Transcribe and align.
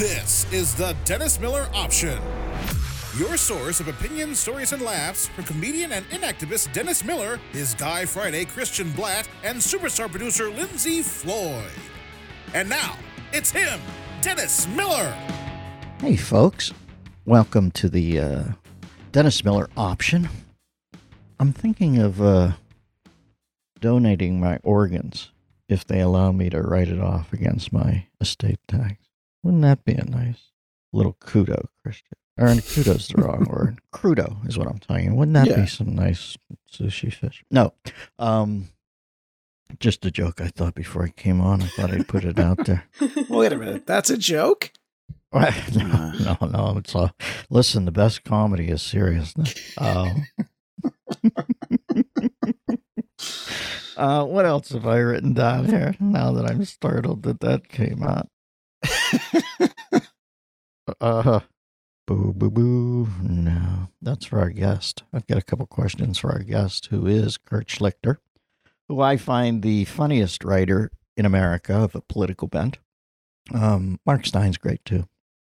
This 0.00 0.50
is 0.50 0.74
the 0.74 0.96
Dennis 1.04 1.38
Miller 1.38 1.68
Option. 1.74 2.18
Your 3.18 3.36
source 3.36 3.80
of 3.80 3.88
opinions, 3.88 4.38
stories, 4.38 4.72
and 4.72 4.80
laughs 4.80 5.26
from 5.26 5.44
comedian 5.44 5.92
and 5.92 6.06
inactivist 6.06 6.72
Dennis 6.72 7.04
Miller, 7.04 7.38
his 7.52 7.74
Guy 7.74 8.06
Friday 8.06 8.46
Christian 8.46 8.90
Blatt, 8.92 9.28
and 9.44 9.58
superstar 9.58 10.10
producer 10.10 10.48
Lindsey 10.48 11.02
Floyd. 11.02 11.70
And 12.54 12.66
now, 12.66 12.96
it's 13.34 13.50
him, 13.50 13.78
Dennis 14.22 14.66
Miller. 14.68 15.14
Hey, 16.00 16.16
folks. 16.16 16.72
Welcome 17.26 17.70
to 17.72 17.90
the 17.90 18.20
uh, 18.20 18.44
Dennis 19.12 19.44
Miller 19.44 19.68
option. 19.76 20.30
I'm 21.38 21.52
thinking 21.52 21.98
of 21.98 22.22
uh, 22.22 22.52
donating 23.80 24.40
my 24.40 24.60
organs 24.62 25.30
if 25.68 25.86
they 25.86 26.00
allow 26.00 26.32
me 26.32 26.48
to 26.48 26.62
write 26.62 26.88
it 26.88 27.02
off 27.02 27.34
against 27.34 27.70
my 27.70 28.06
estate 28.18 28.60
tax. 28.66 28.99
Wouldn't 29.42 29.62
that 29.62 29.84
be 29.84 29.94
a 29.94 30.04
nice 30.04 30.50
little 30.92 31.14
kudo, 31.14 31.66
Christian? 31.84 32.16
Or 32.38 32.46
kudo's 32.48 33.08
the 33.08 33.22
wrong 33.22 33.44
word. 33.50 33.80
Crudo 33.94 34.46
is 34.48 34.58
what 34.58 34.66
I'm 34.68 34.78
talking. 34.78 35.16
Wouldn't 35.16 35.34
that 35.34 35.46
Yeah. 35.46 35.60
be 35.62 35.66
some 35.66 35.94
nice 35.94 36.36
sushi 36.72 37.12
fish? 37.12 37.44
No. 37.50 37.72
Um, 38.18 38.68
just 39.78 40.04
a 40.06 40.10
joke 40.10 40.40
I 40.40 40.48
thought 40.48 40.74
before 40.74 41.04
I 41.04 41.10
came 41.10 41.40
on. 41.40 41.62
I 41.62 41.66
thought 41.68 41.92
I'd 41.92 42.08
put 42.08 42.24
it 42.24 42.38
out 42.38 42.64
there. 42.66 42.84
Wait 43.28 43.52
a 43.52 43.56
minute. 43.56 43.86
That's 43.86 44.10
a 44.10 44.16
joke? 44.18 44.72
no, 45.32 46.12
no, 46.18 46.36
no. 46.42 46.74
It's 46.78 46.94
all. 46.94 47.12
Listen, 47.50 47.84
the 47.84 47.92
best 47.92 48.24
comedy 48.24 48.68
is 48.68 48.82
seriousness. 48.82 49.54
Um, 49.78 50.26
uh, 53.96 54.24
what 54.24 54.44
else 54.46 54.70
have 54.70 54.86
I 54.86 54.96
written 54.98 55.34
down 55.34 55.66
here? 55.66 55.94
Now 56.00 56.32
that 56.32 56.46
I'm 56.50 56.64
startled 56.64 57.22
that 57.24 57.40
that 57.40 57.68
came 57.68 58.02
out. 58.02 58.28
Uh, 61.00 61.22
huh. 61.22 61.40
boo, 62.06 62.32
boo, 62.36 62.50
boo. 62.50 63.08
No, 63.22 63.88
that's 64.02 64.26
for 64.26 64.40
our 64.40 64.50
guest. 64.50 65.04
I've 65.12 65.26
got 65.26 65.38
a 65.38 65.42
couple 65.42 65.66
questions 65.66 66.18
for 66.18 66.32
our 66.32 66.42
guest, 66.42 66.86
who 66.86 67.06
is 67.06 67.38
Kurt 67.38 67.68
Schlichter, 67.68 68.16
who 68.88 69.00
I 69.00 69.16
find 69.16 69.62
the 69.62 69.84
funniest 69.84 70.44
writer 70.44 70.90
in 71.16 71.24
America 71.26 71.74
of 71.74 71.94
a 71.94 72.00
political 72.00 72.48
bent. 72.48 72.78
Um, 73.54 74.00
Mark 74.04 74.26
Steyn's 74.26 74.58
great 74.58 74.84
too. 74.84 75.08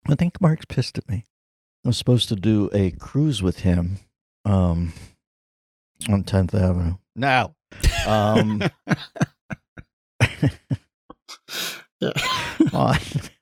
I 0.06 0.14
think 0.14 0.41
Mark's 0.41 0.66
pissed 0.66 0.98
at 0.98 1.08
me. 1.08 1.24
I 1.84 1.89
was 1.89 1.96
supposed 1.96 2.28
to 2.28 2.36
do 2.36 2.70
a 2.72 2.91
cruise 2.92 3.42
with 3.42 3.61
him 3.61 3.98
um, 4.44 4.92
on 6.08 6.24
10th 6.24 6.55
Avenue. 6.55 6.96
No. 7.16 7.55
Um, 8.06 8.61
on, 12.72 12.97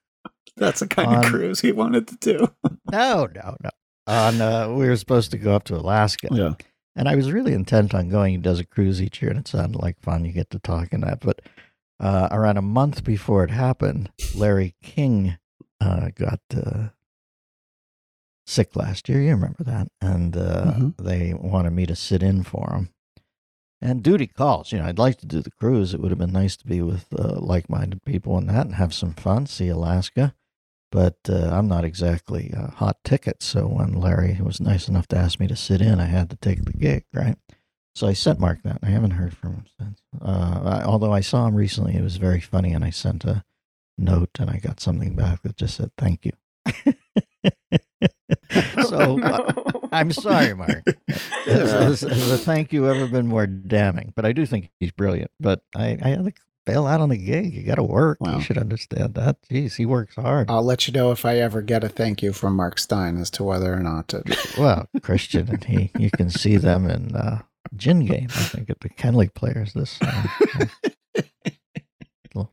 That's 0.56 0.80
the 0.80 0.86
kind 0.88 1.08
On- 1.08 1.24
of 1.24 1.30
cruise 1.30 1.60
he 1.60 1.72
wanted 1.72 2.06
to 2.08 2.16
do. 2.16 2.48
no, 2.92 3.28
no, 3.34 3.56
no. 3.62 3.70
On, 4.06 4.40
uh, 4.40 4.68
we 4.70 4.88
were 4.88 4.96
supposed 4.96 5.30
to 5.30 5.38
go 5.38 5.54
up 5.54 5.64
to 5.64 5.76
Alaska. 5.76 6.28
Yeah. 6.30 6.54
And 6.96 7.08
I 7.08 7.14
was 7.14 7.30
really 7.32 7.52
intent 7.54 7.94
on 7.94 8.08
going. 8.08 8.32
He 8.32 8.36
does 8.38 8.58
a 8.58 8.66
cruise 8.66 9.00
each 9.00 9.22
year, 9.22 9.30
and 9.30 9.40
it 9.40 9.46
sounded 9.48 9.80
like 9.80 10.00
fun. 10.00 10.24
You 10.24 10.32
get 10.32 10.50
to 10.50 10.58
talk 10.58 10.92
and 10.92 11.02
that. 11.04 11.20
But 11.20 11.40
uh, 12.00 12.28
around 12.32 12.56
a 12.56 12.62
month 12.62 13.04
before 13.04 13.44
it 13.44 13.50
happened, 13.50 14.10
Larry 14.34 14.74
King 14.82 15.38
uh, 15.80 16.08
got 16.14 16.40
uh, 16.54 16.88
sick 18.46 18.74
last 18.74 19.08
year. 19.08 19.20
You 19.22 19.30
remember 19.30 19.62
that? 19.64 19.88
And 20.00 20.36
uh, 20.36 20.74
Mhm. 20.76 20.96
they 20.98 21.32
wanted 21.34 21.70
me 21.72 21.86
to 21.86 21.94
sit 21.96 22.22
in 22.22 22.42
for 22.42 22.70
him. 22.72 22.88
And 23.82 24.02
duty 24.02 24.26
calls. 24.26 24.72
You 24.72 24.78
know, 24.78 24.84
I'd 24.84 24.98
like 24.98 25.16
to 25.18 25.26
do 25.26 25.40
the 25.40 25.50
cruise. 25.50 25.94
It 25.94 26.00
would 26.00 26.10
have 26.10 26.18
been 26.18 26.32
nice 26.32 26.56
to 26.58 26.66
be 26.66 26.82
with 26.82 27.06
uh, 27.18 27.40
like-minded 27.40 28.04
people 28.04 28.36
and 28.36 28.48
that, 28.50 28.66
and 28.66 28.74
have 28.74 28.92
some 28.92 29.14
fun, 29.14 29.46
see 29.46 29.68
Alaska. 29.68 30.34
But 30.92 31.16
uh, 31.28 31.50
I'm 31.50 31.68
not 31.68 31.84
exactly 31.84 32.52
a 32.54 32.72
hot 32.72 32.98
ticket. 33.04 33.42
So 33.42 33.66
when 33.66 33.94
Larry 33.94 34.38
was 34.42 34.60
nice 34.60 34.88
enough 34.88 35.06
to 35.08 35.16
ask 35.16 35.40
me 35.40 35.46
to 35.46 35.56
sit 35.56 35.80
in, 35.80 36.00
I 36.00 36.06
had 36.06 36.28
to 36.30 36.36
take 36.36 36.64
the 36.64 36.72
gig, 36.72 37.04
right? 37.14 37.36
So 37.94 38.06
I 38.06 38.12
sent 38.12 38.40
Mark 38.40 38.62
that. 38.64 38.78
I 38.82 38.86
haven't 38.86 39.12
heard 39.12 39.36
from 39.36 39.54
him 39.54 39.64
since. 39.78 40.00
Uh, 40.20 40.60
I, 40.64 40.82
although 40.84 41.12
I 41.12 41.20
saw 41.20 41.46
him 41.46 41.54
recently, 41.54 41.94
it 41.94 42.02
was 42.02 42.16
very 42.16 42.40
funny, 42.40 42.72
and 42.72 42.84
I 42.84 42.90
sent 42.90 43.24
a 43.24 43.44
note, 43.96 44.30
and 44.38 44.50
I 44.50 44.58
got 44.58 44.80
something 44.80 45.14
back 45.14 45.42
that 45.42 45.56
just 45.56 45.76
said 45.76 45.92
thank 45.96 46.24
you. 46.24 46.32
so 48.88 49.20
uh, 49.22 49.52
I'm 49.92 50.12
sorry, 50.12 50.54
Mark. 50.56 50.84
Has, 51.44 52.02
a 52.02 52.38
thank 52.38 52.72
you 52.72 52.88
ever 52.88 53.06
been 53.06 53.26
more 53.26 53.46
damning? 53.46 54.12
But 54.14 54.24
I 54.24 54.32
do 54.32 54.46
think 54.46 54.70
he's 54.78 54.92
brilliant. 54.92 55.30
But 55.40 55.62
I, 55.74 55.98
I 56.02 56.14
to 56.16 56.32
bail 56.64 56.86
out 56.86 57.00
on 57.00 57.08
the 57.08 57.16
gig. 57.16 57.52
You 57.52 57.62
got 57.62 57.76
to 57.76 57.82
work. 57.82 58.20
Wow. 58.20 58.36
You 58.36 58.42
should 58.42 58.58
understand 58.58 59.14
that. 59.14 59.36
Jeez, 59.50 59.76
he 59.76 59.86
works 59.86 60.14
hard. 60.14 60.50
I'll 60.50 60.62
let 60.62 60.86
you 60.86 60.94
know 60.94 61.10
if 61.10 61.24
I 61.24 61.38
ever 61.38 61.62
get 61.62 61.84
a 61.84 61.88
thank 61.88 62.22
you 62.22 62.32
from 62.32 62.56
Mark 62.56 62.78
Steyn 62.78 63.18
as 63.20 63.30
to 63.30 63.44
whether 63.44 63.72
or 63.72 63.80
not 63.80 64.08
to. 64.08 64.22
well, 64.58 64.88
Christian 65.02 65.48
and 65.48 65.64
he, 65.64 65.90
you 65.98 66.10
can 66.10 66.30
see 66.30 66.56
them 66.56 66.88
in 66.88 67.14
uh, 67.14 67.42
Gin 67.76 68.06
Game, 68.06 68.28
I 68.30 68.42
think, 68.42 68.70
at 68.70 68.80
the 68.80 68.90
Kenley 68.90 69.32
Players 69.32 69.72
this 69.72 69.98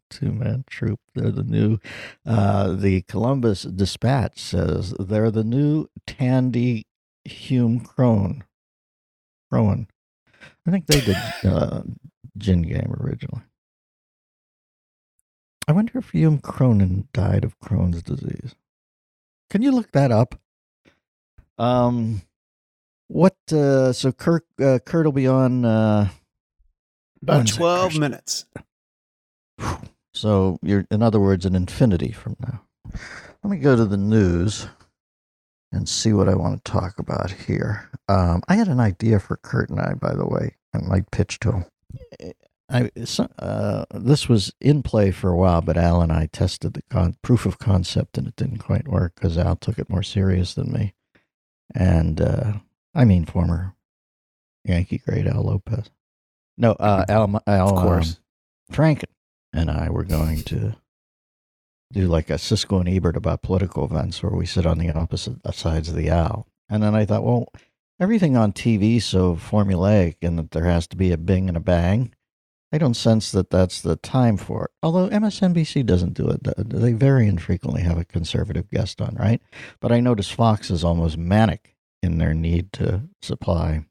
two 0.10 0.32
man 0.32 0.64
troop. 0.70 1.00
They're 1.14 1.32
the 1.32 1.44
new, 1.44 1.80
uh, 2.26 2.74
the 2.74 3.02
Columbus 3.04 3.64
Dispatch 3.64 4.40
says 4.40 4.94
they're 5.00 5.32
the 5.32 5.44
new 5.44 5.88
Tandy 6.06 6.88
Hume 7.28 7.80
Crone. 7.80 8.44
Crone. 9.52 9.88
I 10.66 10.72
think 10.72 10.88
they 10.88 11.02
did 11.02 11.18
uh, 11.46 11.82
Gin 12.38 12.62
Game 12.62 12.94
originally. 13.00 13.44
I 15.68 15.74
wonder 15.74 15.98
if 15.98 16.12
Hume 16.12 16.40
Cronyn 16.40 17.08
died 17.12 17.44
of 17.44 17.60
Crohn's 17.60 18.02
disease. 18.02 18.56
Can 19.50 19.62
you 19.62 19.72
look 19.72 19.92
that 19.92 20.12
up? 20.12 20.36
Um, 21.58 22.22
what? 23.08 23.36
Uh, 23.52 23.92
so 23.92 24.12
Kirk, 24.12 24.46
uh, 24.62 24.80
Kurt 24.86 25.06
will 25.06 25.12
be 25.12 25.28
on. 25.28 25.66
Uh, 25.66 26.10
About 27.22 27.48
12 27.48 27.98
minutes. 27.98 28.46
so 30.14 30.60
you're, 30.62 30.86
in 30.92 31.02
other 31.02 31.20
words, 31.20 31.46
an 31.46 31.56
infinity 31.56 32.12
from 32.12 32.38
now. 32.40 32.62
Let 33.44 33.52
me 33.52 33.58
go 33.58 33.76
to 33.76 33.86
the 33.86 33.98
news 33.98 34.68
and 35.72 35.88
see 35.88 36.14
what 36.14 36.30
I 36.30 36.36
want 36.36 36.64
to 36.64 36.72
talk 36.72 37.00
about 37.00 37.32
here. 37.32 37.90
Um, 38.08 38.42
I 38.48 38.56
had 38.56 38.68
an 38.68 38.80
idea 38.80 39.20
for 39.20 39.38
Kurt 39.38 39.70
and 39.70 39.80
I, 39.80 39.94
by 39.94 40.14
the 40.14 40.26
way. 40.28 40.56
I 40.74 40.80
might 40.80 41.12
pitch 41.12 41.40
to 41.40 41.52
him. 41.52 41.66
I, 42.70 42.90
uh, 43.40 43.86
this 43.94 44.28
was 44.28 44.54
in 44.60 44.84
play 44.84 45.12
for 45.12 45.30
a 45.30 45.38
while, 45.38 45.62
but 45.62 45.78
Al 45.78 46.02
and 46.02 46.12
I 46.12 46.28
tested 46.28 46.74
the 46.74 46.82
con- 46.90 47.16
proof 47.22 47.46
of 47.46 47.60
concept, 47.60 48.18
and 48.18 48.28
it 48.28 48.36
didn't 48.36 48.58
quite 48.58 48.88
work 48.90 49.16
because 49.16 49.38
Al 49.38 49.56
took 49.56 49.80
it 49.80 49.90
more 49.90 50.04
serious 50.04 50.54
than 50.54 50.74
me. 50.74 50.94
And 51.74 52.20
uh, 52.20 52.54
I 52.94 53.06
mean, 53.06 53.26
former 53.26 53.74
Yankee 54.66 54.98
great 54.98 55.28
Al 55.28 55.44
Lopez. 55.44 55.90
No, 56.58 56.74
uh, 56.74 57.06
Al, 57.08 57.42
Al 57.48 57.78
Of 57.78 57.84
course. 57.84 58.20
um, 58.70 58.76
Franken 58.76 59.06
and 59.54 59.72
I 59.72 59.90
were 59.90 60.04
going 60.04 60.42
to 60.44 60.76
do 61.92 62.08
like 62.08 62.30
a 62.30 62.34
Siskel 62.34 62.80
and 62.80 62.90
Ebert 62.90 63.16
about 63.16 63.42
political 63.42 63.86
events 63.86 64.22
where 64.22 64.34
we 64.34 64.46
sit 64.46 64.66
on 64.66 64.78
the 64.78 64.92
opposite 64.92 65.38
sides 65.54 65.90
of 65.90 65.96
the 65.96 66.12
aisle. 66.12 66.48
And 66.70 66.84
then 66.84 66.96
I 66.96 67.06
thought, 67.06 67.24
well, 67.24 67.48
everything 68.00 68.36
on 68.36 68.52
TV 68.52 69.02
so 69.02 69.36
formulaic 69.36 70.18
and 70.22 70.38
that 70.38 70.52
there 70.52 70.66
has 70.66 70.88
to 70.88 70.98
be 70.98 71.12
a 71.12 71.18
bing 71.18 71.48
and 71.48 71.58
a 71.58 71.62
bang. 71.62 72.14
I 72.72 72.78
don't 72.78 72.96
sense 72.96 73.32
that 73.32 73.50
that's 73.50 73.80
the 73.80 73.96
time 73.96 74.36
for 74.36 74.66
it. 74.66 74.72
Although 74.84 75.10
MSNBC 75.10 75.86
doesn't 75.86 76.14
do 76.14 76.28
it. 76.28 76.42
They 76.58 76.92
very 76.92 77.28
infrequently 77.28 77.82
have 77.84 77.98
a 77.98 78.06
conservative 78.06 78.70
guest 78.70 79.02
on, 79.02 79.16
right? 79.18 79.42
But 79.80 79.94
I 79.94 80.02
notice 80.02 80.30
Fox 80.30 80.70
is 80.70 80.84
almost 80.84 81.18
manic 81.18 81.78
in 82.04 82.18
their 82.18 82.34
need 82.34 82.74
to 82.74 83.04
supply, 83.22 83.86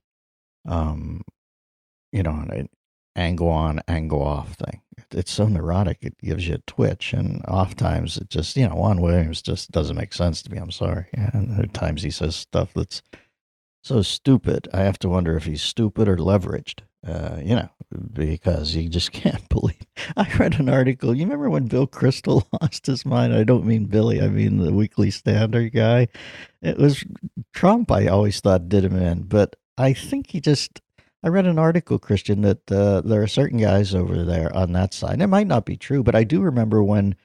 um, 0.68 1.22
you 2.12 2.22
know, 2.22 2.44
angle 3.16 3.48
on, 3.48 3.80
angle 3.88 4.22
off 4.22 4.54
thing. 4.54 4.82
It's 5.10 5.32
so 5.32 5.46
neurotic, 5.46 5.98
it 6.02 6.18
gives 6.18 6.46
you 6.48 6.54
a 6.54 6.58
twitch. 6.66 7.12
And 7.12 7.44
oftentimes 7.46 8.16
it 8.16 8.28
just, 8.28 8.56
you 8.56 8.68
know, 8.68 8.74
Juan 8.74 9.00
Williams 9.00 9.42
just 9.42 9.70
doesn't 9.70 9.96
make 9.96 10.12
sense 10.12 10.42
to 10.42 10.52
me. 10.52 10.58
I'm 10.58 10.70
sorry. 10.70 11.06
And 11.12 11.58
are 11.58 11.66
times 11.66 12.02
he 12.02 12.10
says 12.10 12.36
stuff 12.36 12.72
that's 12.74 13.02
so 13.82 14.02
stupid. 14.02 14.68
I 14.74 14.80
have 14.80 14.98
to 15.00 15.08
wonder 15.08 15.36
if 15.36 15.44
he's 15.44 15.62
stupid 15.62 16.08
or 16.08 16.16
leveraged. 16.16 16.80
Uh, 17.06 17.38
you 17.40 17.54
know, 17.54 17.68
because 18.12 18.74
you 18.74 18.88
just 18.88 19.12
can't 19.12 19.48
believe. 19.48 19.86
I 20.16 20.28
read 20.38 20.58
an 20.58 20.68
article. 20.68 21.14
You 21.14 21.24
remember 21.24 21.48
when 21.48 21.66
Bill 21.66 21.86
Kristol 21.86 22.44
lost 22.60 22.86
his 22.86 23.06
mind? 23.06 23.32
I 23.32 23.44
don't 23.44 23.64
mean 23.64 23.84
Billy. 23.84 24.20
I 24.20 24.28
mean 24.28 24.58
the 24.58 24.72
Weekly 24.72 25.10
Standard 25.10 25.72
guy. 25.72 26.08
It 26.62 26.78
was 26.78 27.04
Trump. 27.52 27.92
I 27.92 28.08
always 28.08 28.40
thought 28.40 28.68
did 28.68 28.84
him 28.84 28.96
in, 28.96 29.22
but 29.22 29.56
I 29.78 29.92
think 29.92 30.30
he 30.30 30.40
just. 30.40 30.80
I 31.26 31.30
read 31.30 31.46
an 31.46 31.58
article, 31.58 31.98
Christian, 31.98 32.42
that 32.42 32.72
uh, 32.72 33.02
there 33.02 33.20
are 33.20 33.26
certain 33.26 33.58
guys 33.58 33.96
over 33.96 34.24
there 34.24 34.54
on 34.56 34.72
that 34.74 34.94
side. 34.94 35.20
It 35.20 35.26
might 35.26 35.48
not 35.48 35.66
be 35.66 35.76
true, 35.76 36.04
but 36.04 36.14
I 36.14 36.24
do 36.24 36.40
remember 36.40 36.84
when 36.84 37.16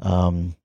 um, 0.00 0.56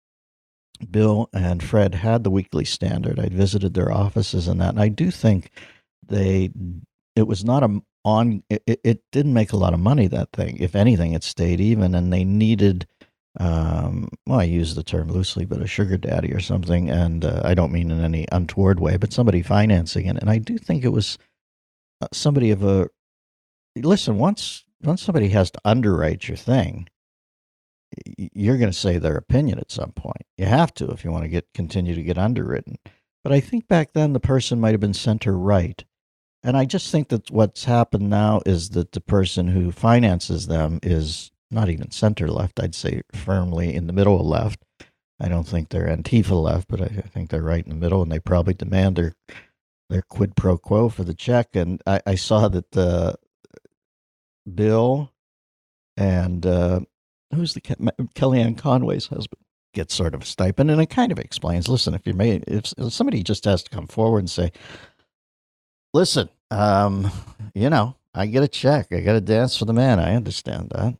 Bill 0.89 1.29
and 1.33 1.61
Fred 1.61 1.95
had 1.95 2.23
the 2.23 2.31
Weekly 2.31 2.65
Standard. 2.65 3.19
I 3.19 3.29
visited 3.29 3.73
their 3.73 3.91
offices 3.91 4.47
and 4.47 4.61
that, 4.61 4.69
and 4.69 4.81
I 4.81 4.89
do 4.89 5.11
think 5.11 5.51
they. 6.07 6.51
It 7.17 7.27
was 7.27 7.45
not 7.45 7.63
a 7.63 7.81
on. 8.05 8.43
It, 8.49 8.63
it- 8.67 9.01
didn't 9.11 9.33
make 9.33 9.53
a 9.53 9.57
lot 9.57 9.73
of 9.73 9.81
money. 9.81 10.07
That 10.07 10.31
thing, 10.33 10.57
if 10.59 10.75
anything, 10.75 11.13
it 11.13 11.23
stayed 11.23 11.61
even, 11.61 11.95
and 11.95 12.13
they 12.13 12.23
needed 12.25 12.87
um, 13.39 14.09
well, 14.27 14.39
I 14.39 14.45
use 14.45 14.75
the 14.75 14.83
term 14.83 15.09
loosely, 15.09 15.45
but 15.45 15.61
a 15.61 15.67
sugar 15.67 15.97
daddy 15.97 16.33
or 16.33 16.39
something, 16.39 16.89
and 16.89 17.25
uh, 17.25 17.41
I 17.45 17.55
don't 17.55 17.73
mean 17.73 17.91
in 17.91 18.01
any 18.03 18.25
untoward 18.31 18.79
way, 18.79 18.97
but 18.97 19.13
somebody 19.13 19.41
financing 19.41 20.05
it, 20.05 20.17
and 20.17 20.29
I 20.29 20.37
do 20.37 20.57
think 20.57 20.85
it 20.85 20.89
was 20.93 21.17
Uh, 22.01 22.07
somebody 22.11 22.51
of 22.51 22.63
a 22.63 22.89
listen. 23.75 24.17
Once 24.17 24.65
once 24.83 25.01
somebody 25.01 25.29
has 25.29 25.51
to 25.51 25.61
underwrite 25.63 26.27
your 26.27 26.37
thing, 26.37 26.87
you're 28.17 28.57
going 28.57 28.71
to 28.71 28.77
say 28.77 28.97
their 28.97 29.15
opinion 29.15 29.59
at 29.59 29.71
some 29.71 29.91
point. 29.91 30.23
You 30.37 30.45
have 30.45 30.73
to 30.75 30.89
if 30.91 31.03
you 31.03 31.11
want 31.11 31.23
to 31.23 31.29
get 31.29 31.47
continue 31.53 31.95
to 31.95 32.03
get 32.03 32.17
underwritten. 32.17 32.77
But 33.23 33.33
I 33.33 33.39
think 33.39 33.67
back 33.67 33.93
then 33.93 34.13
the 34.13 34.19
person 34.19 34.59
might 34.59 34.71
have 34.71 34.81
been 34.81 34.93
center 34.93 35.37
right. 35.37 35.83
And 36.43 36.55
I 36.55 36.65
just 36.65 36.91
think 36.91 37.07
that 37.09 37.31
what's 37.31 37.63
happened 37.63 38.07
now 38.09 38.41
is 38.45 38.69
that 38.71 38.91
the 38.91 39.01
person 39.01 39.47
who 39.47 39.71
finances 39.71 40.45
them 40.45 40.79
is 40.83 41.31
not 41.49 41.69
even 41.69 41.89
center 41.89 42.27
left. 42.27 42.59
I'd 42.59 42.75
say 42.75 43.01
firmly 43.13 43.73
in 43.73 43.87
the 43.87 43.93
middle 43.93 44.19
of 44.19 44.25
left. 44.25 44.63
I 45.19 45.27
don't 45.27 45.47
think 45.47 45.69
they're 45.69 45.87
Antifa 45.87 46.39
left, 46.39 46.67
but 46.67 46.81
I 46.81 46.87
think 46.87 47.29
they're 47.29 47.41
right 47.41 47.63
in 47.63 47.69
the 47.69 47.75
middle, 47.75 48.01
and 48.03 48.11
they 48.11 48.19
probably 48.19 48.53
demand 48.53 48.97
their 48.97 49.13
their 49.89 50.01
quid 50.01 50.35
pro 50.35 50.57
quo 50.57 50.89
for 50.89 51.03
the 51.03 51.13
check. 51.13 51.55
And 51.55 51.81
I, 51.85 52.01
I 52.05 52.15
saw 52.15 52.47
that 52.47 52.71
the 52.71 53.15
Bill 54.53 55.11
and 55.97 56.45
uh, 56.45 56.81
who's 57.33 57.53
the 57.53 57.61
Kellyanne 57.61 58.57
Conway's 58.57 59.07
husband 59.07 59.41
gets 59.73 59.93
sort 59.93 60.15
of 60.15 60.23
a 60.23 60.25
stipend, 60.25 60.71
and 60.71 60.81
it 60.81 60.89
kind 60.89 61.11
of 61.11 61.19
explains. 61.19 61.67
Listen, 61.67 61.93
if 61.93 62.01
you're 62.05 62.15
made, 62.15 62.43
if, 62.47 62.73
if 62.77 62.93
somebody 62.93 63.23
just 63.23 63.45
has 63.45 63.63
to 63.63 63.69
come 63.69 63.87
forward 63.87 64.19
and 64.19 64.29
say, 64.29 64.51
"Listen, 65.93 66.29
um, 66.51 67.11
you 67.53 67.69
know, 67.69 67.95
I 68.13 68.25
get 68.27 68.43
a 68.43 68.47
check, 68.47 68.87
I 68.91 69.01
got 69.01 69.13
to 69.13 69.21
dance 69.21 69.57
for 69.57 69.65
the 69.65 69.73
man," 69.73 69.99
I 69.99 70.15
understand 70.15 70.71
that. 70.75 70.97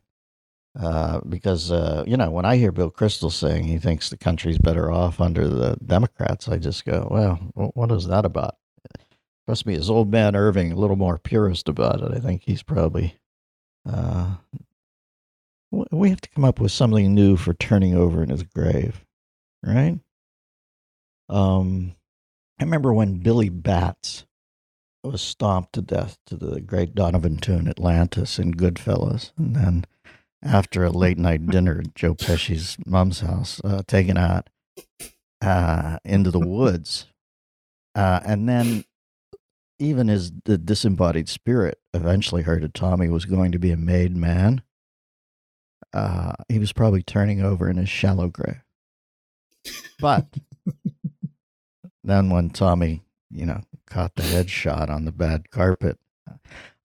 Uh, 0.78 1.20
because 1.26 1.70
uh, 1.70 2.04
you 2.06 2.16
know, 2.16 2.30
when 2.30 2.44
I 2.44 2.56
hear 2.56 2.70
Bill 2.70 2.90
Kristol 2.90 3.32
saying 3.32 3.64
he 3.64 3.78
thinks 3.78 4.10
the 4.10 4.18
country's 4.18 4.58
better 4.58 4.92
off 4.92 5.20
under 5.20 5.48
the 5.48 5.78
Democrats, 5.84 6.48
I 6.48 6.58
just 6.58 6.84
go, 6.84 7.08
"Well, 7.10 7.72
what 7.74 7.90
is 7.90 8.06
that 8.08 8.24
about?" 8.26 8.56
Trust 9.46 9.66
me, 9.66 9.76
as 9.76 9.88
old 9.88 10.10
man 10.10 10.34
Irving, 10.34 10.72
a 10.72 10.76
little 10.76 10.96
more 10.96 11.18
purist 11.18 11.68
about 11.68 12.00
it. 12.00 12.12
I 12.12 12.18
think 12.18 12.42
he's 12.44 12.62
probably 12.62 13.16
uh, 13.88 14.34
we 15.70 16.10
have 16.10 16.20
to 16.20 16.30
come 16.30 16.44
up 16.44 16.60
with 16.60 16.72
something 16.72 17.14
new 17.14 17.36
for 17.36 17.54
turning 17.54 17.94
over 17.94 18.22
in 18.22 18.30
his 18.30 18.42
grave, 18.42 19.04
right? 19.64 19.98
Um, 21.28 21.94
I 22.58 22.64
remember 22.64 22.92
when 22.92 23.18
Billy 23.18 23.48
Batts 23.48 24.24
was 25.04 25.22
stomped 25.22 25.74
to 25.74 25.82
death 25.82 26.18
to 26.26 26.36
the 26.36 26.60
great 26.60 26.94
Donovan 26.94 27.36
tune 27.36 27.68
Atlantis 27.68 28.38
in 28.38 28.54
Goodfellas, 28.54 29.32
and 29.36 29.54
then 29.54 29.84
after 30.42 30.84
a 30.84 30.90
late 30.90 31.18
night 31.18 31.46
dinner 31.46 31.80
at 31.84 31.94
Joe 31.94 32.14
Pesci's 32.14 32.76
mom's 32.86 33.20
house, 33.20 33.60
uh, 33.64 33.82
taken 33.86 34.16
out 34.16 34.48
uh, 35.40 35.98
into 36.04 36.30
the 36.30 36.40
woods, 36.40 37.06
uh, 37.94 38.20
and 38.24 38.48
then 38.48 38.84
even 39.78 40.08
as 40.08 40.32
the 40.44 40.58
disembodied 40.58 41.28
spirit 41.28 41.78
eventually 41.92 42.42
heard 42.42 42.62
that 42.62 42.74
Tommy 42.74 43.08
was 43.08 43.24
going 43.24 43.52
to 43.52 43.58
be 43.58 43.70
a 43.70 43.76
made 43.76 44.16
man 44.16 44.62
uh, 45.96 46.32
he 46.48 46.58
was 46.58 46.72
probably 46.72 47.02
turning 47.02 47.40
over 47.40 47.70
in 47.70 47.78
his 47.78 47.88
shallow 47.88 48.28
grave. 48.28 48.62
But 49.98 50.26
then 52.04 52.28
when 52.28 52.50
Tommy, 52.50 53.02
you 53.30 53.46
know, 53.46 53.62
caught 53.86 54.14
the 54.14 54.22
headshot 54.22 54.90
on 54.90 55.06
the 55.06 55.12
bad 55.12 55.50
carpet, 55.50 55.98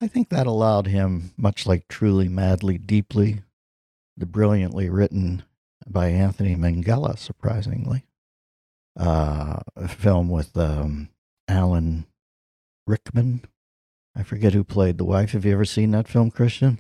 I 0.02 0.08
think 0.08 0.30
that 0.30 0.48
allowed 0.48 0.88
him, 0.88 1.34
much 1.38 1.68
like 1.68 1.90
Truly, 1.90 2.30
Madly, 2.30 2.78
Deeply, 2.78 3.42
the 4.16 4.26
brilliantly 4.26 4.90
written 4.90 5.44
by 5.88 6.08
Anthony 6.08 6.56
Minghella, 6.56 7.18
surprisingly, 7.18 8.06
uh, 8.98 9.60
a 9.76 9.88
film 9.90 10.30
with 10.30 10.56
um, 10.58 11.10
Alan 11.50 12.06
Rickman. 12.92 13.46
I 14.16 14.24
forget 14.24 14.54
who 14.54 14.66
played 14.66 14.98
the 14.98 15.06
wife. 15.06 15.32
Have 15.32 15.46
you 15.46 15.54
ever 15.54 15.64
seen 15.64 15.92
that 15.92 16.10
film, 16.10 16.30
Christian? 16.30 16.80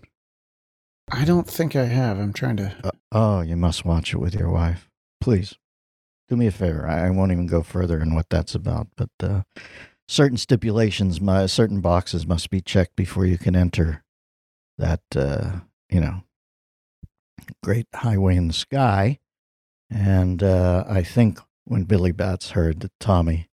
I 1.09 1.23
don't 1.23 1.47
think 1.47 1.75
I 1.75 1.85
have. 1.85 2.19
I'm 2.19 2.33
trying 2.33 2.57
to. 2.57 2.75
Uh, 2.83 2.91
oh, 3.11 3.41
you 3.41 3.55
must 3.55 3.85
watch 3.85 4.13
it 4.13 4.17
with 4.17 4.35
your 4.35 4.49
wife. 4.49 4.89
Please 5.21 5.55
do 6.27 6.35
me 6.35 6.47
a 6.47 6.51
favor. 6.51 6.85
I, 6.85 7.07
I 7.07 7.09
won't 7.09 7.31
even 7.31 7.47
go 7.47 7.63
further 7.63 7.99
in 7.99 8.13
what 8.13 8.29
that's 8.29 8.53
about, 8.53 8.87
but 8.97 9.09
uh, 9.21 9.43
certain 10.07 10.37
stipulations, 10.37 11.21
my 11.21 11.45
certain 11.45 11.79
boxes 11.79 12.27
must 12.27 12.49
be 12.49 12.59
checked 12.59 12.95
before 12.97 13.25
you 13.25 13.37
can 13.37 13.55
enter 13.55 14.03
that. 14.77 15.01
Uh, 15.15 15.61
you 15.89 15.99
know, 15.99 16.23
great 17.63 17.87
highway 17.93 18.35
in 18.35 18.47
the 18.47 18.53
sky. 18.53 19.19
And 19.89 20.41
uh, 20.41 20.85
I 20.87 21.03
think 21.03 21.39
when 21.65 21.83
Billy 21.83 22.11
Batts 22.11 22.51
heard 22.51 22.79
that 22.79 22.97
Tommy 22.99 23.49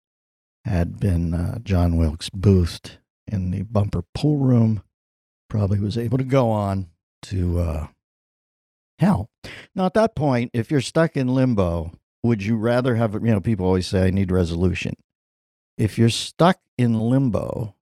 had 0.67 0.99
been 0.99 1.33
uh, 1.33 1.59
John 1.59 1.97
Wilkes 1.97 2.29
Booth 2.29 2.97
in 3.27 3.51
the 3.51 3.63
bumper 3.63 4.03
pool 4.13 4.37
room, 4.37 4.83
probably 5.49 5.79
was 5.79 5.97
able 5.97 6.17
to 6.17 6.23
go 6.23 6.49
on 6.49 6.87
to 7.23 7.59
uh, 7.59 7.87
hell. 8.99 9.29
Now, 9.75 9.85
at 9.85 9.93
that 9.95 10.15
point, 10.15 10.51
if 10.53 10.71
you're 10.71 10.81
stuck 10.81 11.17
in 11.17 11.27
limbo, 11.27 11.91
would 12.23 12.43
you 12.43 12.57
rather 12.57 12.95
have, 12.95 13.13
you 13.13 13.19
know, 13.19 13.39
people 13.39 13.65
always 13.65 13.87
say, 13.87 14.07
I 14.07 14.11
need 14.11 14.31
resolution. 14.31 14.95
If 15.77 15.97
you're 15.97 16.09
stuck 16.09 16.59
in 16.77 16.99
limbo, 16.99 17.75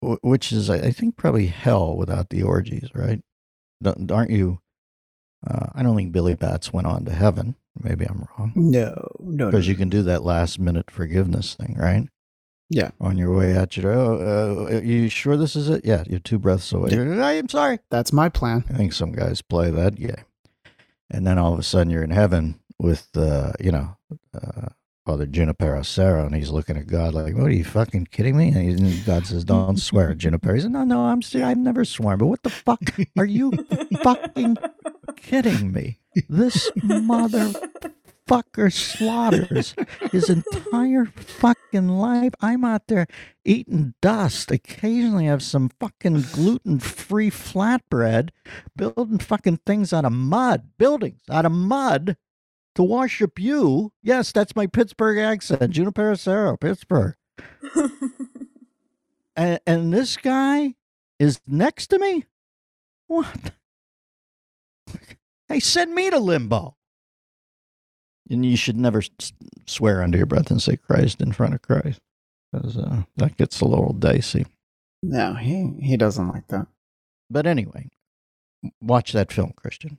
which 0.00 0.52
is, 0.52 0.70
I 0.70 0.90
think, 0.90 1.16
probably 1.16 1.46
hell 1.46 1.96
without 1.96 2.30
the 2.30 2.42
orgies, 2.42 2.90
right? 2.94 3.22
Aren't 4.10 4.30
you? 4.30 4.60
Uh, 5.46 5.66
I 5.74 5.82
don't 5.82 5.96
think 5.96 6.12
Billy 6.12 6.34
Batts 6.34 6.72
went 6.72 6.86
on 6.86 7.04
to 7.04 7.12
heaven. 7.12 7.56
Maybe 7.78 8.04
I'm 8.04 8.26
wrong. 8.38 8.52
No, 8.54 9.08
no. 9.18 9.46
Because 9.46 9.66
no. 9.66 9.70
you 9.70 9.76
can 9.76 9.88
do 9.88 10.02
that 10.02 10.22
last 10.22 10.58
minute 10.58 10.90
forgiveness 10.90 11.54
thing, 11.54 11.76
right? 11.78 12.08
Yeah. 12.74 12.90
On 13.00 13.16
your 13.16 13.32
way 13.32 13.56
out, 13.56 13.76
you 13.76 13.88
oh, 13.88 14.66
uh, 14.66 14.80
you 14.80 15.08
sure 15.08 15.36
this 15.36 15.54
is 15.54 15.68
it? 15.68 15.84
Yeah, 15.84 16.02
you're 16.08 16.18
two 16.18 16.40
breaths 16.40 16.72
away. 16.72 16.90
I 16.90 17.34
am 17.34 17.48
sorry. 17.48 17.78
That's 17.88 18.12
my 18.12 18.28
plan. 18.28 18.64
I 18.68 18.72
think 18.72 18.92
some 18.92 19.12
guys 19.12 19.42
play 19.42 19.70
that 19.70 19.94
game. 19.94 20.24
And 21.08 21.24
then 21.24 21.38
all 21.38 21.52
of 21.52 21.60
a 21.60 21.62
sudden 21.62 21.90
you're 21.90 22.02
in 22.02 22.10
heaven 22.10 22.58
with, 22.80 23.08
uh, 23.16 23.52
you 23.60 23.70
know, 23.70 23.96
uh, 24.34 24.70
Father 25.06 25.24
Junipero 25.26 25.82
Serra, 25.82 26.26
and 26.26 26.34
he's 26.34 26.50
looking 26.50 26.76
at 26.76 26.88
God 26.88 27.14
like, 27.14 27.36
"What 27.36 27.46
are 27.46 27.54
you 27.54 27.62
fucking 27.62 28.06
kidding 28.06 28.36
me?" 28.36 28.48
And, 28.48 28.80
he, 28.80 29.00
God 29.02 29.26
says, 29.26 29.44
"Don't 29.44 29.78
swear." 29.78 30.12
Junipero 30.18 30.58
says, 30.58 30.70
"No, 30.70 30.82
no, 30.82 31.04
I'm 31.04 31.20
I've 31.34 31.58
never 31.58 31.84
sworn, 31.84 32.18
but 32.18 32.26
what 32.26 32.42
the 32.42 32.50
fuck 32.50 32.80
are 33.16 33.26
you 33.26 33.52
fucking 34.02 34.56
kidding 35.16 35.70
me? 35.70 36.00
This 36.28 36.72
mother 36.82 37.52
fucker 38.28 38.72
slaughters 38.72 39.74
his 40.12 40.30
entire 40.30 41.06
fucking 41.06 41.88
life. 41.88 42.32
I'm 42.40 42.64
out 42.64 42.86
there 42.88 43.06
eating 43.44 43.94
dust. 44.00 44.50
Occasionally, 44.50 45.28
I 45.28 45.30
have 45.30 45.42
some 45.42 45.70
fucking 45.80 46.24
gluten 46.32 46.78
free 46.78 47.30
flatbread, 47.30 48.30
building 48.76 49.18
fucking 49.18 49.60
things 49.66 49.92
out 49.92 50.04
of 50.04 50.12
mud, 50.12 50.70
buildings 50.78 51.20
out 51.30 51.46
of 51.46 51.52
mud 51.52 52.16
to 52.74 52.82
worship 52.82 53.38
you. 53.38 53.92
Yes, 54.02 54.32
that's 54.32 54.56
my 54.56 54.66
Pittsburgh 54.66 55.18
accent, 55.18 55.70
Junipero 55.70 56.14
Serra, 56.14 56.58
Pittsburgh. 56.58 57.14
and, 59.36 59.60
and 59.66 59.92
this 59.92 60.16
guy 60.16 60.74
is 61.18 61.40
next 61.46 61.88
to 61.88 61.98
me? 61.98 62.24
What? 63.06 63.52
Hey, 65.48 65.60
send 65.60 65.94
me 65.94 66.10
to 66.10 66.18
limbo. 66.18 66.76
And 68.30 68.44
you 68.44 68.56
should 68.56 68.78
never 68.78 69.02
swear 69.66 70.02
under 70.02 70.16
your 70.16 70.26
breath 70.26 70.50
and 70.50 70.62
say 70.62 70.76
Christ 70.76 71.20
in 71.20 71.32
front 71.32 71.54
of 71.54 71.62
Christ, 71.62 72.00
because 72.52 72.78
uh, 72.78 73.02
that 73.16 73.36
gets 73.36 73.60
a 73.60 73.66
little 73.66 73.92
dicey. 73.92 74.46
No, 75.02 75.34
he 75.34 75.74
he 75.82 75.96
doesn't 75.98 76.28
like 76.28 76.48
that. 76.48 76.66
But 77.28 77.46
anyway, 77.46 77.90
watch 78.80 79.12
that 79.12 79.30
film, 79.30 79.52
Christian. 79.56 79.98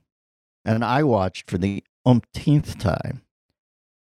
And 0.64 0.84
I 0.84 1.04
watched 1.04 1.48
for 1.48 1.58
the 1.58 1.84
umpteenth 2.04 2.78
time. 2.78 3.22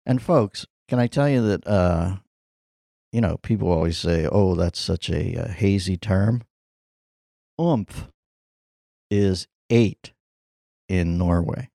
And 0.06 0.22
folks, 0.22 0.66
can 0.88 0.98
I 0.98 1.06
tell 1.06 1.28
you 1.28 1.42
that? 1.42 1.66
Uh, 1.66 2.16
you 3.12 3.20
know, 3.20 3.36
people 3.38 3.70
always 3.70 3.98
say, 3.98 4.26
"Oh, 4.30 4.54
that's 4.54 4.80
such 4.80 5.10
a, 5.10 5.34
a 5.34 5.48
hazy 5.48 5.98
term." 5.98 6.42
Umph 7.58 8.08
is 9.10 9.46
eight 9.68 10.12
in 10.88 11.18
Norway. 11.18 11.70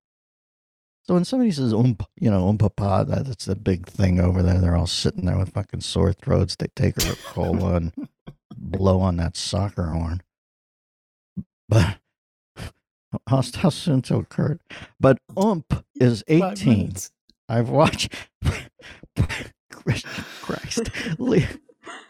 So 1.08 1.16
when 1.16 1.26
somebody 1.26 1.52
says 1.52 1.74
ump, 1.74 2.04
you 2.20 2.30
know, 2.32 2.52
umpapa, 2.52 3.08
that's 3.08 3.46
the 3.46 3.56
big 3.56 3.88
thing 3.88 4.20
over 4.20 4.44
there. 4.44 4.60
They're 4.60 4.76
all 4.76 4.88
sitting 4.88 5.26
there 5.26 5.38
with 5.38 5.54
fucking 5.54 5.82
sore 5.82 6.14
throats. 6.14 6.56
They 6.56 6.68
take 6.76 6.98
a 6.98 7.16
cola 7.26 7.76
and 7.76 7.94
blow 8.56 9.00
on 9.02 9.18
that 9.18 9.36
soccer 9.36 9.88
horn. 9.88 10.22
But 11.68 11.98
how, 13.28 13.42
how 13.56 13.70
soon 13.70 14.02
to 14.04 14.18
occur? 14.18 14.60
But 15.00 15.20
ump 15.38 15.86
is 15.96 16.24
18. 16.28 16.94
I've 17.50 17.70
watched 17.70 18.14
Christ. 20.42 20.90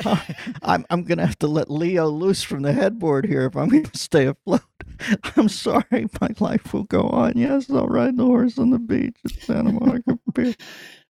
I'm 0.63 0.85
I'm 0.89 1.03
gonna 1.03 1.25
have 1.25 1.39
to 1.39 1.47
let 1.47 1.69
Leo 1.71 2.07
loose 2.07 2.43
from 2.43 2.63
the 2.63 2.73
headboard 2.73 3.25
here 3.25 3.45
if 3.45 3.55
I'm 3.55 3.69
gonna 3.69 3.89
stay 3.93 4.27
afloat. 4.27 4.61
I'm 5.35 5.49
sorry, 5.49 6.07
my 6.19 6.29
life 6.39 6.73
will 6.73 6.83
go 6.83 7.03
on. 7.03 7.33
Yes, 7.35 7.69
I'll 7.69 7.87
ride 7.87 8.17
the 8.17 8.25
horse 8.25 8.57
on 8.57 8.69
the 8.69 8.79
beach 8.79 9.17
at 9.25 9.31
Santa 9.43 9.71
Monica 9.71 10.19
Pier. 10.33 10.53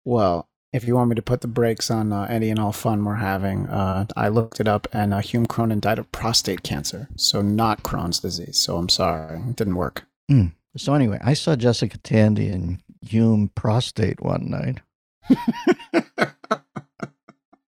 Well, 0.05 0.49
if 0.73 0.87
you 0.87 0.95
want 0.95 1.11
me 1.11 1.17
to 1.17 1.23
put 1.23 1.41
the 1.41 1.49
brakes 1.49 1.91
on 1.91 2.13
uh, 2.13 2.27
any 2.31 2.51
and 2.51 2.59
all 2.59 2.73
fun 2.73 3.05
we're 3.05 3.17
having, 3.17 3.67
uh, 3.67 4.07
I 4.17 4.29
looked 4.29 4.61
it 4.61 4.69
up, 4.69 4.87
and 4.93 5.13
uh, 5.13 5.19
Hume 5.19 5.47
Cronyn 5.47 5.81
died 5.81 5.99
of 5.99 6.11
prostate 6.13 6.63
cancer, 6.63 7.09
so 7.17 7.43
not 7.43 7.83
Crohn's 7.83 8.21
disease. 8.21 8.59
So 8.59 8.77
I'm 8.77 8.89
sorry, 8.89 9.41
it 9.41 9.57
didn't 9.57 9.77
work. 9.77 10.07
Mm. 10.31 10.53
So 10.77 10.95
anyway, 10.95 11.19
I 11.23 11.35
saw 11.35 11.57
Jessica 11.57 11.99
Tandy 11.99 12.49
and 12.49 12.79
Hume 13.03 13.51
prostate 13.55 14.23
one 14.23 14.49
night. 14.49 14.81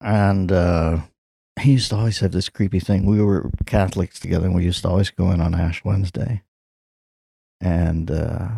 and 0.00 0.52
uh, 0.52 1.00
he 1.60 1.72
used 1.72 1.90
to 1.90 1.96
always 1.96 2.20
have 2.20 2.32
this 2.32 2.48
creepy 2.48 2.80
thing. 2.80 3.04
We 3.04 3.22
were 3.22 3.50
Catholics 3.66 4.18
together, 4.18 4.46
and 4.46 4.54
we 4.54 4.64
used 4.64 4.82
to 4.82 4.88
always 4.88 5.10
go 5.10 5.30
in 5.30 5.40
on 5.40 5.54
Ash 5.54 5.84
Wednesday, 5.84 6.42
and 7.60 8.10
uh, 8.10 8.48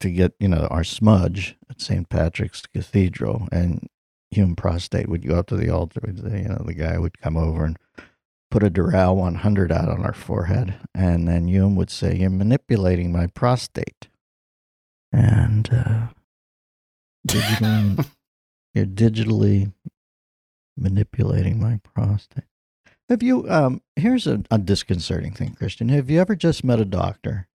to 0.00 0.10
get 0.10 0.34
you 0.38 0.48
know 0.48 0.66
our 0.70 0.84
smudge 0.84 1.56
at 1.68 1.80
St. 1.80 2.08
Patrick's 2.08 2.62
Cathedral, 2.66 3.48
and 3.50 3.88
Hume 4.30 4.54
prostate 4.54 5.08
would 5.08 5.26
go 5.26 5.36
up 5.36 5.48
to 5.48 5.56
the 5.56 5.70
altar. 5.70 6.00
You 6.06 6.48
know, 6.48 6.62
the 6.64 6.74
guy 6.74 6.98
would 6.98 7.20
come 7.20 7.36
over 7.36 7.64
and 7.64 7.76
put 8.50 8.62
a 8.62 8.70
Doral 8.70 9.16
100 9.16 9.70
out 9.72 9.88
on 9.88 10.04
our 10.04 10.12
forehead, 10.12 10.74
and 10.94 11.26
then 11.26 11.48
Hume 11.48 11.76
would 11.76 11.90
say, 11.90 12.16
"You're 12.16 12.30
manipulating 12.30 13.10
my 13.12 13.26
prostate," 13.26 14.08
and 15.12 15.68
uh, 15.72 16.06
digitally, 17.28 18.06
you're 18.74 18.86
digitally 18.86 19.72
manipulating 20.80 21.60
my 21.60 21.80
prostate. 21.82 22.44
Have 23.08 23.22
you? 23.22 23.48
Um, 23.50 23.82
here's 23.96 24.26
a, 24.26 24.42
a 24.50 24.58
disconcerting 24.58 25.32
thing, 25.32 25.54
Christian. 25.54 25.88
Have 25.88 26.08
you 26.08 26.20
ever 26.20 26.36
just 26.36 26.64
met 26.64 26.80
a 26.80 26.84
doctor, 26.84 27.48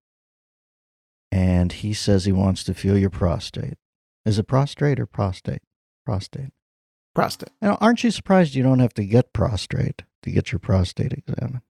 and 1.32 1.72
he 1.72 1.94
says 1.94 2.26
he 2.26 2.32
wants 2.32 2.64
to 2.66 2.74
feel 2.74 2.98
your 2.98 3.10
prostate? 3.10 3.78
Is 4.26 4.38
it 4.38 4.48
prostate 4.48 5.00
or 5.00 5.06
prostate? 5.06 5.62
Prostate. 6.06 6.52
Prostate. 7.14 7.52
Now, 7.62 7.78
aren't 7.80 8.04
you 8.04 8.12
surprised 8.12 8.56
you 8.56 8.64
don't 8.64 8.80
have 8.80 8.94
to 8.96 9.06
get 9.06 9.34
prostate 9.34 10.04
to 10.24 10.32
get 10.32 10.52
your 10.52 10.60
prostate 10.60 11.14
examined? 11.14 11.62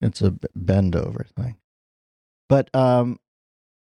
It's 0.00 0.22
a 0.22 0.34
bend 0.54 0.96
over 0.96 1.26
thing. 1.36 1.56
But 2.48 2.74
um, 2.74 3.18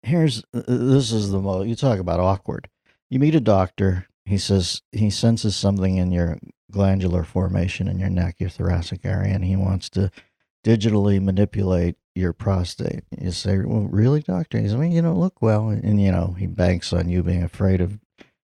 here's 0.02 0.42
this 0.52 1.12
is 1.12 1.30
the 1.30 1.40
most 1.40 1.66
you 1.68 1.76
talk 1.76 1.98
about 1.98 2.20
awkward. 2.20 2.68
You 3.08 3.18
meet 3.18 3.34
a 3.34 3.40
doctor. 3.40 4.06
He 4.24 4.38
says 4.38 4.82
he 4.92 5.08
senses 5.08 5.56
something 5.56 5.96
in 5.96 6.10
your 6.12 6.38
glandular 6.70 7.24
formation 7.24 7.88
in 7.88 7.98
your 7.98 8.10
neck, 8.10 8.36
your 8.38 8.50
thoracic 8.50 9.04
area, 9.04 9.34
and 9.34 9.44
he 9.44 9.56
wants 9.56 9.88
to 9.90 10.10
digitally 10.64 11.22
manipulate 11.22 11.96
your 12.14 12.32
prostate. 12.32 13.04
You 13.18 13.30
say, 13.30 13.58
"Well, 13.58 13.88
really, 13.90 14.20
doctor?" 14.20 14.58
He 14.58 14.68
says, 14.68 14.76
mean, 14.76 14.92
you 14.92 15.02
don't 15.02 15.20
look 15.20 15.40
well," 15.40 15.68
and 15.68 16.00
you 16.00 16.10
know 16.10 16.34
he 16.38 16.46
banks 16.46 16.92
on 16.92 17.08
you 17.08 17.22
being 17.22 17.42
afraid 17.42 17.80
of 17.80 17.98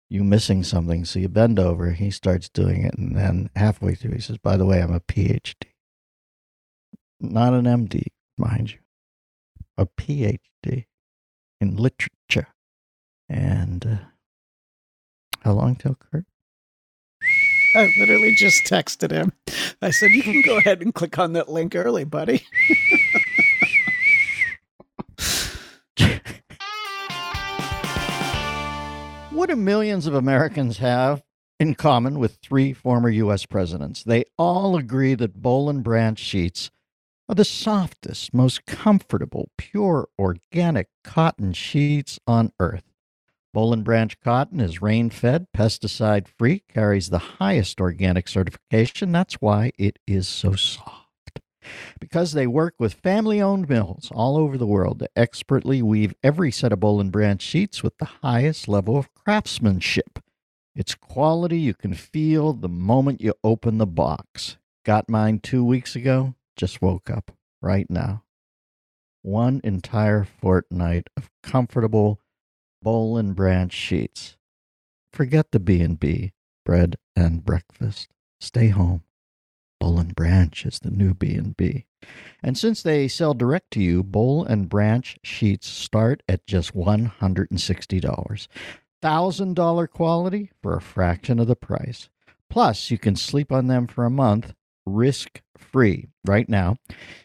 you 0.09 0.25
missing 0.25 0.65
something. 0.65 1.05
So 1.05 1.19
you 1.19 1.29
bend 1.29 1.59
over. 1.59 1.93
He 1.93 2.11
starts 2.11 2.49
doing 2.49 2.85
it, 2.85 2.95
and 2.99 3.17
then 3.17 3.51
halfway 3.57 3.95
through, 3.95 4.13
he 4.13 4.21
says, 4.21 4.39
"By 4.39 4.57
the 4.57 4.67
way, 4.67 4.83
I'm 4.83 4.93
a 4.93 5.01
PhD, 5.01 5.55
not 7.21 7.55
an 7.55 7.67
MD, 7.67 8.09
mind 8.37 8.73
you, 8.73 8.79
a 9.79 9.87
PhD 9.87 10.87
in 11.61 11.77
literature." 11.77 12.49
And 13.29 13.87
uh, 13.87 13.99
how 15.43 15.53
long 15.53 15.77
till 15.77 15.95
Kurt? 15.95 16.27
I 17.75 17.89
literally 17.99 18.35
just 18.35 18.65
texted 18.65 19.11
him. 19.13 19.33
I 19.81 19.91
said, 19.91 20.11
"You 20.11 20.23
can 20.23 20.43
go 20.43 20.59
ahead 20.59 20.83
and 20.83 20.93
click 20.95 21.19
on 21.19 21.33
that 21.35 21.49
link 21.49 21.77
early, 21.77 22.05
buddy." 22.05 22.45
what 29.31 29.49
do 29.49 29.57
millions 29.57 30.07
of 30.07 30.15
Americans 30.15 30.79
have 30.79 31.23
in 31.59 31.75
common 31.75 32.19
with 32.19 32.39
three 32.43 32.73
former 32.73 33.09
U.S. 33.09 33.47
presidents? 33.47 34.03
They 34.03 34.25
all 34.37 34.77
agree 34.77 35.15
that 35.15 35.41
Boll 35.41 35.71
and 35.71 35.85
Branch 35.85 36.19
sheets 36.19 36.71
are 37.29 37.37
the 37.37 37.45
softest, 37.45 38.35
most 38.35 38.67
comfortable, 38.67 39.51
pure, 39.57 40.09
organic 40.19 40.89
cotton 41.05 41.53
sheets 41.53 42.19
on 42.27 42.51
earth. 42.59 42.90
Boll 43.53 43.75
Branch 43.77 44.19
cotton 44.21 44.61
is 44.61 44.81
rain 44.81 45.11
fed, 45.11 45.49
pesticide 45.57 46.29
free, 46.29 46.63
carries 46.69 47.11
the 47.11 47.19
highest 47.19 47.81
organic 47.81 48.29
certification. 48.29 49.11
That's 49.11 49.35
why 49.35 49.73
it 49.77 49.99
is 50.07 50.29
so 50.29 50.53
soft. 50.53 51.41
Because 51.99 52.33
they 52.33 52.47
work 52.47 52.75
with 52.79 52.95
family 52.95 53.41
owned 53.43 53.69
mills 53.69 54.11
all 54.15 54.37
over 54.37 54.57
the 54.57 54.67
world 54.67 55.01
to 55.01 55.11
expertly 55.17 55.83
weave 55.83 56.15
every 56.23 56.53
set 56.53 56.73
of 56.73 56.81
Boll 56.81 57.03
Branch 57.05 57.43
sheets 57.43 57.83
with 57.83 57.99
the 57.99 58.09
highest 58.23 58.69
level 58.69 58.97
of 58.97 59.13
craftsmanship. 59.15 60.21
It's 60.77 60.95
quality 60.95 61.59
you 61.59 61.75
can 61.75 61.95
feel 61.95 62.53
the 62.53 62.69
moment 62.69 63.21
you 63.21 63.35
open 63.43 63.79
the 63.79 63.87
box. 63.87 64.59
Got 64.85 65.11
mine 65.11 65.41
two 65.41 65.65
weeks 65.65 65.97
ago, 65.97 66.35
just 66.57 66.81
woke 66.81 67.11
up 67.11 67.33
right 67.61 67.91
now. 67.91 68.23
One 69.23 69.61
entire 69.65 70.25
fortnight 70.25 71.09
of 71.17 71.29
comfortable 71.43 72.21
Boll 72.83 73.17
and 73.17 73.37
Branch 73.37 73.73
sheets. 73.73 74.37
Forget 75.13 75.51
the 75.51 75.61
B&B, 75.61 76.33
bread 76.65 76.97
and 77.15 77.45
breakfast. 77.45 78.09
Stay 78.41 78.69
home. 78.69 79.03
Boll 79.79 79.99
and 79.99 80.15
Branch 80.15 80.65
is 80.65 80.79
the 80.79 80.91
new 80.91 81.15
B&B. 81.15 81.87
And 82.43 82.57
since 82.57 82.83
they 82.83 83.09
sell 83.09 83.35
direct 83.35 83.71
to 83.73 83.83
you, 83.83 84.03
Boll 84.03 84.45
and 84.45 84.69
Branch 84.69 85.19
sheets 85.23 85.69
start 85.69 86.23
at 86.29 86.47
just 86.47 86.75
$160. 86.75 88.49
$1,000 89.03 89.91
quality 89.91 90.51
for 90.63 90.77
a 90.77 90.81
fraction 90.81 91.39
of 91.39 91.47
the 91.47 91.57
price. 91.57 92.09
Plus, 92.49 92.91
you 92.91 92.99
can 92.99 93.17
sleep 93.17 93.53
on 93.53 93.67
them 93.67 93.87
for 93.87 94.05
a 94.05 94.11
month 94.11 94.55
risk 94.95 95.41
free 95.57 96.09
right 96.25 96.49
now. 96.49 96.77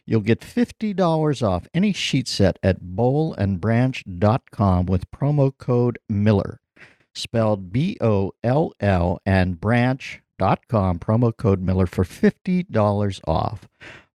You'll 0.05 0.22
get 0.22 0.41
$50 0.41 1.48
off 1.48 1.67
any 1.74 1.93
sheet 1.93 2.27
set 2.27 2.60
at 2.62 2.81
bollandbranch.com 2.81 4.86
with 4.86 5.12
promo 5.12 5.57
code 5.57 5.98
Miller, 6.07 6.60
spelled 7.13 7.72
B 7.72 7.98
O 8.01 8.34
L 8.43 8.74
L, 8.79 9.19
and 9.25 9.60
branch.com, 9.60 11.00
promo 11.00 11.36
code 11.36 11.62
Miller 11.62 11.88
for 11.88 12.03
$50 12.03 13.22
off. 13.27 13.67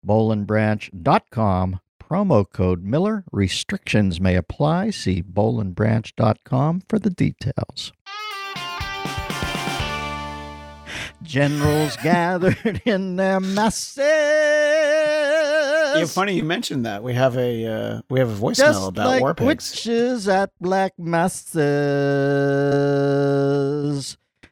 bollandbranch.com, 0.05 1.79
promo 1.99 2.45
code 2.51 2.83
Miller. 2.83 3.23
Restrictions 3.31 4.19
may 4.19 4.35
apply. 4.35 4.89
See 4.91 5.21
bollandbranch.com 5.21 6.83
for 6.87 6.99
the 6.99 7.09
details. 7.09 7.93
Generals 11.29 11.95
gathered 11.97 12.81
in 12.85 13.15
their 13.15 13.39
masses. 13.39 13.97
Yeah, 15.95 16.05
funny 16.05 16.33
you 16.33 16.43
mentioned 16.43 16.87
that. 16.87 17.03
We 17.03 17.13
have 17.13 17.37
a 17.37 17.65
uh, 17.67 18.01
we 18.09 18.17
have 18.19 18.31
a 18.31 18.33
voicemail 18.35 18.55
Just 18.55 18.87
about 18.87 19.07
like 19.07 19.21
war 19.21 19.35
pigs. 19.35 19.45
witches 19.45 20.27
at 20.27 20.49
black 20.59 20.93
masses. 20.97 21.59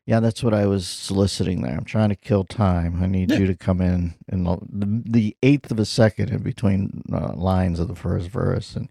Yeah, 0.05 0.19
that's 0.19 0.43
what 0.43 0.53
I 0.53 0.67
was 0.67 0.87
soliciting 0.87 1.63
there. 1.63 1.73
I'm 1.73 1.83
trying 1.83 2.09
to 2.09 2.15
kill 2.15 2.43
time. 2.43 3.01
I 3.03 3.07
need 3.07 3.31
you 3.31 3.47
to 3.47 3.55
come 3.55 3.81
in 3.81 4.13
in 4.31 4.43
the, 4.43 4.57
the 4.71 5.35
eighth 5.41 5.71
of 5.71 5.79
a 5.79 5.85
second 5.85 6.29
in 6.29 6.43
between 6.43 7.01
uh, 7.11 7.33
lines 7.33 7.79
of 7.79 7.87
the 7.87 7.95
first 7.95 8.29
verse. 8.29 8.75
And 8.75 8.87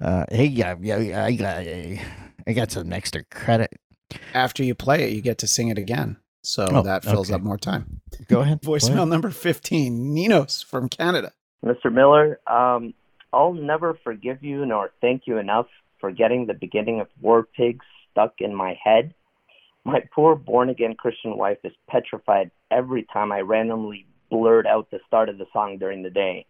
uh, 0.00 0.24
hey, 0.30 0.46
yeah, 0.46 0.74
yeah, 0.80 0.98
yeah, 0.98 1.24
I 1.24 1.32
got, 1.32 1.58
I 1.58 2.52
got 2.52 2.72
some 2.72 2.92
extra 2.92 3.22
credit. 3.24 3.70
After 4.34 4.62
you 4.64 4.74
play 4.74 5.04
it, 5.04 5.12
you 5.14 5.22
get 5.22 5.38
to 5.38 5.46
sing 5.46 5.68
it 5.68 5.78
again. 5.78 6.16
So 6.42 6.66
Oh, 6.70 6.82
that 6.82 7.04
fills 7.04 7.30
okay. 7.30 7.36
up 7.36 7.42
more 7.42 7.58
time. 7.58 8.00
Go 8.28 8.40
ahead. 8.40 8.60
Go 8.64 8.72
Voicemail 8.72 8.94
ahead. 8.94 9.08
number 9.08 9.30
15, 9.30 10.12
Ninos 10.14 10.62
from 10.62 10.88
Canada. 10.88 11.32
Mr. 11.64 11.92
Miller, 11.92 12.40
um, 12.48 12.92
I'll 13.32 13.52
never 13.54 13.98
forgive 14.02 14.42
you 14.42 14.66
nor 14.66 14.90
thank 15.00 15.22
you 15.26 15.38
enough 15.38 15.66
for 16.00 16.10
getting 16.10 16.46
the 16.46 16.54
beginning 16.54 17.00
of 17.00 17.06
War 17.20 17.44
Pigs 17.56 17.86
stuck 18.10 18.34
in 18.40 18.54
my 18.54 18.76
head. 18.82 19.14
My 19.84 20.00
poor 20.14 20.34
born 20.36 20.68
again 20.68 20.94
Christian 20.94 21.36
wife 21.36 21.58
is 21.64 21.72
petrified 21.88 22.50
every 22.70 23.06
time 23.12 23.32
I 23.32 23.40
randomly 23.40 24.06
blurt 24.30 24.66
out 24.66 24.90
the 24.90 24.98
start 25.06 25.28
of 25.28 25.38
the 25.38 25.46
song 25.52 25.78
during 25.78 26.02
the 26.02 26.10
day. 26.10 26.46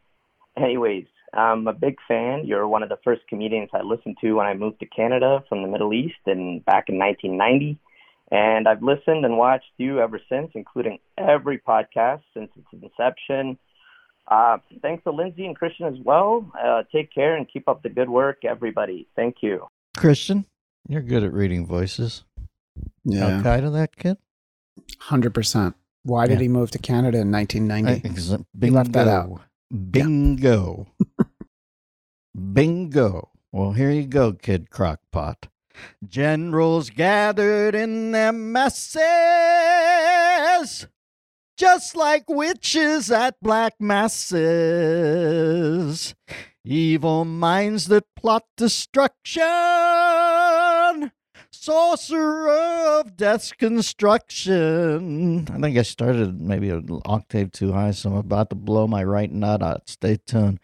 Anyways, 0.56 1.06
I'm 1.34 1.66
a 1.66 1.72
big 1.72 1.96
fan. 2.06 2.44
You're 2.46 2.68
one 2.68 2.82
of 2.82 2.88
the 2.88 2.98
first 3.04 3.22
comedians 3.28 3.70
I 3.72 3.82
listened 3.82 4.16
to 4.20 4.32
when 4.34 4.46
I 4.46 4.54
moved 4.54 4.80
to 4.80 4.86
Canada 4.86 5.42
from 5.48 5.62
the 5.62 5.68
Middle 5.68 5.92
East 5.94 6.18
and 6.26 6.64
back 6.64 6.88
in 6.88 6.98
1990. 6.98 7.78
And 8.34 8.66
I've 8.66 8.82
listened 8.82 9.26
and 9.26 9.36
watched 9.36 9.70
you 9.76 10.00
ever 10.00 10.18
since, 10.30 10.52
including 10.54 10.98
every 11.18 11.58
podcast 11.58 12.22
since 12.32 12.50
its 12.56 12.66
inception. 12.72 13.58
Uh, 14.26 14.56
thanks 14.80 15.04
to 15.04 15.10
Lindsey 15.10 15.44
and 15.44 15.54
Christian 15.54 15.84
as 15.86 15.98
well. 16.02 16.50
Uh, 16.58 16.82
take 16.90 17.12
care 17.12 17.36
and 17.36 17.46
keep 17.52 17.68
up 17.68 17.82
the 17.82 17.90
good 17.90 18.08
work, 18.08 18.38
everybody. 18.44 19.06
Thank 19.16 19.36
you. 19.42 19.66
Christian, 19.96 20.46
you're 20.88 21.02
good 21.02 21.24
at 21.24 21.32
reading 21.34 21.66
voices. 21.66 22.24
Al 22.78 22.84
Yeah, 23.04 23.42
Qaeda, 23.42 23.70
that 23.74 23.96
kid? 23.96 24.16
100%. 25.10 25.74
Why 26.04 26.26
did 26.26 26.38
Yeah. 26.38 26.42
he 26.42 26.48
move 26.48 26.70
to 26.70 26.78
Canada 26.78 27.18
in 27.18 27.30
1990? 27.30 28.08
Ex- 28.08 28.34
He 28.58 28.70
left 28.70 28.92
that 28.92 29.08
out. 29.08 29.42
Bingo. 29.90 30.86
Bingo. 32.54 33.28
Well, 33.52 33.72
here 33.72 33.90
you 33.90 34.06
go, 34.06 34.32
Kid 34.32 34.70
Crockpot. 34.70 35.36
Generals 36.06 36.90
gathered 36.90 37.74
in 37.74 38.12
their 38.12 38.32
masses, 38.32 38.98
just 41.56 41.96
like 41.96 42.28
witches 42.28 43.10
at 43.10 43.40
black 43.40 43.74
masses. 43.80 44.44
Evil 46.64 47.24
minds 47.24 47.88
that 47.88 48.04
plot 48.14 48.44
destruction, 48.56 49.42
sorcerer 51.50 53.00
of 53.00 53.16
death's 53.16 53.52
construction. 53.52 55.48
I 55.50 55.58
think 55.58 55.76
I 55.76 55.82
started 55.82 56.40
maybe 56.40 56.70
an 56.70 57.00
octave 57.04 57.50
too 57.50 57.72
high, 57.72 57.90
so 57.90 58.10
I'm 58.10 58.16
about 58.16 58.50
to 58.50 58.56
blow 58.56 58.86
my 58.86 59.02
right 59.02 59.30
nut 59.30 59.62
out. 59.62 59.88
Stay 59.88 60.18
tuned. 60.24 60.60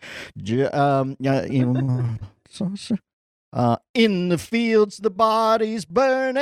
Um, 0.72 1.16
yeah, 1.18 1.46
sorcerer. 2.48 2.98
Uh, 3.52 3.76
in 3.94 4.28
the 4.28 4.38
fields, 4.38 4.98
the 4.98 5.10
bodies 5.10 5.84
burning 5.86 6.36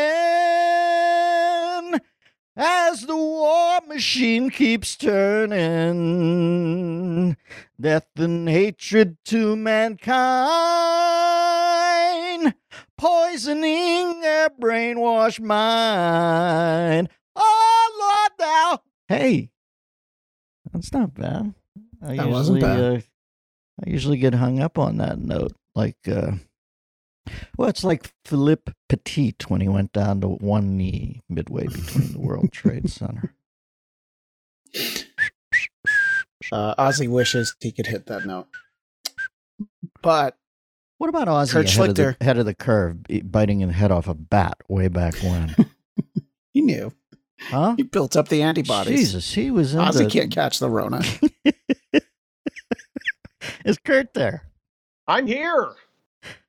as 2.56 3.02
the 3.02 3.16
war 3.16 3.80
machine 3.86 4.50
keeps 4.50 4.96
turning. 4.96 5.36
Death 7.80 8.08
and 8.16 8.48
hatred 8.48 9.18
to 9.26 9.54
mankind, 9.54 10.16
poisoning 12.96 14.20
their 14.20 14.48
brainwashed 14.50 15.40
mind. 15.40 17.08
Oh, 17.36 17.90
Lord, 18.00 18.32
thou. 18.38 18.80
Hey, 19.08 19.50
that's 20.72 20.92
not 20.92 21.14
bad. 21.14 21.54
I 22.02 22.16
That 22.16 22.28
wasn't 22.30 22.60
bad. 22.62 22.80
Uh, 22.80 23.00
I 23.84 23.90
usually 23.90 24.16
get 24.16 24.34
hung 24.34 24.58
up 24.60 24.78
on 24.78 24.96
that 24.96 25.18
note. 25.18 25.52
Like, 25.74 25.98
uh, 26.08 26.32
well, 27.56 27.68
it's 27.68 27.84
like 27.84 28.12
Philippe 28.24 28.72
Petit 28.88 29.34
when 29.48 29.60
he 29.60 29.68
went 29.68 29.92
down 29.92 30.20
to 30.22 30.28
one 30.28 30.76
knee 30.76 31.22
midway 31.28 31.66
between 31.66 32.12
the 32.12 32.20
World 32.20 32.52
Trade 32.52 32.90
Center. 32.90 33.34
Uh, 36.52 36.74
Ozzy 36.76 37.08
wishes 37.08 37.54
he 37.60 37.72
could 37.72 37.86
hit 37.86 38.06
that 38.06 38.24
note. 38.26 38.46
But 40.02 40.36
What 40.98 41.08
about 41.08 41.28
Ozzy 41.28 41.52
Kurt 41.52 41.66
ahead, 41.66 41.88
of 41.90 41.94
the, 41.96 42.02
Schlichter. 42.02 42.22
head 42.22 42.38
of 42.38 42.46
the 42.46 42.54
curve, 42.54 42.98
biting 43.24 43.66
the 43.66 43.72
head 43.72 43.90
off 43.90 44.06
a 44.06 44.14
bat 44.14 44.58
way 44.68 44.88
back 44.88 45.14
when? 45.22 45.54
he 46.52 46.60
knew. 46.62 46.92
Huh? 47.40 47.74
He 47.76 47.82
built 47.82 48.16
up 48.16 48.28
the 48.28 48.42
antibodies. 48.42 48.98
Jesus, 48.98 49.34
he 49.34 49.50
was 49.50 49.74
in 49.74 49.80
Ozzy 49.80 50.04
the- 50.04 50.10
can't 50.10 50.30
catch 50.32 50.58
the 50.58 50.70
Rona. 50.70 51.02
Is 53.64 53.78
Kurt 53.78 54.14
there? 54.14 54.42
I'm 55.08 55.26
here. 55.26 55.72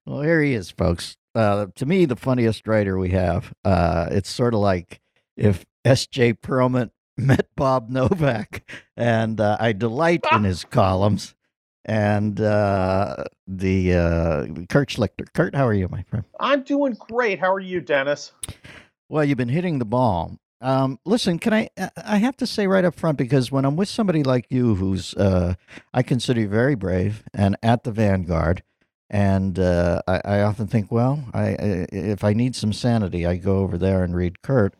Well, 0.08 0.22
here 0.22 0.42
he 0.42 0.54
is, 0.54 0.72
folks. 0.72 1.18
Uh, 1.36 1.66
to 1.76 1.86
me, 1.86 2.06
the 2.06 2.16
funniest 2.16 2.66
writer 2.66 2.98
we 2.98 3.10
have. 3.10 3.54
Uh, 3.66 4.08
it's 4.10 4.30
sort 4.30 4.54
of 4.54 4.62
like 4.62 5.02
if 5.36 5.66
S.J. 5.84 6.36
Perelman 6.36 6.92
met 7.18 7.50
Bob 7.58 7.90
Novak, 7.90 8.72
and 8.96 9.42
uh, 9.42 9.58
I 9.60 9.74
delight 9.74 10.24
in 10.32 10.46
his 10.46 10.64
columns. 10.70 11.36
And 11.84 12.40
uh, 12.40 13.26
the 13.48 13.94
uh, 13.94 14.46
Kurt 14.70 14.90
Schlichter. 14.90 15.26
Kurt, 15.34 15.56
how 15.56 15.68
are 15.68 15.74
you, 15.74 15.90
my 15.90 16.04
friend? 16.04 16.24
I'm 16.40 16.64
doing 16.64 16.94
great. 16.94 17.40
How 17.40 17.52
are 17.52 17.60
you, 17.60 17.82
Dennis? 17.82 18.32
Well, 19.10 19.26
you've 19.26 19.38
been 19.38 19.50
hitting 19.50 19.80
the 19.80 19.86
ball. 19.86 20.38
Um, 20.62 21.00
listen, 21.06 21.38
can 21.38 21.54
I? 21.54 21.70
I 21.98 22.18
have 22.18 22.38
to 22.38 22.48
say 22.48 22.66
right 22.66 22.86
up 22.86 22.96
front 22.96 23.18
because 23.18 23.52
when 23.52 23.66
I'm 23.66 23.76
with 23.76 23.90
somebody 23.90 24.24
like 24.24 24.48
you, 24.50 24.76
who's 24.76 25.14
uh, 25.16 25.56
I 25.94 26.02
consider 26.02 26.42
you 26.42 26.48
very 26.48 26.76
brave 26.76 27.24
and 27.34 27.58
at 27.62 27.84
the 27.84 27.92
vanguard, 27.92 28.64
and 29.10 29.58
uh, 29.60 30.02
I, 30.08 30.22
I 30.26 30.42
often 30.42 30.68
think, 30.68 30.92
well, 30.92 31.24
I, 31.34 31.50
I 31.50 31.86
if 31.92 32.24
I 32.24 32.34
need 32.34 32.56
some 32.56 32.74
sanity, 32.74 33.26
I 33.26 33.38
go 33.38 33.58
over 33.60 33.78
there 33.78 34.04
and 34.04 34.16
read 34.16 34.42
Kurt. 34.42 34.74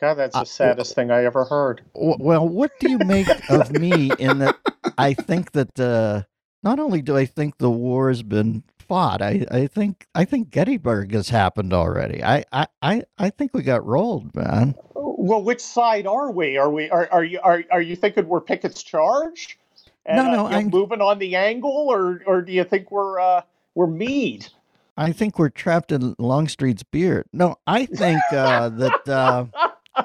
God, 0.00 0.14
that's 0.14 0.36
Uh, 0.36 0.40
the 0.40 0.46
saddest 0.46 0.94
thing 0.94 1.10
I 1.10 1.24
ever 1.24 1.44
heard. 1.44 1.82
Well, 1.94 2.48
what 2.48 2.72
do 2.80 2.90
you 2.90 2.98
make 2.98 3.28
of 3.50 3.72
me 3.72 4.10
in 4.18 4.38
that 4.38 4.56
I 4.96 5.12
think 5.14 5.52
that 5.52 5.78
uh, 5.80 6.22
not 6.62 6.78
only 6.78 7.02
do 7.02 7.16
I 7.16 7.26
think 7.26 7.58
the 7.58 7.70
war 7.70 8.08
has 8.08 8.22
been 8.22 8.62
fought, 8.78 9.20
I, 9.22 9.44
I 9.50 9.66
think 9.66 10.06
I 10.14 10.24
think 10.24 10.50
Gettysburg 10.50 11.12
has 11.12 11.28
happened 11.30 11.72
already. 11.72 12.22
I, 12.22 12.44
I, 12.52 12.66
I, 12.80 13.02
I 13.18 13.30
think 13.30 13.52
we 13.54 13.62
got 13.62 13.84
rolled, 13.84 14.34
man. 14.34 14.74
Well, 14.94 15.42
which 15.42 15.60
side 15.60 16.06
are 16.06 16.30
we? 16.30 16.56
Are 16.56 16.70
we 16.70 16.88
are, 16.90 17.08
are 17.10 17.24
you 17.24 17.40
are, 17.42 17.64
are 17.72 17.82
you 17.82 17.96
thinking 17.96 18.28
we're 18.28 18.40
Pickett's 18.40 18.82
charge? 18.82 19.58
And, 20.06 20.16
No, 20.16 20.22
uh, 20.22 20.36
no, 20.36 20.44
you 20.44 20.50
know, 20.50 20.56
I'm- 20.56 20.70
moving 20.70 21.00
on 21.00 21.18
the 21.18 21.34
angle, 21.36 21.88
or 21.90 22.22
or 22.26 22.40
do 22.40 22.52
you 22.52 22.64
think 22.64 22.90
we're 22.92 23.18
uh, 23.20 23.42
we're 23.78 23.86
Meade? 23.86 24.48
I 24.96 25.12
think 25.12 25.38
we're 25.38 25.50
trapped 25.50 25.92
in 25.92 26.16
Longstreet's 26.18 26.82
beard. 26.82 27.26
No, 27.32 27.54
I 27.64 27.86
think 27.86 28.20
uh, 28.32 28.68
that. 28.70 29.08
Uh, 29.08 29.46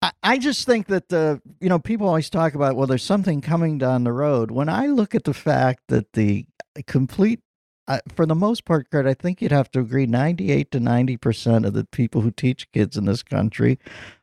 I, 0.00 0.12
I 0.22 0.38
just 0.38 0.64
think 0.64 0.86
that 0.86 1.08
the 1.08 1.42
you 1.60 1.68
know 1.68 1.80
people 1.80 2.06
always 2.06 2.30
talk 2.30 2.54
about 2.54 2.76
well 2.76 2.86
there's 2.86 3.02
something 3.02 3.40
coming 3.40 3.78
down 3.78 4.04
the 4.04 4.12
road. 4.12 4.52
When 4.52 4.68
I 4.68 4.86
look 4.86 5.16
at 5.16 5.24
the 5.24 5.34
fact 5.34 5.82
that 5.88 6.12
the 6.12 6.46
complete, 6.86 7.40
uh, 7.88 8.00
for 8.14 8.26
the 8.26 8.34
most 8.34 8.66
part, 8.66 8.90
Kurt, 8.90 9.06
I 9.06 9.14
think 9.14 9.40
you'd 9.40 9.50
have 9.50 9.70
to 9.70 9.80
agree, 9.80 10.06
ninety 10.06 10.52
eight 10.52 10.70
to 10.72 10.80
ninety 10.80 11.16
percent 11.16 11.64
of 11.64 11.72
the 11.72 11.84
people 11.84 12.20
who 12.20 12.30
teach 12.30 12.70
kids 12.70 12.98
in 12.98 13.06
this 13.06 13.22
country 13.22 13.78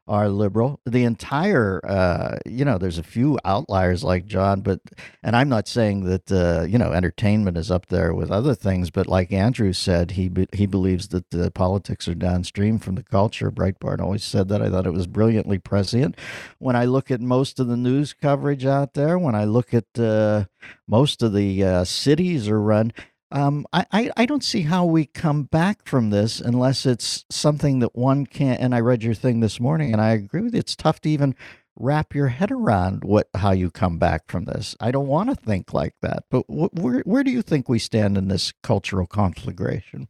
are 0.08 0.30
liberal. 0.30 0.80
The 0.86 1.04
entire, 1.04 1.82
uh, 1.84 2.38
you 2.46 2.64
know, 2.64 2.78
there's 2.78 3.00
a 3.00 3.04
few 3.04 3.40
outliers 3.44 4.04
like 4.04 4.28
John, 4.28 4.62
but 4.62 4.82
and 5.24 5.36
I'm 5.36 5.50
not 5.50 5.68
saying 5.68 6.04
that 6.04 6.32
uh, 6.32 6.66
you 6.68 6.78
know 6.78 6.92
entertainment 6.92 7.58
is 7.58 7.72
up 7.72 7.88
there 7.88 8.14
with 8.14 8.30
other 8.30 8.54
things, 8.54 8.92
but 8.92 9.08
like 9.08 9.34
Andrew 9.34 9.74
said, 9.74 10.12
he 10.12 10.30
be, 10.30 10.48
he 10.54 10.68
believes 10.68 11.08
that 11.08 11.32
the 11.32 11.50
politics 11.50 12.08
are 12.08 12.14
downstream 12.14 12.78
from 12.78 12.94
the 12.94 13.04
culture. 13.04 13.50
Breitbart 13.50 14.00
always 14.00 14.24
said 14.24 14.48
that. 14.50 14.62
I 14.62 14.70
thought 14.70 14.86
it 14.86 14.94
was 14.94 15.08
brilliantly 15.08 15.58
prescient. 15.58 16.16
When 16.60 16.76
I 16.76 16.86
look 16.86 17.10
at 17.10 17.20
most 17.20 17.60
of 17.60 17.68
the 17.68 17.78
news 17.78 18.14
coverage 18.14 18.66
out 18.66 18.94
there, 18.94 19.18
when 19.18 19.34
I 19.34 19.46
look 19.46 19.74
at 19.74 19.98
uh, 19.98 20.46
most 20.88 21.24
of 21.24 21.34
the 21.34 21.64
uh, 21.64 21.84
cities 21.84 22.48
are 22.48 22.62
run. 22.62 22.94
Um, 23.36 23.68
I, 23.74 24.10
I, 24.16 24.26
don't 24.26 24.46
see 24.46 24.62
how 24.62 24.86
we 24.86 25.08
come 25.08 25.44
back 25.44 25.86
from 25.86 26.10
this 26.10 26.40
unless 26.40 26.86
it's 26.86 27.26
something 27.30 27.80
that 27.80 27.94
one 27.94 28.26
can't. 28.26 28.62
And 28.62 28.74
I 28.74 28.80
read 28.80 29.04
your 29.04 29.14
thing 29.14 29.42
this 29.42 29.60
morning, 29.60 29.92
and 29.92 30.02
I 30.02 30.12
agree 30.12 30.40
with 30.40 30.54
you. 30.54 30.60
It's 30.60 30.74
tough 30.74 31.02
to 31.02 31.10
even 31.10 31.36
wrap 31.76 32.16
your 32.16 32.30
head 32.30 32.50
around 32.50 33.04
what 33.04 33.28
how 33.36 33.52
you 33.52 33.72
come 33.72 34.00
back 34.00 34.32
from 34.32 34.46
this. 34.46 34.74
I 34.80 34.92
don't 34.92 35.08
want 35.08 35.30
to 35.30 35.36
think 35.36 35.74
like 35.74 35.96
that. 36.02 36.24
But 36.30 36.44
wh- 36.44 36.74
where 36.74 37.02
where 37.02 37.26
do 37.26 37.32
you 37.32 37.42
think 37.42 37.68
we 37.68 37.78
stand 37.78 38.18
in 38.18 38.30
this 38.30 38.54
cultural 38.64 39.06
conflagration? 39.06 40.08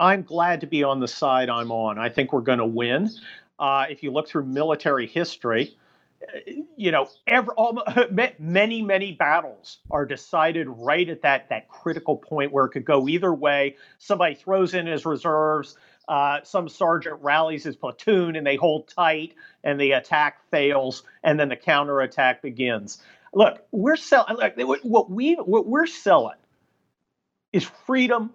I'm 0.00 0.22
glad 0.22 0.62
to 0.62 0.66
be 0.66 0.82
on 0.82 0.98
the 0.98 1.08
side 1.08 1.50
I'm 1.50 1.70
on. 1.70 1.98
I 1.98 2.08
think 2.08 2.32
we're 2.32 2.40
going 2.40 2.58
to 2.58 2.64
win. 2.64 3.10
Uh, 3.58 3.84
if 3.90 4.02
you 4.02 4.10
look 4.10 4.28
through 4.28 4.46
military 4.46 5.06
history, 5.06 5.76
you 6.76 6.90
know, 6.90 7.08
every, 7.26 7.54
all, 7.56 7.82
many, 8.38 8.82
many 8.82 9.12
battles 9.12 9.78
are 9.90 10.06
decided 10.06 10.68
right 10.68 11.08
at 11.08 11.22
that 11.22 11.48
that 11.50 11.68
critical 11.68 12.16
point 12.16 12.52
where 12.52 12.64
it 12.64 12.70
could 12.70 12.84
go 12.84 13.08
either 13.08 13.32
way. 13.32 13.76
Somebody 13.98 14.34
throws 14.34 14.74
in 14.74 14.86
his 14.86 15.04
reserves. 15.06 15.76
Uh, 16.08 16.40
some 16.42 16.68
sergeant 16.68 17.16
rallies 17.22 17.64
his 17.64 17.76
platoon 17.76 18.34
and 18.34 18.46
they 18.46 18.56
hold 18.56 18.88
tight, 18.88 19.34
and 19.62 19.80
the 19.80 19.92
attack 19.92 20.40
fails, 20.50 21.04
and 21.22 21.38
then 21.38 21.48
the 21.48 21.56
counterattack 21.56 22.42
begins. 22.42 23.02
Look, 23.32 23.64
we're 23.70 23.96
selling. 23.96 24.36
Look, 24.36 24.80
what 24.82 25.10
we 25.10 25.34
what 25.34 25.66
we're 25.66 25.86
selling 25.86 26.36
is 27.52 27.64
freedom 27.86 28.30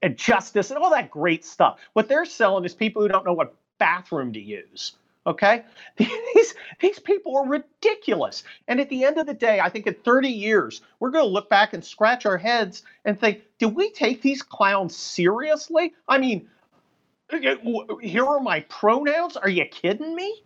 and 0.00 0.16
justice 0.16 0.70
and 0.70 0.78
all 0.78 0.90
that 0.90 1.10
great 1.10 1.44
stuff. 1.44 1.80
What 1.92 2.08
they're 2.08 2.24
selling 2.24 2.64
is 2.64 2.74
people 2.74 3.02
who 3.02 3.08
don't 3.08 3.24
know 3.24 3.32
what 3.32 3.54
bathroom 3.78 4.32
to 4.34 4.40
use. 4.40 4.92
Okay, 5.26 5.62
these 5.96 6.54
these 6.80 6.98
people 6.98 7.36
are 7.36 7.46
ridiculous. 7.46 8.42
And 8.66 8.80
at 8.80 8.88
the 8.88 9.04
end 9.04 9.18
of 9.18 9.26
the 9.26 9.34
day, 9.34 9.60
I 9.60 9.68
think 9.68 9.86
in 9.86 9.94
30 9.94 10.28
years 10.28 10.82
we're 10.98 11.10
going 11.10 11.24
to 11.24 11.30
look 11.30 11.48
back 11.48 11.74
and 11.74 11.84
scratch 11.84 12.26
our 12.26 12.38
heads 12.38 12.82
and 13.04 13.18
think, 13.18 13.42
did 13.58 13.74
we 13.74 13.90
take 13.92 14.22
these 14.22 14.42
clowns 14.42 14.96
seriously? 14.96 15.94
I 16.08 16.18
mean, 16.18 16.48
here 18.00 18.26
are 18.26 18.40
my 18.40 18.60
pronouns. 18.68 19.36
Are 19.36 19.48
you 19.48 19.64
kidding 19.66 20.14
me? 20.14 20.42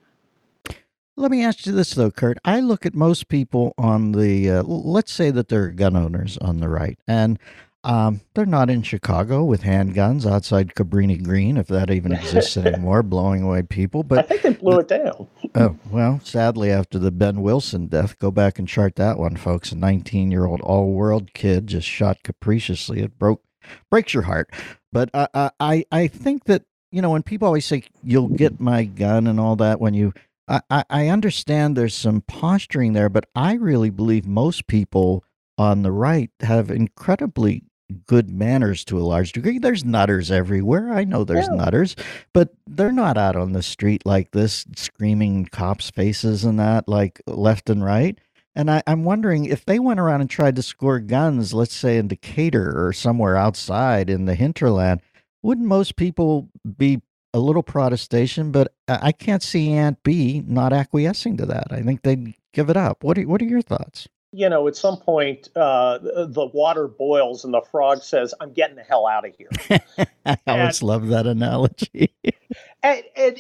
Let 1.19 1.31
me 1.31 1.43
ask 1.43 1.65
you 1.65 1.73
this 1.73 1.95
though, 1.95 2.11
Kurt. 2.11 2.37
I 2.45 2.61
look 2.61 2.85
at 2.85 2.95
most 2.95 3.29
people 3.29 3.73
on 3.79 4.13
the 4.13 4.51
uh, 4.51 4.63
let's 4.65 5.11
say 5.11 5.31
that 5.31 5.49
they're 5.49 5.71
gun 5.71 5.97
owners 5.97 6.37
on 6.39 6.59
the 6.59 6.69
right, 6.69 6.99
and 7.09 7.39
um, 7.87 8.21
they're 8.35 8.45
not 8.45 8.69
in 8.69 8.83
Chicago 8.83 9.45
with 9.45 9.63
handguns 9.63 10.31
outside 10.31 10.75
Cabrini 10.75 11.23
Green, 11.23 11.57
if 11.57 11.69
that 11.69 11.91
even 11.91 12.13
exists 12.13 12.57
anymore, 12.57 13.03
blowing 13.03 13.43
away 13.43 13.63
people. 13.63 14.03
But 14.03 14.19
I 14.19 14.23
think 14.23 14.43
they 14.43 14.53
blew 14.53 14.79
it 14.81 14.89
down. 14.89 15.29
Oh, 15.55 15.77
well, 15.91 16.21
sadly, 16.25 16.71
after 16.71 16.99
the 16.99 17.11
Ben 17.13 17.41
Wilson 17.43 17.87
death, 17.87 18.19
go 18.19 18.31
back 18.31 18.59
and 18.59 18.67
chart 18.69 18.97
that 18.97 19.19
one, 19.19 19.37
folks. 19.37 19.73
A 19.73 19.77
19 19.77 20.31
year 20.31 20.45
old 20.47 20.61
all 20.63 20.91
world 20.93 21.33
kid 21.33 21.69
just 21.69 21.87
shot 21.87 22.23
capriciously. 22.25 23.01
It 23.01 23.19
broke, 23.19 23.43
breaks 23.91 24.13
your 24.13 24.25
heart. 24.25 24.51
But 24.93 25.11
I, 25.15 25.29
I, 25.33 25.51
I- 25.61 25.85
I 25.93 26.07
think 26.09 26.45
that, 26.45 26.65
you 26.91 27.01
know, 27.03 27.11
when 27.11 27.23
people 27.23 27.47
always 27.47 27.65
say, 27.67 27.85
you'll 28.03 28.29
get 28.29 28.61
my 28.61 28.85
gun 28.85 29.27
and 29.27 29.39
all 29.41 29.57
that, 29.57 29.81
when 29.81 29.95
you 29.95 30.13
I, 30.49 30.85
I 30.89 31.09
understand 31.09 31.77
there's 31.77 31.95
some 31.95 32.21
posturing 32.21 32.93
there, 32.93 33.09
but 33.09 33.27
I 33.35 33.55
really 33.55 33.91
believe 33.91 34.27
most 34.27 34.67
people 34.69 35.25
on 35.59 35.83
the 35.83 35.91
right 35.91 36.31
have 36.41 36.71
incredibly 36.71 37.65
good 38.07 38.31
manners 38.31 38.85
to 38.85 38.99
a 38.99 39.03
large 39.03 39.33
degree. 39.33 39.59
There's 39.59 39.85
nutters 39.85 40.31
everywhere. 40.31 40.93
I 40.93 41.05
know 41.05 41.25
there's 41.25 41.49
yeah. 41.49 41.57
nutters, 41.57 41.97
but 42.33 42.55
they're 42.67 42.93
not 42.93 43.17
out 43.17 43.37
on 43.37 43.53
the 43.53 43.63
street 43.63 44.05
like 44.05 44.33
this, 44.33 44.65
screaming 44.77 45.47
cops' 45.47 45.91
faces 45.91 46.45
and 46.45 46.59
that, 46.59 46.89
like 46.89 47.21
left 47.27 47.71
and 47.71 47.85
right. 47.85 48.19
And 48.55 48.71
I, 48.71 48.83
am 48.87 49.05
wondering 49.05 49.45
if 49.45 49.67
they 49.67 49.79
went 49.79 50.01
around 50.01 50.23
and 50.23 50.31
tried 50.31 50.57
to 50.57 50.63
score 50.63 50.99
guns, 50.99 51.53
let's 51.53 51.75
say 51.75 51.99
in 51.99 52.09
Decatur 52.09 52.87
or 52.87 52.93
somewhere 52.93 53.37
outside 53.37 54.09
in 54.09 54.25
the 54.25 54.35
hinterland, 54.35 55.03
wouldn't 55.43 55.67
most 55.67 55.97
people 55.97 56.49
be 56.77 57.03
a 57.35 57.39
little 57.39 57.63
protestation? 57.63 58.53
But 58.53 58.73
I 58.89 59.13
can't 59.13 59.43
see 59.43 59.73
Aunt 59.73 60.03
B 60.03 60.43
not 60.47 60.73
acquiescing 60.73 61.37
to 61.37 61.47
that. 61.47 61.67
I 61.71 61.83
think 61.83 62.03
they'd 62.03 62.35
give 62.55 62.71
it 62.71 62.79
up. 62.79 63.05
What 63.05 63.19
are, 63.19 63.23
what 63.23 63.43
are 63.43 63.47
your 63.47 63.63
thoughts? 63.63 64.09
You 64.37 64.51
know, 64.51 64.69
at 64.69 64.77
some 64.77 64.99
point, 64.99 65.49
uh, 65.57 65.99
the 65.99 66.51
water 66.53 66.87
boils 66.89 67.43
and 67.43 67.55
the 67.55 67.63
frog 67.63 68.03
says, 68.03 68.35
"I'm 68.39 68.53
getting 68.53 68.77
the 68.77 68.83
hell 68.83 69.07
out 69.07 69.27
of 69.27 69.35
here." 69.35 69.49
I 70.27 70.37
always 70.47 70.81
and, 70.81 70.89
love 70.89 71.07
that 71.09 71.27
analogy. 71.27 72.13
and, 72.83 73.03
and, 73.17 73.39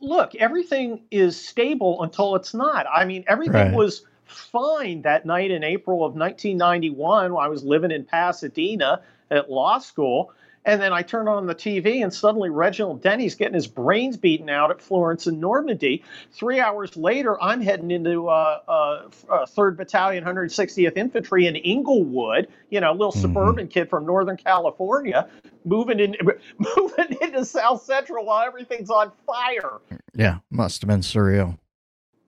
look, 0.00 0.36
everything 0.36 1.02
is 1.10 1.44
stable 1.44 2.00
until 2.04 2.36
it's 2.36 2.54
not. 2.54 2.86
I 2.86 3.04
mean, 3.06 3.24
everything 3.26 3.54
right. 3.54 3.74
was 3.74 4.06
fine 4.24 5.02
that 5.02 5.26
night 5.26 5.50
in 5.50 5.64
April 5.64 6.04
of 6.04 6.14
1991 6.14 7.34
when 7.34 7.44
I 7.44 7.48
was 7.48 7.64
living 7.64 7.90
in 7.90 8.04
Pasadena 8.04 9.02
at 9.32 9.50
law 9.50 9.78
school. 9.78 10.32
And 10.70 10.80
then 10.80 10.92
I 10.92 11.02
turn 11.02 11.26
on 11.26 11.46
the 11.46 11.54
TV, 11.56 12.00
and 12.00 12.14
suddenly 12.14 12.48
Reginald 12.48 13.02
Denny's 13.02 13.34
getting 13.34 13.54
his 13.54 13.66
brains 13.66 14.16
beaten 14.16 14.48
out 14.48 14.70
at 14.70 14.80
Florence 14.80 15.26
and 15.26 15.40
Normandie. 15.40 16.04
Three 16.30 16.60
hours 16.60 16.96
later, 16.96 17.42
I'm 17.42 17.60
heading 17.60 17.90
into 17.90 18.28
uh, 18.28 18.60
uh, 18.68 19.46
3rd 19.46 19.72
uh, 19.72 19.74
Battalion, 19.74 20.22
160th 20.22 20.96
Infantry 20.96 21.48
in 21.48 21.56
Inglewood. 21.56 22.46
You 22.68 22.78
know, 22.78 22.92
little 22.92 23.10
mm-hmm. 23.10 23.20
suburban 23.20 23.66
kid 23.66 23.90
from 23.90 24.06
Northern 24.06 24.36
California, 24.36 25.28
moving 25.64 25.98
in, 25.98 26.14
moving 26.76 27.16
into 27.20 27.44
South 27.44 27.82
Central 27.82 28.24
while 28.24 28.46
everything's 28.46 28.90
on 28.90 29.10
fire. 29.26 29.80
Yeah, 30.14 30.38
must 30.50 30.82
have 30.82 30.88
been 30.88 31.00
surreal. 31.00 31.58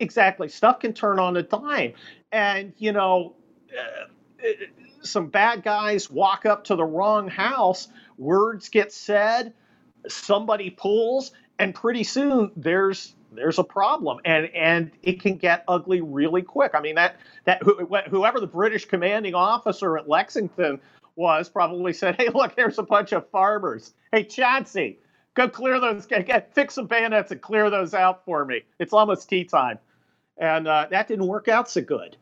Exactly, 0.01 0.49
stuff 0.49 0.81
can 0.81 0.95
turn 0.95 1.21
on 1.21 1.37
a 1.37 1.45
dime, 1.45 1.93
and 2.33 2.73
you 2.79 2.91
know. 2.91 3.37
Uh, 3.71 4.07
some 5.03 5.27
bad 5.27 5.63
guys 5.63 6.11
walk 6.11 6.47
up 6.47 6.65
to 6.65 6.77
the 6.77 6.85
wrong 6.85 7.29
house, 7.29 7.89
words 8.19 8.69
get 8.69 8.93
said, 8.93 9.53
somebody 10.09 10.71
pulls, 10.71 11.33
and 11.59 11.75
pretty 11.75 12.05
soon 12.05 12.51
there's 12.57 13.15
there's 13.35 13.59
a 13.59 13.65
problem 13.65 14.19
and 14.25 14.47
and 14.55 14.91
it 15.03 15.21
can 15.21 15.37
get 15.37 15.65
ugly 15.69 16.01
really 16.01 16.43
quick. 16.43 16.73
I 16.75 16.81
mean 16.81 16.97
that 16.97 17.17
that 17.45 17.63
whoever 17.63 18.41
the 18.41 18.47
British 18.47 18.85
commanding 18.85 19.35
officer 19.35 19.97
at 19.97 20.09
Lexington 20.09 20.81
was 21.17 21.49
probably 21.49 21.93
said, 21.93 22.17
"Hey, 22.17 22.29
look, 22.29 22.57
there's 22.57 22.79
a 22.79 22.83
bunch 22.83 23.13
of 23.13 23.29
farmers. 23.31 23.95
Hey, 24.13 24.25
Chauncey, 24.25 24.99
go 25.35 25.49
clear 25.49 25.81
those, 25.81 26.07
get, 26.07 26.55
fix 26.55 26.75
some 26.75 26.87
bayonets 26.87 27.31
and 27.31 27.41
clear 27.41 27.71
those 27.71 27.95
out 27.95 28.25
for 28.25 28.45
me. 28.45 28.63
It's 28.79 28.93
almost 28.93 29.29
tea 29.29 29.45
time." 29.45 29.79
And 30.39 30.67
uh, 30.67 30.87
that 30.91 31.09
didn't 31.09 31.27
work 31.27 31.49
out 31.49 31.71
so 31.71 31.83
good. 31.83 32.17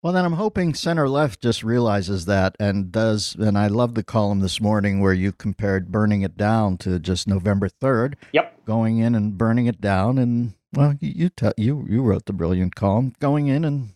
Well, 0.00 0.12
then 0.12 0.24
I'm 0.24 0.34
hoping 0.34 0.74
center 0.74 1.08
left 1.08 1.42
just 1.42 1.64
realizes 1.64 2.26
that 2.26 2.54
and 2.60 2.92
does. 2.92 3.34
And 3.34 3.58
I 3.58 3.66
love 3.66 3.94
the 3.94 4.04
column 4.04 4.38
this 4.40 4.60
morning 4.60 5.00
where 5.00 5.12
you 5.12 5.32
compared 5.32 5.90
burning 5.90 6.22
it 6.22 6.36
down 6.36 6.76
to 6.78 7.00
just 7.00 7.26
November 7.26 7.68
3rd. 7.68 8.14
Yep. 8.32 8.64
Going 8.64 8.98
in 8.98 9.16
and 9.16 9.36
burning 9.36 9.66
it 9.66 9.80
down. 9.80 10.18
And, 10.18 10.54
well, 10.72 10.94
you, 11.00 11.30
te- 11.30 11.50
you, 11.56 11.84
you 11.88 12.02
wrote 12.02 12.26
the 12.26 12.32
brilliant 12.32 12.76
column 12.76 13.12
going 13.18 13.48
in 13.48 13.64
and 13.64 13.90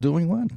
doing 0.00 0.28
what? 0.28 0.50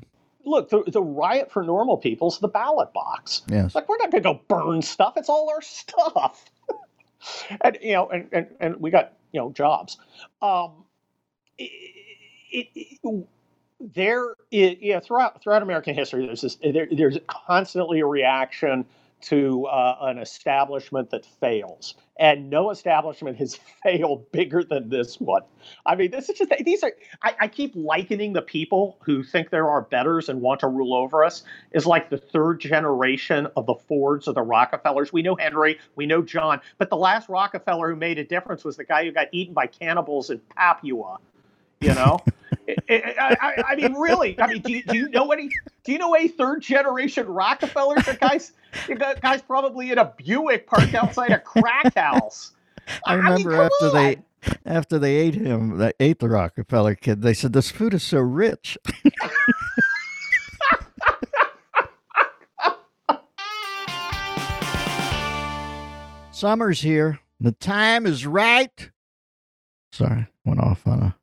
Look, 0.45 0.69
the, 0.69 0.83
the 0.87 1.03
riot 1.03 1.51
for 1.51 1.63
normal 1.63 1.97
people 1.97 2.29
is 2.29 2.37
the 2.37 2.47
ballot 2.47 2.93
box. 2.93 3.41
Yes. 3.49 3.75
Like, 3.75 3.89
we're 3.89 3.97
not 3.97 4.09
going 4.09 4.23
to 4.23 4.33
go 4.33 4.41
burn 4.47 4.81
stuff. 4.81 5.17
It's 5.17 5.27
all 5.27 5.49
our 5.49 5.61
stuff. 5.61 6.45
and, 7.61 7.77
you 7.81 7.91
know, 7.91 8.07
and, 8.07 8.29
and, 8.31 8.47
and 8.61 8.77
we 8.77 8.89
got, 8.89 9.11
you 9.33 9.41
know, 9.41 9.51
jobs. 9.51 9.97
Um, 10.41 10.85
it, 11.57 11.71
it, 12.51 12.67
it 12.73 13.27
there 13.79 14.35
is, 14.51 14.77
yeah, 14.81 14.99
throughout 14.99 15.41
throughout 15.41 15.61
American 15.61 15.95
history, 15.95 16.25
there's 16.25 16.41
this, 16.41 16.57
there, 16.63 16.87
there's 16.91 17.17
constantly 17.27 17.99
a 17.99 18.05
reaction 18.05 18.85
to 19.19 19.65
uh, 19.65 19.97
an 20.01 20.19
establishment 20.19 21.09
that 21.09 21.25
fails, 21.25 21.95
and 22.19 22.49
no 22.49 22.69
establishment 22.69 23.37
has 23.37 23.59
failed 23.83 24.31
bigger 24.31 24.63
than 24.63 24.89
this 24.89 25.19
one. 25.19 25.41
I 25.85 25.95
mean, 25.95 26.11
this 26.11 26.29
is 26.29 26.37
just 26.37 26.51
these 26.65 26.83
are. 26.83 26.91
I, 27.21 27.35
I 27.41 27.47
keep 27.47 27.73
likening 27.75 28.33
the 28.33 28.41
people 28.41 28.97
who 29.01 29.23
think 29.23 29.49
there 29.49 29.69
are 29.69 29.81
betters 29.81 30.29
and 30.29 30.41
want 30.41 30.61
to 30.61 30.67
rule 30.67 30.93
over 30.95 31.23
us 31.23 31.43
is 31.71 31.85
like 31.85 32.09
the 32.09 32.17
third 32.17 32.59
generation 32.59 33.47
of 33.55 33.65
the 33.67 33.75
Fords 33.75 34.27
or 34.27 34.33
the 34.33 34.41
Rockefellers. 34.41 35.13
We 35.13 35.21
know 35.21 35.35
Henry, 35.35 35.79
we 35.95 36.05
know 36.05 36.21
John, 36.21 36.61
but 36.77 36.89
the 36.89 36.97
last 36.97 37.29
Rockefeller 37.29 37.89
who 37.89 37.95
made 37.95 38.17
a 38.17 38.23
difference 38.23 38.63
was 38.63 38.77
the 38.77 38.85
guy 38.85 39.05
who 39.05 39.11
got 39.11 39.27
eaten 39.31 39.53
by 39.53 39.67
cannibals 39.67 40.29
in 40.31 40.39
Papua. 40.55 41.17
You 41.79 41.93
know. 41.93 42.19
I, 42.89 43.63
I, 43.69 43.75
mean, 43.75 43.93
really. 43.93 44.39
I 44.39 44.47
mean, 44.47 44.61
do 44.61 44.71
you, 44.71 44.83
do 44.83 44.95
you 44.97 45.09
know 45.09 45.31
any? 45.31 45.49
Do 45.83 45.91
you 45.91 45.97
know 45.97 46.13
any 46.13 46.27
third 46.27 46.61
generation 46.61 47.27
Rockefellers? 47.27 48.05
The 48.05 48.15
guys, 48.15 48.51
the 48.87 48.95
guys 48.95 49.41
probably 49.41 49.91
in 49.91 49.97
a 49.97 50.13
Buick 50.17 50.67
parked 50.67 50.93
outside 50.93 51.31
a 51.31 51.39
crack 51.39 51.95
house. 51.95 52.51
I 53.05 53.13
remember 53.13 53.53
I 53.53 53.57
mean, 53.57 53.69
after 53.81 53.85
on. 53.85 53.93
they 53.93 54.17
after 54.65 54.99
they 54.99 55.15
ate 55.15 55.35
him, 55.35 55.77
they 55.77 55.93
ate 55.99 56.19
the 56.19 56.29
Rockefeller 56.29 56.95
kid. 56.95 57.21
They 57.21 57.33
said 57.33 57.53
this 57.53 57.71
food 57.71 57.93
is 57.93 58.03
so 58.03 58.19
rich. 58.19 58.77
Summer's 66.31 66.81
here. 66.81 67.19
The 67.39 67.51
time 67.53 68.05
is 68.05 68.27
right. 68.27 68.91
Sorry, 69.91 70.27
went 70.45 70.59
off 70.59 70.85
on 70.85 70.99
a 71.01 71.15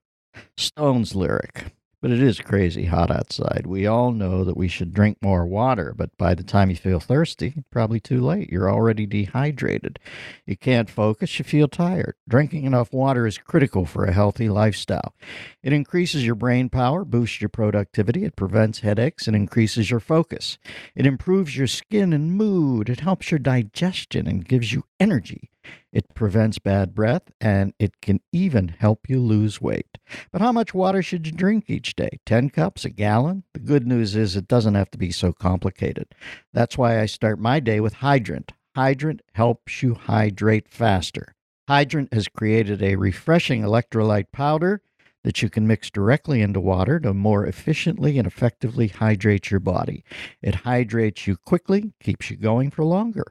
Stones 0.57 1.15
lyric. 1.15 1.73
But 2.05 2.11
it 2.11 2.21
is 2.21 2.39
crazy 2.39 2.85
hot 2.85 3.11
outside. 3.11 3.65
We 3.67 3.87
all 3.87 4.13
know 4.13 4.45
that 4.45 4.59
we 4.59 4.69
should 4.69 4.93
drink 4.93 5.17
more 5.23 5.47
water, 5.47 5.95
but 5.97 6.15
by 6.19 6.35
the 6.35 6.43
time 6.43 6.69
you 6.69 6.77
feel 6.77 7.01
thirsty, 7.01 7.65
probably 7.71 7.99
too 7.99 8.21
late. 8.21 8.51
You're 8.51 8.71
already 8.71 9.07
dehydrated. 9.07 9.99
You 10.45 10.55
can't 10.55 10.91
focus, 10.91 11.39
you 11.39 11.47
feel 11.47 11.67
tired. 11.67 12.17
Drinking 12.29 12.65
enough 12.65 12.93
water 12.93 13.27
is 13.27 13.39
critical 13.39 13.87
for 13.87 14.05
a 14.05 14.13
healthy 14.13 14.51
lifestyle. 14.51 15.15
It 15.63 15.73
increases 15.73 16.27
your 16.27 16.35
brain 16.35 16.69
power, 16.69 17.07
boosts 17.07 17.41
your 17.41 17.49
productivity, 17.49 18.25
it 18.25 18.37
prevents 18.37 18.81
headaches, 18.81 19.27
and 19.27 19.35
increases 19.35 19.91
your 19.91 20.01
focus. 20.01 20.59
It 20.95 21.07
improves 21.07 21.57
your 21.57 21.69
skin 21.69 22.13
and 22.13 22.35
mood, 22.35 22.91
it 22.91 23.01
helps 23.01 23.31
your 23.31 23.39
digestion 23.39 24.27
and 24.27 24.47
gives 24.47 24.75
you 24.75 24.85
energy. 25.01 25.49
It 25.93 26.15
prevents 26.15 26.59
bad 26.59 26.95
breath 26.95 27.31
and 27.41 27.73
it 27.79 28.01
can 28.01 28.21
even 28.33 28.69
help 28.69 29.09
you 29.09 29.21
lose 29.21 29.61
weight. 29.61 29.99
But 30.33 30.41
how 30.41 30.53
much 30.53 30.75
water 30.75 31.03
should 31.03 31.27
you 31.27 31.33
drink 31.33 31.65
each 31.69 31.97
day? 31.97 32.21
10 32.27 32.51
cups, 32.51 32.85
a 32.85 32.91
gallon? 32.91 33.45
The 33.53 33.61
good 33.61 33.87
news 33.87 34.17
is 34.17 34.37
it 34.37 34.49
doesn't 34.49 34.75
have 34.75 34.91
to 34.93 34.99
be 34.99 35.11
so 35.11 35.33
complicated. 35.33 36.15
That's 36.53 36.77
why 36.77 37.01
I 37.01 37.07
start 37.07 37.39
my 37.39 37.61
day 37.61 37.81
with 37.81 37.95
Hydrant. 37.95 38.53
Hydrant 38.75 39.23
helps 39.35 39.83
you 39.83 39.95
hydrate 39.95 40.69
faster. 40.69 41.35
Hydrant 41.69 42.13
has 42.13 42.29
created 42.29 42.83
a 42.83 42.97
refreshing 42.97 43.63
electrolyte 43.63 44.33
powder 44.33 44.83
that 45.25 45.41
you 45.43 45.49
can 45.49 45.67
mix 45.67 45.91
directly 45.91 46.43
into 46.43 46.61
water 46.61 47.01
to 47.01 47.15
more 47.15 47.47
efficiently 47.47 48.19
and 48.19 48.27
effectively 48.27 48.89
hydrate 48.89 49.51
your 49.51 49.61
body. 49.61 50.05
It 50.43 50.55
hydrates 50.57 51.27
you 51.27 51.37
quickly, 51.37 51.95
keeps 52.01 52.31
you 52.31 52.37
going 52.37 52.71
for 52.71 52.85
longer. 52.85 53.25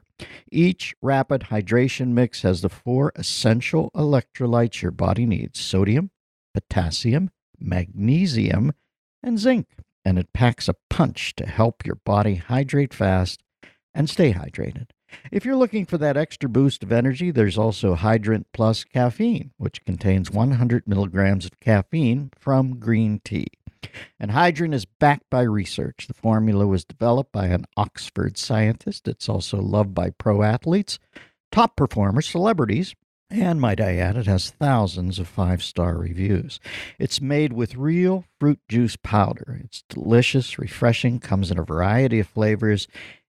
Each 0.50 0.94
rapid 1.02 1.42
hydration 1.50 2.08
mix 2.08 2.42
has 2.42 2.60
the 2.60 2.68
four 2.68 3.12
essential 3.16 3.90
electrolytes 3.94 4.82
your 4.82 4.92
body 4.92 5.26
needs 5.26 5.58
sodium, 5.58 6.10
potassium, 6.52 7.30
magnesium, 7.58 8.72
and 9.22 9.38
zinc. 9.38 9.66
And 10.04 10.18
it 10.18 10.32
packs 10.32 10.68
a 10.68 10.76
punch 10.90 11.34
to 11.36 11.46
help 11.46 11.84
your 11.86 11.96
body 11.96 12.36
hydrate 12.36 12.94
fast 12.94 13.42
and 13.94 14.08
stay 14.08 14.32
hydrated. 14.32 14.90
If 15.30 15.44
you're 15.44 15.56
looking 15.56 15.86
for 15.86 15.98
that 15.98 16.16
extra 16.16 16.48
boost 16.48 16.82
of 16.82 16.92
energy, 16.92 17.30
there's 17.30 17.56
also 17.56 17.94
Hydrant 17.94 18.48
Plus 18.52 18.84
Caffeine, 18.84 19.52
which 19.56 19.84
contains 19.84 20.30
100 20.30 20.88
milligrams 20.88 21.46
of 21.46 21.60
caffeine 21.60 22.30
from 22.36 22.78
green 22.78 23.20
tea. 23.24 23.46
And 24.18 24.30
Hydrant 24.30 24.74
is 24.74 24.84
backed 24.84 25.28
by 25.30 25.42
research. 25.42 26.06
The 26.06 26.14
formula 26.14 26.66
was 26.66 26.84
developed 26.84 27.32
by 27.32 27.46
an 27.46 27.66
Oxford 27.76 28.38
scientist. 28.38 29.08
It's 29.08 29.28
also 29.28 29.60
loved 29.60 29.94
by 29.94 30.10
pro 30.10 30.42
athletes, 30.42 30.98
top 31.52 31.76
performers, 31.76 32.28
celebrities, 32.28 32.94
and 33.30 33.60
might 33.60 33.80
I 33.80 33.96
add, 33.96 34.16
it 34.16 34.26
has 34.26 34.50
thousands 34.50 35.18
of 35.18 35.26
five 35.26 35.62
star 35.62 35.96
reviews. 35.96 36.60
It's 36.98 37.20
made 37.20 37.52
with 37.52 37.74
real 37.74 38.24
fruit 38.38 38.60
juice 38.68 38.96
powder. 38.96 39.60
It's 39.64 39.82
delicious, 39.88 40.58
refreshing, 40.58 41.20
comes 41.20 41.50
in 41.50 41.58
a 41.58 41.64
variety 41.64 42.20
of 42.20 42.28
flavors, 42.28 42.86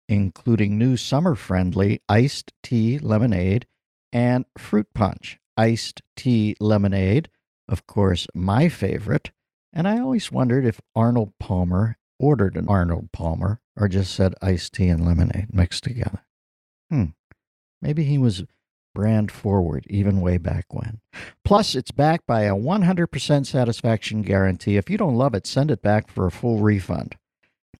including 0.08 0.78
new 0.78 0.98
summer 0.98 1.34
friendly 1.34 2.02
iced 2.10 2.52
tea 2.62 3.00
lemonade 3.00 3.66
and 4.14 4.46
fruit 4.58 4.88
punch. 4.94 5.40
Iced 5.58 6.02
tea 6.16 6.56
lemonade 6.60 7.30
of 7.68 7.88
course, 7.88 8.28
my 8.34 8.70
favorite. 8.70 9.32
And 9.76 9.88
I 9.90 10.00
always 10.00 10.32
wondered 10.32 10.66
if 10.66 10.80
Arnold 10.96 11.34
Palmer 11.38 11.98
ordered 12.18 12.56
an 12.56 12.70
Arnold 12.70 13.12
Palmer 13.12 13.60
or 13.76 13.90
just 13.90 14.16
said 14.16 14.34
iced 14.42 14.74
tea 14.74 14.88
and 14.88 15.06
lemonade 15.06 15.54
mixed 15.54 15.84
together. 15.84 16.24
Hmm. 16.90 17.08
Maybe 17.82 18.06
he 18.06 18.18
was 18.18 18.46
brand 18.94 19.30
forward 19.30 19.86
even 19.90 20.22
way 20.22 20.38
back 20.38 20.74
when. 20.74 21.02
Plus, 21.44 21.76
it's 21.76 21.92
backed 21.92 22.26
by 22.26 22.44
a 22.44 22.56
100% 22.56 23.46
satisfaction 23.46 24.22
guarantee. 24.22 24.78
If 24.78 24.90
you 24.90 24.98
don't 24.98 25.18
love 25.18 25.36
it, 25.36 25.46
send 25.46 25.70
it 25.70 25.82
back 25.82 26.10
for 26.10 26.26
a 26.26 26.32
full 26.32 26.60
refund. 26.60 27.18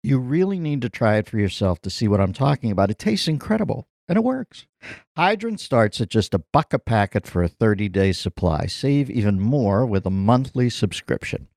You 0.04 0.20
really 0.20 0.60
need 0.60 0.82
to 0.82 0.90
try 0.90 1.16
it 1.16 1.30
for 1.30 1.40
yourself 1.40 1.82
to 1.82 1.90
see 1.90 2.10
what 2.10 2.20
I'm 2.20 2.34
talking 2.34 2.70
about. 2.70 2.92
It 2.92 3.00
tastes 3.00 3.30
incredible 3.30 3.88
and 4.08 4.18
it 4.18 4.24
works. 4.24 4.68
Hydrant 5.16 5.62
starts 5.62 6.00
at 6.02 6.10
just 6.10 6.34
a 6.34 6.40
buck 6.40 6.74
a 6.74 6.80
packet 6.80 7.26
for 7.26 7.42
a 7.42 7.48
30 7.48 7.88
day 7.90 8.12
supply. 8.12 8.66
Save 8.68 9.10
even 9.10 9.40
more 9.40 9.86
with 9.86 10.06
a 10.06 10.12
monthly 10.12 10.70
subscription. 10.70 11.48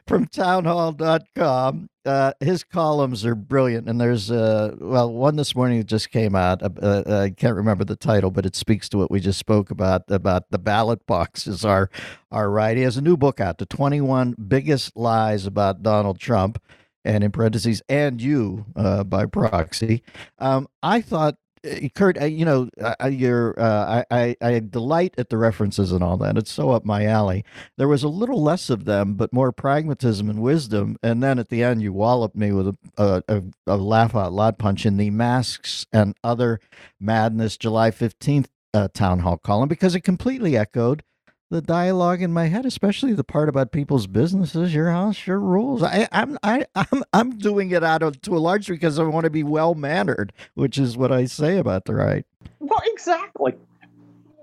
from 0.07 0.27
townhall.com. 0.27 1.89
Uh, 2.05 2.33
his 2.41 2.65
columns 2.65 3.25
are 3.27 3.35
brilliant. 3.35 3.87
And 3.89 4.01
there's, 4.01 4.31
uh, 4.31 4.75
well, 4.81 5.13
one 5.13 5.37
this 5.37 5.55
morning 5.55 5.79
that 5.79 5.87
just 5.87 6.11
came 6.11 6.35
out. 6.35 6.63
Uh, 6.63 6.71
uh, 6.83 7.21
I 7.25 7.31
can't 7.31 7.57
remember 7.57 7.85
the 7.85 7.97
title, 7.97 8.31
but 8.31 8.47
it 8.47 8.57
speaks 8.57 8.89
to 8.91 8.99
what 8.99 9.11
we 9.11 9.21
just 9.21 9.39
spoke 9.39 9.71
about, 9.71 10.03
about 10.09 10.51
the 10.51 10.59
ballot 10.59 11.07
boxes 11.07 11.65
are, 11.65 11.91
are 12.31 12.51
right. 12.51 12.77
He 12.77 12.83
has 12.85 12.97
a 12.97 13.03
new 13.03 13.17
book 13.19 13.41
out, 13.41 13.59
The 13.59 13.67
21 13.67 14.35
Biggest 14.49 14.97
Lies 14.97 15.45
About 15.47 15.83
Donald 15.83 16.19
Trump 16.19 16.59
and 17.05 17.25
in 17.25 17.31
parentheses, 17.31 17.83
and 17.89 18.21
you 18.21 18.67
uh, 18.77 19.05
by 19.05 19.27
proxy. 19.27 20.03
Um, 20.39 20.69
I 20.83 21.01
thought, 21.01 21.37
uh, 21.65 21.89
Kurt, 21.95 22.21
I, 22.21 22.27
you 22.27 22.45
know, 22.45 22.69
I, 23.01 23.09
you're, 23.09 23.59
uh, 23.59 24.05
I, 24.11 24.37
I, 24.41 24.61
delight 24.61 25.15
at 25.19 25.29
the 25.29 25.37
references 25.37 25.93
and 25.93 26.03
all 26.05 26.17
that. 26.19 26.37
It's 26.37 26.53
so 26.53 26.71
up 26.71 26.85
my 26.85 27.07
alley. 27.07 27.45
There 27.77 27.89
was 27.89 28.03
a 28.03 28.09
little 28.09 28.43
less 28.43 28.71
of 28.71 28.85
them, 28.85 29.15
but 29.15 29.33
more 29.33 29.53
pragmatism 29.53 30.31
and 30.31 30.41
wisdom. 30.41 30.97
And 31.03 31.23
then 31.23 31.39
at 31.39 31.49
the 31.49 31.63
end, 31.63 31.83
you 31.83 31.93
walloped 31.93 32.37
me 32.37 32.53
with 32.53 32.77
a, 32.97 33.23
a, 33.29 33.43
a 33.67 33.77
laugh 33.77 34.15
out 34.15 34.33
loud 34.33 34.59
punch 34.59 34.87
in 34.87 34.97
the 34.97 35.11
masks 35.11 35.87
and 35.93 36.17
other 36.23 36.61
madness 37.01 37.57
July 37.57 37.91
15th 37.91 38.47
uh, 38.75 38.89
town 38.93 39.21
hall 39.21 39.39
column 39.39 39.69
because 39.69 39.95
it 39.95 40.01
completely 40.01 40.57
echoed 40.57 41.03
the 41.51 41.63
dialogue 41.63 42.21
in 42.21 42.33
my 42.33 42.47
head, 42.47 42.67
especially 42.67 43.15
the 43.15 43.25
part 43.25 43.49
about 43.49 43.73
people's 43.73 44.07
businesses, 44.07 44.75
your 44.75 44.91
house, 44.91 45.27
your 45.27 45.41
rules. 45.41 45.83
I, 45.83 46.07
I'm 46.13 46.39
I, 46.43 46.67
I'm 46.75 47.05
I'm 47.13 47.39
doing 47.39 47.71
it 47.71 47.83
out 47.83 48.03
of 48.03 48.21
to 48.23 48.37
a 48.37 48.39
large 48.39 48.69
because 48.69 48.99
I 48.99 49.05
want 49.05 49.25
to 49.25 49.31
be 49.31 49.43
well 49.43 49.75
mannered, 49.75 50.33
which 50.55 50.79
is 50.79 50.97
what 50.97 51.11
I 51.11 51.25
say 51.25 51.59
about 51.59 51.87
the 51.87 51.95
right. 51.95 52.27
Well, 52.61 52.83
exactly. 52.87 53.55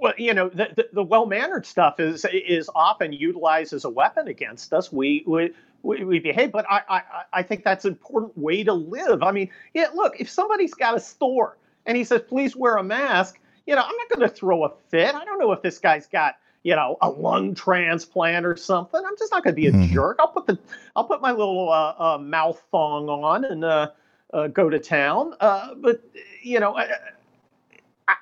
Well, 0.02 0.14
you 0.18 0.34
know, 0.34 0.50
the, 0.50 0.70
the, 0.76 0.90
the 0.94 1.04
well 1.04 1.26
mannered 1.26 1.66
stuff 1.66 2.00
is 2.00 2.26
is 2.26 2.70
often 2.74 3.14
utilized 3.14 3.74
as 3.74 3.86
a 3.86 3.90
weapon 3.90 4.28
against 4.28 4.74
us. 4.74 4.92
We 4.92 5.24
we 5.28 5.52
we, 5.84 6.04
we 6.04 6.20
behave, 6.20 6.52
but 6.52 6.66
I, 6.70 6.82
I 6.90 7.02
I 7.34 7.44
think 7.44 7.64
that's 7.64 7.86
an 7.86 7.92
important 7.92 8.36
way 8.38 8.64
to 8.64 8.74
live. 8.74 9.22
I 9.22 9.32
mean, 9.32 9.50
yeah, 9.74 9.88
look, 9.94 10.20
if 10.20 10.30
somebody's 10.30 10.74
got 10.74 10.96
a 10.96 11.00
store 11.00 11.58
and 11.86 11.96
he 11.96 12.04
says, 12.04 12.22
"Please 12.28 12.56
wear 12.56 12.78
a 12.78 12.84
mask," 12.84 13.40
you 13.68 13.76
know, 13.76 13.82
I'm 13.82 13.96
not 13.96 14.10
going 14.10 14.28
to 14.28 14.36
throw 14.36 14.66
a 14.66 14.72
fit. 14.90 15.14
I 15.14 15.24
don't 15.24 15.40
know 15.40 15.52
if 15.52 15.62
this 15.62 15.78
guy's 15.78 16.08
got 16.08 16.36
you 16.66 16.76
know, 16.76 16.98
a 17.00 17.10
lung 17.12 17.54
transplant 17.54 18.44
or 18.44 18.56
something. 18.56 19.00
I'm 19.06 19.16
just 19.20 19.32
not 19.32 19.44
going 19.44 19.56
to 19.56 19.62
be 19.62 19.68
a 19.68 19.72
mm-hmm. 19.72 19.94
jerk. 19.94 20.18
I'll 20.20 20.30
put 20.30 20.48
the 20.48 20.58
I'll 20.96 21.04
put 21.04 21.22
my 21.22 21.30
little 21.30 21.70
uh, 21.72 21.94
uh, 22.00 22.18
mouth 22.18 22.60
thong 22.72 23.08
on 23.08 23.46
and 23.46 23.64
uh, 23.64 23.92
uh 24.34 24.48
go 24.48 24.68
to 24.68 24.80
town. 24.80 25.36
Uh, 25.40 25.76
but 25.76 26.02
you 26.42 26.60
know, 26.60 26.76
I, 26.76 26.88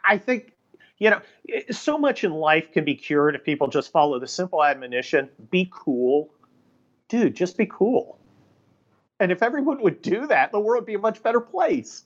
I, 0.03 0.17
think 0.17 0.51
you 0.97 1.09
know 1.09 1.21
so 1.71 1.97
much 1.97 2.25
in 2.25 2.33
life 2.33 2.69
can 2.73 2.83
be 2.83 2.95
cured 2.95 3.35
if 3.35 3.45
people 3.45 3.69
just 3.69 3.93
follow 3.93 4.19
the 4.19 4.27
simple 4.27 4.61
admonition: 4.61 5.29
be 5.49 5.71
cool, 5.71 6.29
dude. 7.07 7.35
Just 7.35 7.57
be 7.57 7.65
cool. 7.65 8.19
And 9.21 9.31
if 9.31 9.41
everyone 9.41 9.81
would 9.83 10.01
do 10.01 10.27
that, 10.27 10.51
the 10.51 10.59
world 10.59 10.81
would 10.81 10.87
be 10.87 10.95
a 10.95 10.99
much 10.99 11.23
better 11.23 11.39
place. 11.39 12.03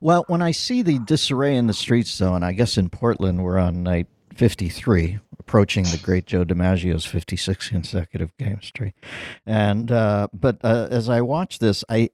Well, 0.00 0.24
when 0.28 0.42
I 0.42 0.52
see 0.52 0.82
the 0.82 1.00
disarray 1.00 1.56
in 1.56 1.66
the 1.66 1.74
streets, 1.74 2.16
though, 2.18 2.36
and 2.36 2.44
I 2.44 2.52
guess 2.52 2.78
in 2.78 2.88
Portland 2.88 3.42
we're 3.42 3.58
on 3.58 3.82
night 3.82 4.06
53, 4.36 5.18
approaching 5.38 5.84
the 5.84 6.00
great 6.02 6.26
Joe 6.26 6.44
DiMaggio's 6.44 7.04
56 7.04 7.68
consecutive 7.68 8.36
game 8.36 8.60
streak. 8.62 8.94
And 9.46 9.90
uh, 9.90 10.28
but 10.32 10.58
uh, 10.64 10.88
as 10.90 11.08
I 11.08 11.20
watch 11.20 11.58
this, 11.58 11.84
I 11.88 12.10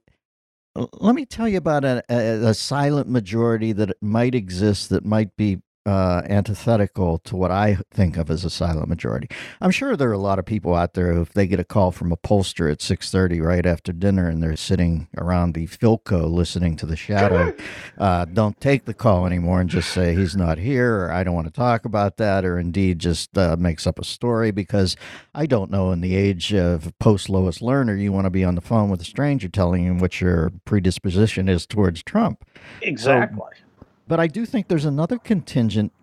let 0.75 1.15
me 1.15 1.25
tell 1.25 1.47
you 1.47 1.57
about 1.57 1.83
a, 1.83 2.03
a, 2.09 2.49
a 2.49 2.53
silent 2.53 3.09
majority 3.09 3.73
that 3.73 3.91
might 4.01 4.35
exist 4.35 4.89
that 4.89 5.03
might 5.03 5.35
be 5.35 5.61
uh, 5.85 6.21
antithetical 6.25 7.17
to 7.19 7.35
what 7.35 7.51
I 7.51 7.77
think 7.91 8.17
of 8.17 8.29
as 8.29 8.45
a 8.45 8.49
silent 8.49 8.87
majority. 8.87 9.27
I'm 9.59 9.71
sure 9.71 9.95
there 9.95 10.09
are 10.09 10.13
a 10.13 10.17
lot 10.17 10.39
of 10.39 10.45
people 10.45 10.75
out 10.75 10.93
there 10.93 11.13
who, 11.13 11.21
if 11.21 11.33
they 11.33 11.47
get 11.47 11.59
a 11.59 11.63
call 11.63 11.91
from 11.91 12.11
a 12.11 12.17
pollster 12.17 12.71
at 12.71 12.79
6:30 12.79 13.41
right 13.41 13.65
after 13.65 13.91
dinner 13.91 14.27
and 14.27 14.43
they're 14.43 14.55
sitting 14.55 15.07
around 15.17 15.53
the 15.53 15.67
Philco 15.67 16.29
listening 16.31 16.75
to 16.77 16.85
the 16.85 16.95
Shadow, 16.95 17.53
uh, 17.97 18.25
don't 18.25 18.59
take 18.61 18.85
the 18.85 18.93
call 18.93 19.25
anymore 19.25 19.61
and 19.61 19.69
just 19.69 19.91
say 19.91 20.15
he's 20.15 20.35
not 20.35 20.57
here 20.57 21.05
or 21.05 21.11
I 21.11 21.23
don't 21.23 21.35
want 21.35 21.47
to 21.47 21.53
talk 21.53 21.85
about 21.85 22.17
that 22.17 22.45
or 22.45 22.59
indeed 22.59 22.99
just 22.99 23.37
uh, 23.37 23.55
makes 23.57 23.87
up 23.87 23.97
a 23.97 24.05
story 24.05 24.51
because 24.51 24.95
I 25.33 25.45
don't 25.45 25.71
know. 25.71 25.91
In 25.91 26.01
the 26.01 26.15
age 26.15 26.53
of 26.53 26.97
post 26.99 27.29
Lois 27.29 27.59
Lerner, 27.59 27.99
you 27.99 28.11
want 28.11 28.25
to 28.25 28.29
be 28.29 28.43
on 28.43 28.55
the 28.55 28.61
phone 28.61 28.89
with 28.89 29.01
a 29.01 29.05
stranger 29.05 29.49
telling 29.49 29.85
him 29.85 29.99
what 29.99 30.21
your 30.21 30.51
predisposition 30.65 31.49
is 31.49 31.65
towards 31.65 32.03
Trump. 32.03 32.45
Exactly. 32.81 33.41
So, 33.55 33.70
but 34.11 34.19
I 34.19 34.27
do 34.27 34.45
think 34.45 34.67
there's 34.67 34.83
another 34.83 35.17
contingent, 35.17 35.93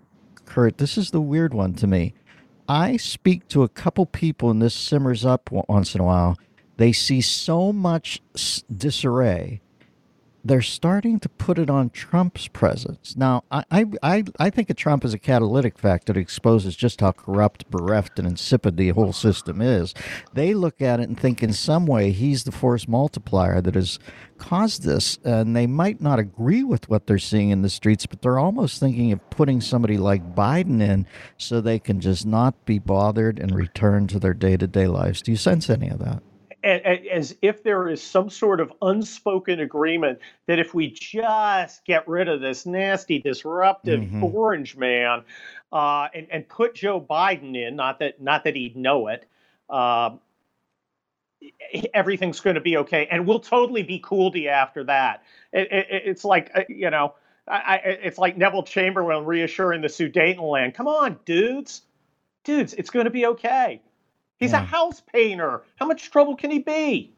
Kurt. 0.47 0.79
This 0.79 0.97
is 0.97 1.11
the 1.11 1.21
weird 1.21 1.53
one 1.53 1.75
to 1.75 1.87
me. 1.87 2.15
I 2.67 2.97
speak 2.97 3.49
to 3.49 3.65
a 3.65 3.69
couple 3.69 4.07
people, 4.07 4.49
and 4.49 4.63
this 4.63 4.73
simmers 4.73 5.27
up 5.27 5.51
once 5.53 5.95
in 5.95 6.01
a 6.01 6.05
while. 6.05 6.39
They 6.79 6.91
see 6.91 7.21
so 7.21 7.71
much 7.71 8.23
disarray 8.75 9.61
they're 10.49 10.63
starting 10.63 11.21
to 11.21 11.29
put 11.29 11.59
it 11.59 11.71
on 11.71 11.91
Trump's 11.91 12.49
presence. 12.49 13.17
Now, 13.17 13.45
I, 13.51 13.87
I, 14.03 14.25
I 14.39 14.51
think 14.51 14.71
of 14.71 14.77
Trump 14.77 15.05
as 15.05 15.15
a 15.15 15.19
catalytic 15.19 15.79
factor 15.79 16.13
that 16.13 16.19
exposes 16.19 16.75
just 16.75 17.01
how 17.01 17.13
corrupt, 17.13 17.71
bereft, 17.71 18.19
and 18.19 18.27
insipid 18.27 18.77
the 18.77 18.91
whole 18.91 19.13
system 19.13 19.61
is. 19.61 19.95
They 20.33 20.55
look 20.55 20.81
at 20.81 21.01
it 21.01 21.09
and 21.09 21.19
think 21.19 21.43
in 21.43 21.53
some 21.53 21.87
way 21.87 22.13
he's 22.13 22.45
the 22.45 22.53
force 22.53 22.89
multiplier 22.89 23.61
that 23.61 23.75
has 23.75 23.99
caused 24.39 24.85
this. 24.85 25.19
And 25.25 25.55
they 25.55 25.67
might 25.67 26.01
not 26.01 26.19
agree 26.19 26.65
with 26.65 26.89
what 26.89 27.07
they're 27.07 27.19
seeing 27.19 27.51
in 27.51 27.63
the 27.63 27.71
streets, 27.71 28.07
but 28.07 28.23
they're 28.23 28.39
almost 28.39 28.81
thinking 28.81 29.13
of 29.13 29.31
putting 29.31 29.61
somebody 29.61 29.99
like 29.99 30.35
Biden 30.35 30.81
in 30.81 31.07
so 31.37 31.61
they 31.61 31.79
can 31.79 32.01
just 32.01 32.25
not 32.27 32.65
be 32.65 32.79
bothered 32.79 33.39
and 33.39 33.55
return 33.55 34.07
to 34.09 34.19
their 34.19 34.35
day 34.35 34.57
to 34.57 34.67
day 34.67 34.87
lives. 34.87 35.23
Do 35.23 35.31
you 35.31 35.37
sense 35.37 35.69
any 35.69 35.89
of 35.89 35.99
that? 35.99 36.23
As 36.65 37.37
if 37.41 37.63
there 37.63 37.89
is 37.89 38.03
some 38.03 38.29
sort 38.29 38.61
of 38.61 38.73
unspoken 38.83 39.61
agreement 39.61 40.19
that 40.47 40.59
if 40.59 40.75
we 40.75 40.91
just 40.91 41.85
get 41.85 42.07
rid 42.09 42.29
of 42.29 42.41
this 42.41 42.67
nasty, 42.67 43.21
disruptive 43.21 44.01
mm-hmm. 44.01 44.25
orange 44.25 44.77
man 44.77 45.23
uh, 45.73 46.09
and, 46.13 46.27
and 46.31 46.49
put 46.49 46.75
Joe 46.75 47.01
Biden 47.01 47.57
in, 47.57 47.77
not 47.77 48.01
that 48.01 48.21
not 48.21 48.45
that 48.45 48.57
he'd 48.57 48.77
know 48.77 49.09
it, 49.09 49.27
uh, 49.71 50.11
everything's 51.95 52.41
going 52.41 52.55
to 52.55 52.61
be 52.61 52.77
okay, 52.79 53.07
and 53.11 53.27
we'll 53.27 53.41
totally 53.41 53.83
be 53.83 54.01
cool 54.03 54.33
to 54.33 54.39
you 54.39 54.49
after 54.49 54.85
that. 54.85 55.23
It, 55.53 55.71
it, 55.71 55.87
it's 55.91 56.25
like 56.25 56.51
uh, 56.55 56.63
you 56.69 56.91
know, 56.91 57.15
I, 57.47 57.77
it's 57.85 58.19
like 58.19 58.37
Neville 58.37 58.65
Chamberlain 58.65 59.25
reassuring 59.25 59.83
the 59.83 59.89
Sudetenland, 59.89 60.75
"Come 60.75 60.89
on, 60.89 61.21
dudes, 61.25 61.83
dudes, 62.43 62.75
it's 62.75 62.91
going 62.91 63.05
to 63.05 63.11
be 63.11 63.27
okay." 63.27 63.81
He's 64.39 64.53
yeah. 64.53 64.63
a 64.63 64.65
house 64.65 65.03
painter. 65.13 65.63
How 65.77 65.87
much 65.87 66.11
trouble 66.11 66.37
can 66.37 66.51
he 66.51 66.59
be? 66.59 67.13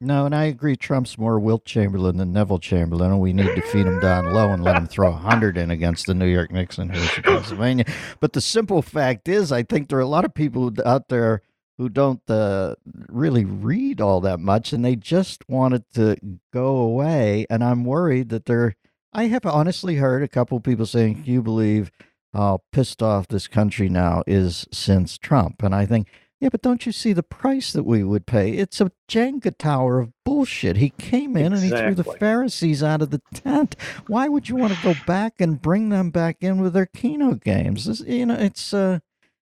No, 0.00 0.26
and 0.26 0.34
I 0.34 0.44
agree. 0.44 0.76
Trump's 0.76 1.16
more 1.16 1.40
Wilt 1.40 1.64
Chamberlain 1.64 2.18
than 2.18 2.32
Neville 2.32 2.58
Chamberlain, 2.58 3.12
and 3.12 3.20
we 3.20 3.32
need 3.32 3.54
to 3.54 3.62
feed 3.62 3.86
him 3.86 3.98
down 3.98 4.26
low 4.26 4.52
and 4.52 4.62
let 4.62 4.76
him 4.76 4.86
throw 4.86 5.08
a 5.08 5.16
hundred 5.16 5.56
in 5.56 5.70
against 5.70 6.06
the 6.06 6.12
New 6.12 6.26
York 6.26 6.52
Knicks 6.52 6.76
in 6.76 6.90
Pennsylvania. 6.90 7.86
But 8.20 8.34
the 8.34 8.42
simple 8.42 8.82
fact 8.82 9.26
is, 9.26 9.50
I 9.50 9.62
think 9.62 9.88
there 9.88 9.96
are 9.96 10.02
a 10.02 10.06
lot 10.06 10.26
of 10.26 10.34
people 10.34 10.70
out 10.84 11.08
there 11.08 11.40
who 11.78 11.88
don't 11.88 12.20
uh, 12.28 12.74
really 13.08 13.46
read 13.46 14.00
all 14.02 14.20
that 14.20 14.38
much, 14.38 14.74
and 14.74 14.84
they 14.84 14.96
just 14.96 15.48
want 15.48 15.72
it 15.74 15.84
to 15.94 16.16
go 16.52 16.76
away. 16.76 17.46
And 17.48 17.64
I'm 17.64 17.84
worried 17.84 18.28
that 18.30 18.44
they're. 18.44 18.76
I 19.14 19.28
have 19.28 19.46
honestly 19.46 19.96
heard 19.96 20.22
a 20.22 20.28
couple 20.28 20.60
people 20.60 20.84
saying, 20.84 21.22
you 21.24 21.42
believe 21.42 21.90
how 22.34 22.60
pissed 22.70 23.02
off 23.02 23.28
this 23.28 23.48
country 23.48 23.88
now 23.88 24.22
is 24.26 24.66
since 24.70 25.16
Trump?" 25.16 25.62
And 25.62 25.74
I 25.74 25.86
think, 25.86 26.08
yeah, 26.40 26.50
but 26.50 26.62
don't 26.62 26.86
you 26.86 26.92
see 26.92 27.12
the 27.12 27.22
price 27.22 27.72
that 27.72 27.84
we 27.84 28.04
would 28.04 28.26
pay? 28.26 28.52
It's 28.52 28.80
a 28.80 28.92
Jenga 29.08 29.56
tower 29.56 30.00
of 30.00 30.12
bullshit. 30.24 30.76
He 30.76 30.90
came 30.90 31.36
in 31.36 31.52
and 31.52 31.62
he 31.64 31.70
threw 31.70 31.94
the 31.94 32.04
Pharisees 32.04 32.82
out 32.82 33.02
of 33.02 33.10
the 33.10 33.22
tent. 33.34 33.76
Why 34.06 34.28
would 34.28 34.48
you 34.48 34.56
want 34.56 34.72
to 34.72 34.76
go 34.76 34.94
back 34.94 35.40
and 35.40 35.60
bring 35.62 35.88
them 35.90 36.10
back 36.10 36.38
in 36.40 36.60
with 36.60 36.74
their 36.74 36.86
keynote 36.86 37.42
games? 37.42 37.86
This, 37.86 38.00
you 38.00 38.26
know, 38.26 38.34
it's. 38.36 38.74
uh 38.74 39.00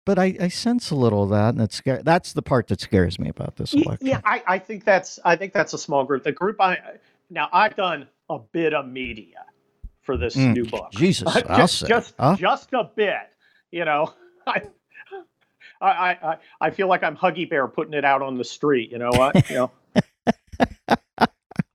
but 0.06 0.18
I, 0.20 0.36
I 0.40 0.48
sense 0.48 0.90
a 0.90 0.96
little 0.96 1.24
of 1.24 1.30
that, 1.30 1.54
and 1.54 1.60
it's 1.60 1.76
scary. 1.76 2.02
That's 2.04 2.32
the 2.32 2.42
part 2.42 2.68
that 2.68 2.80
scares 2.80 3.18
me 3.18 3.28
about 3.28 3.56
this 3.56 3.74
Y- 3.74 3.82
election. 3.84 4.08
Yeah, 4.08 4.20
I, 4.24 4.42
I 4.46 4.58
think 4.58 4.84
that's 4.84 5.18
I 5.24 5.36
think 5.36 5.52
that's 5.52 5.74
a 5.74 5.78
small 5.78 6.04
group. 6.04 6.24
The 6.24 6.32
group 6.32 6.60
I 6.60 6.78
now 7.30 7.48
I've 7.52 7.76
done 7.76 8.06
a 8.30 8.38
bit 8.38 8.74
of 8.74 8.86
media 8.88 9.44
for 10.02 10.16
this 10.16 10.36
Mm, 10.38 10.54
new 10.54 10.64
book. 10.66 10.92
Jesus, 10.92 11.42
I'll 11.48 11.66
just 11.66 11.80
say. 11.80 11.88
just, 11.88 12.14
Huh? 12.20 12.36
just 12.36 12.72
a 12.72 12.84
bit. 12.94 13.16
You 13.72 13.84
know, 13.84 14.12
I, 14.46 14.62
I 15.80 15.88
I 16.22 16.36
I 16.60 16.70
feel 16.70 16.88
like 16.88 17.02
I'm 17.02 17.16
Huggy 17.16 17.48
Bear 17.48 17.66
putting 17.68 17.94
it 17.94 18.04
out 18.04 18.22
on 18.22 18.36
the 18.36 18.44
street. 18.44 18.90
You 18.90 18.98
know 18.98 19.10
what? 19.10 19.48
You 19.50 19.56
know. 19.56 19.70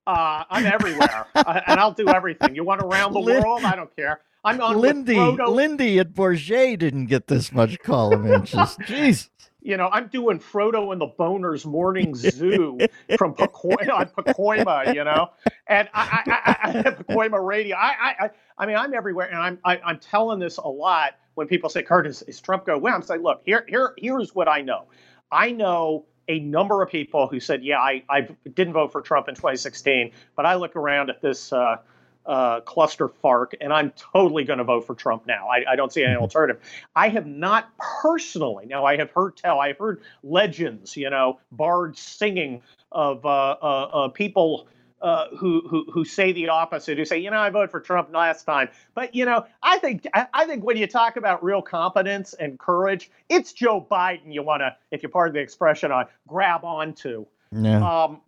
Uh, 0.08 0.44
I'm 0.50 0.66
everywhere, 0.66 1.28
uh, 1.36 1.62
and 1.68 1.80
I'll 1.80 1.94
do 1.94 2.08
everything. 2.10 2.56
You 2.56 2.64
want 2.64 2.82
around 2.82 3.14
the 3.14 3.22
world? 3.22 3.64
I 3.64 3.76
don't 3.76 3.96
care. 3.96 4.20
I'm 4.44 4.60
on 4.60 4.78
Lindy, 4.80 5.16
Lindy 5.16 6.00
at 6.00 6.14
Bourget 6.14 6.80
didn't 6.80 7.06
get 7.06 7.28
this 7.28 7.52
much 7.52 7.80
column 7.80 8.26
inches. 8.26 8.78
Jesus. 8.88 9.30
You 9.62 9.78
know, 9.78 9.90
I'm 9.92 10.08
doing 10.08 10.40
Frodo 10.40 10.92
and 10.92 11.00
the 11.00 11.08
Boners 11.08 11.66
Morning 11.66 12.16
Zoo 12.16 12.80
from 13.18 13.34
Pacoima, 13.36 13.94
on 13.94 14.06
Pacoima, 14.08 14.94
you 14.94 15.04
know, 15.04 15.30
and 15.68 15.88
I, 15.94 16.24
I, 16.26 16.32
I, 16.32 16.58
I 16.64 16.72
have 16.72 16.98
Pacoima 17.08 17.46
Radio. 17.46 17.76
I, 17.76 17.90
I, 17.90 18.26
I, 18.26 18.30
I 18.58 18.66
mean, 18.66 18.76
I'm 18.76 18.94
everywhere, 18.94 19.28
and 19.28 19.38
I'm, 19.38 19.60
I, 19.64 19.78
I'm 19.80 20.00
telling 20.00 20.40
this 20.40 20.58
a 20.58 20.68
lot 20.68 21.12
when 21.36 21.48
people 21.48 21.70
say, 21.70 21.84
"Curtis, 21.84 22.22
is 22.24 22.42
Trump 22.42 22.66
go?" 22.66 22.78
Well, 22.78 22.94
I'm 22.94 23.04
saying, 23.04 23.22
look, 23.22 23.42
here, 23.46 23.66
here, 23.68 23.94
here's 23.98 24.34
what 24.34 24.48
I 24.48 24.62
know. 24.62 24.86
I 25.32 25.52
know 25.52 26.06
a 26.28 26.40
number 26.40 26.82
of 26.82 26.90
people 26.90 27.28
who 27.28 27.40
said, 27.40 27.64
"Yeah, 27.64 27.80
I, 27.80 28.04
I 28.10 28.22
didn't 28.54 28.74
vote 28.74 28.92
for 28.92 29.02
Trump 29.02 29.28
in 29.28 29.36
2016, 29.36 30.12
but 30.36 30.46
I 30.46 30.56
look 30.56 30.76
around 30.76 31.10
at 31.10 31.22
this." 31.22 31.54
Uh, 31.54 31.78
uh, 32.26 32.62
cluster 32.62 33.08
fark, 33.08 33.56
and 33.62 33.74
I'm 33.74 33.92
totally 33.92 34.44
going 34.44 34.60
to 34.60 34.64
vote 34.64 34.86
for 34.86 34.96
Trump 34.96 35.26
now. 35.26 35.48
I, 35.48 35.72
I 35.72 35.76
don't 35.76 35.92
see 35.92 36.04
any 36.04 36.16
alternative. 36.16 36.62
I 36.96 37.10
have 37.10 37.26
not 37.26 37.70
personally. 37.78 38.66
Now 38.66 38.86
I 38.86 38.98
have 38.98 39.12
heard 39.12 39.38
tell. 39.38 39.60
I've 39.60 39.78
heard 39.78 40.02
legends. 40.24 40.96
You 40.96 41.10
know, 41.10 41.40
bards 41.52 42.00
singing 42.00 42.62
of 42.92 43.26
uh, 43.26 43.58
uh, 43.62 43.90
uh, 43.94 44.08
people. 44.10 44.68
Uh, 45.02 45.36
who, 45.36 45.68
who 45.68 45.84
who 45.92 46.06
say 46.06 46.32
the 46.32 46.48
opposite? 46.48 46.96
Who 46.96 47.06
say, 47.06 47.18
you 47.18 47.32
know, 47.32 47.40
I 47.40 47.50
voted 47.50 47.72
for 47.72 47.80
Trump 47.80 48.14
last 48.14 48.44
time, 48.44 48.70
but 48.94 49.16
you 49.16 49.26
know, 49.26 49.48
I 49.64 49.80
think 49.80 50.06
I, 50.14 50.28
I 50.32 50.46
think 50.46 50.64
when 50.64 50.78
you 50.78 50.86
talk 50.86 51.16
about 51.16 51.44
real 51.44 51.64
competence 51.64 52.36
and 52.36 52.60
courage, 52.60 53.10
it's 53.28 53.52
Joe 53.52 53.84
Biden. 53.90 54.32
You 54.32 54.44
want 54.44 54.62
to, 54.62 54.76
if 54.92 55.02
you 55.02 55.10
pardon 55.10 55.34
the 55.34 55.40
expression, 55.40 55.92
on 55.92 56.06
grab 56.28 56.64
onto. 56.64 57.26
Yeah. 57.52 58.04
Um, 58.04 58.22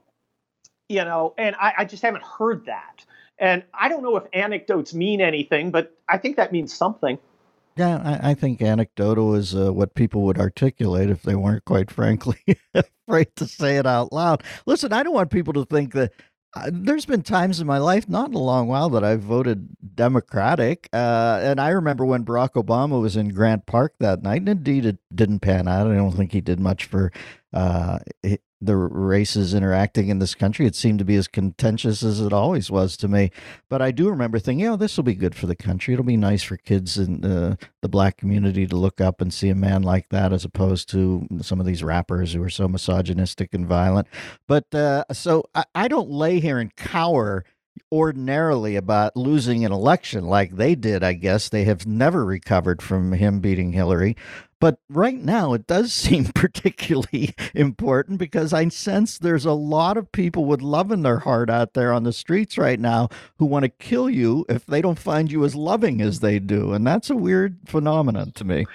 you 0.89 1.05
know, 1.05 1.33
and 1.37 1.55
I, 1.55 1.73
I 1.79 1.85
just 1.85 2.01
haven't 2.01 2.23
heard 2.23 2.65
that. 2.65 3.05
And 3.39 3.63
I 3.73 3.89
don't 3.89 4.03
know 4.03 4.15
if 4.15 4.23
anecdotes 4.33 4.93
mean 4.93 5.21
anything, 5.21 5.71
but 5.71 5.95
I 6.07 6.17
think 6.17 6.37
that 6.37 6.51
means 6.51 6.73
something. 6.73 7.17
Yeah, 7.75 8.19
I, 8.21 8.31
I 8.31 8.33
think 8.35 8.61
anecdotal 8.61 9.33
is 9.33 9.55
uh, 9.55 9.73
what 9.73 9.95
people 9.95 10.21
would 10.23 10.37
articulate 10.37 11.09
if 11.09 11.23
they 11.23 11.35
weren't, 11.35 11.65
quite 11.65 11.89
frankly, 11.89 12.37
afraid 12.73 13.35
to 13.37 13.47
say 13.47 13.77
it 13.77 13.87
out 13.87 14.13
loud. 14.13 14.43
Listen, 14.65 14.93
I 14.93 15.03
don't 15.03 15.13
want 15.13 15.31
people 15.31 15.53
to 15.53 15.65
think 15.65 15.93
that. 15.93 16.11
Uh, 16.55 16.69
there's 16.71 17.07
been 17.07 17.23
times 17.23 17.59
in 17.59 17.65
my 17.65 17.79
life, 17.79 18.07
not 18.07 18.29
in 18.29 18.35
a 18.35 18.39
long 18.39 18.67
while, 18.67 18.87
that 18.87 19.03
I've 19.03 19.21
voted 19.21 19.75
Democratic. 19.95 20.87
Uh, 20.93 21.39
and 21.41 21.59
I 21.59 21.69
remember 21.69 22.05
when 22.05 22.23
Barack 22.23 22.51
Obama 22.63 23.01
was 23.01 23.17
in 23.17 23.29
Grant 23.29 23.65
Park 23.65 23.95
that 23.99 24.21
night, 24.21 24.41
and 24.41 24.49
indeed 24.49 24.85
it 24.85 24.99
didn't 25.15 25.39
pan 25.39 25.67
out. 25.67 25.87
I 25.87 25.95
don't 25.95 26.11
think 26.11 26.31
he 26.31 26.41
did 26.41 26.59
much 26.59 26.85
for 26.85 27.11
uh, 27.53 27.97
the 28.65 28.75
races 28.75 29.53
interacting 29.53 30.09
in 30.09 30.19
this 30.19 30.35
country. 30.35 30.65
It 30.65 30.75
seemed 30.75 30.99
to 30.99 31.05
be 31.05 31.15
as 31.15 31.27
contentious 31.27 32.03
as 32.03 32.19
it 32.19 32.33
always 32.33 32.69
was 32.71 32.97
to 32.97 33.07
me. 33.07 33.31
But 33.69 33.81
I 33.81 33.91
do 33.91 34.09
remember 34.09 34.39
thinking, 34.39 34.67
oh, 34.67 34.75
this 34.75 34.97
will 34.97 35.03
be 35.03 35.15
good 35.15 35.35
for 35.35 35.47
the 35.47 35.55
country. 35.55 35.93
It'll 35.93 36.05
be 36.05 36.17
nice 36.17 36.43
for 36.43 36.57
kids 36.57 36.97
in 36.97 37.21
the 37.21 37.57
black 37.89 38.17
community 38.17 38.65
to 38.65 38.75
look 38.75 38.99
up 38.99 39.21
and 39.21 39.33
see 39.33 39.49
a 39.49 39.55
man 39.55 39.83
like 39.83 40.09
that 40.09 40.33
as 40.33 40.45
opposed 40.45 40.89
to 40.89 41.27
some 41.41 41.59
of 41.59 41.65
these 41.65 41.83
rappers 41.83 42.33
who 42.33 42.41
are 42.43 42.49
so 42.49 42.67
misogynistic 42.67 43.53
and 43.53 43.67
violent. 43.67 44.07
But 44.47 44.73
uh, 44.73 45.05
so 45.11 45.43
I, 45.53 45.65
I 45.75 45.87
don't 45.87 46.09
lay 46.09 46.39
here 46.39 46.59
and 46.59 46.75
cower 46.75 47.45
ordinarily 47.91 48.75
about 48.75 49.15
losing 49.15 49.65
an 49.65 49.71
election 49.71 50.25
like 50.25 50.55
they 50.55 50.75
did, 50.75 51.03
I 51.03 51.13
guess. 51.13 51.49
They 51.49 51.63
have 51.65 51.85
never 51.85 52.25
recovered 52.25 52.81
from 52.81 53.13
him 53.13 53.39
beating 53.39 53.71
Hillary. 53.71 54.15
But 54.63 54.79
right 54.87 55.21
now, 55.21 55.51
it 55.51 55.67
does 55.67 55.91
seem 55.93 56.23
particularly 56.23 57.35
important 57.53 58.17
because 58.17 58.53
I 58.53 58.69
sense 58.69 59.17
there's 59.17 59.43
a 59.43 59.51
lot 59.51 59.97
of 59.97 60.09
people 60.13 60.45
with 60.45 60.61
love 60.61 60.89
in 60.89 61.01
their 61.01 61.19
heart 61.19 61.49
out 61.49 61.73
there 61.73 61.91
on 61.91 62.03
the 62.03 62.13
streets 62.13 62.57
right 62.57 62.79
now 62.79 63.09
who 63.39 63.45
want 63.45 63.63
to 63.63 63.69
kill 63.69 64.09
you 64.09 64.45
if 64.47 64.65
they 64.65 64.81
don't 64.81 64.97
find 64.97 65.29
you 65.29 65.43
as 65.43 65.53
loving 65.53 65.99
as 65.99 66.21
they 66.21 66.39
do. 66.39 66.71
And 66.71 66.87
that's 66.87 67.09
a 67.09 67.15
weird 67.17 67.57
phenomenon 67.65 68.31
to 68.35 68.45
me. 68.45 68.65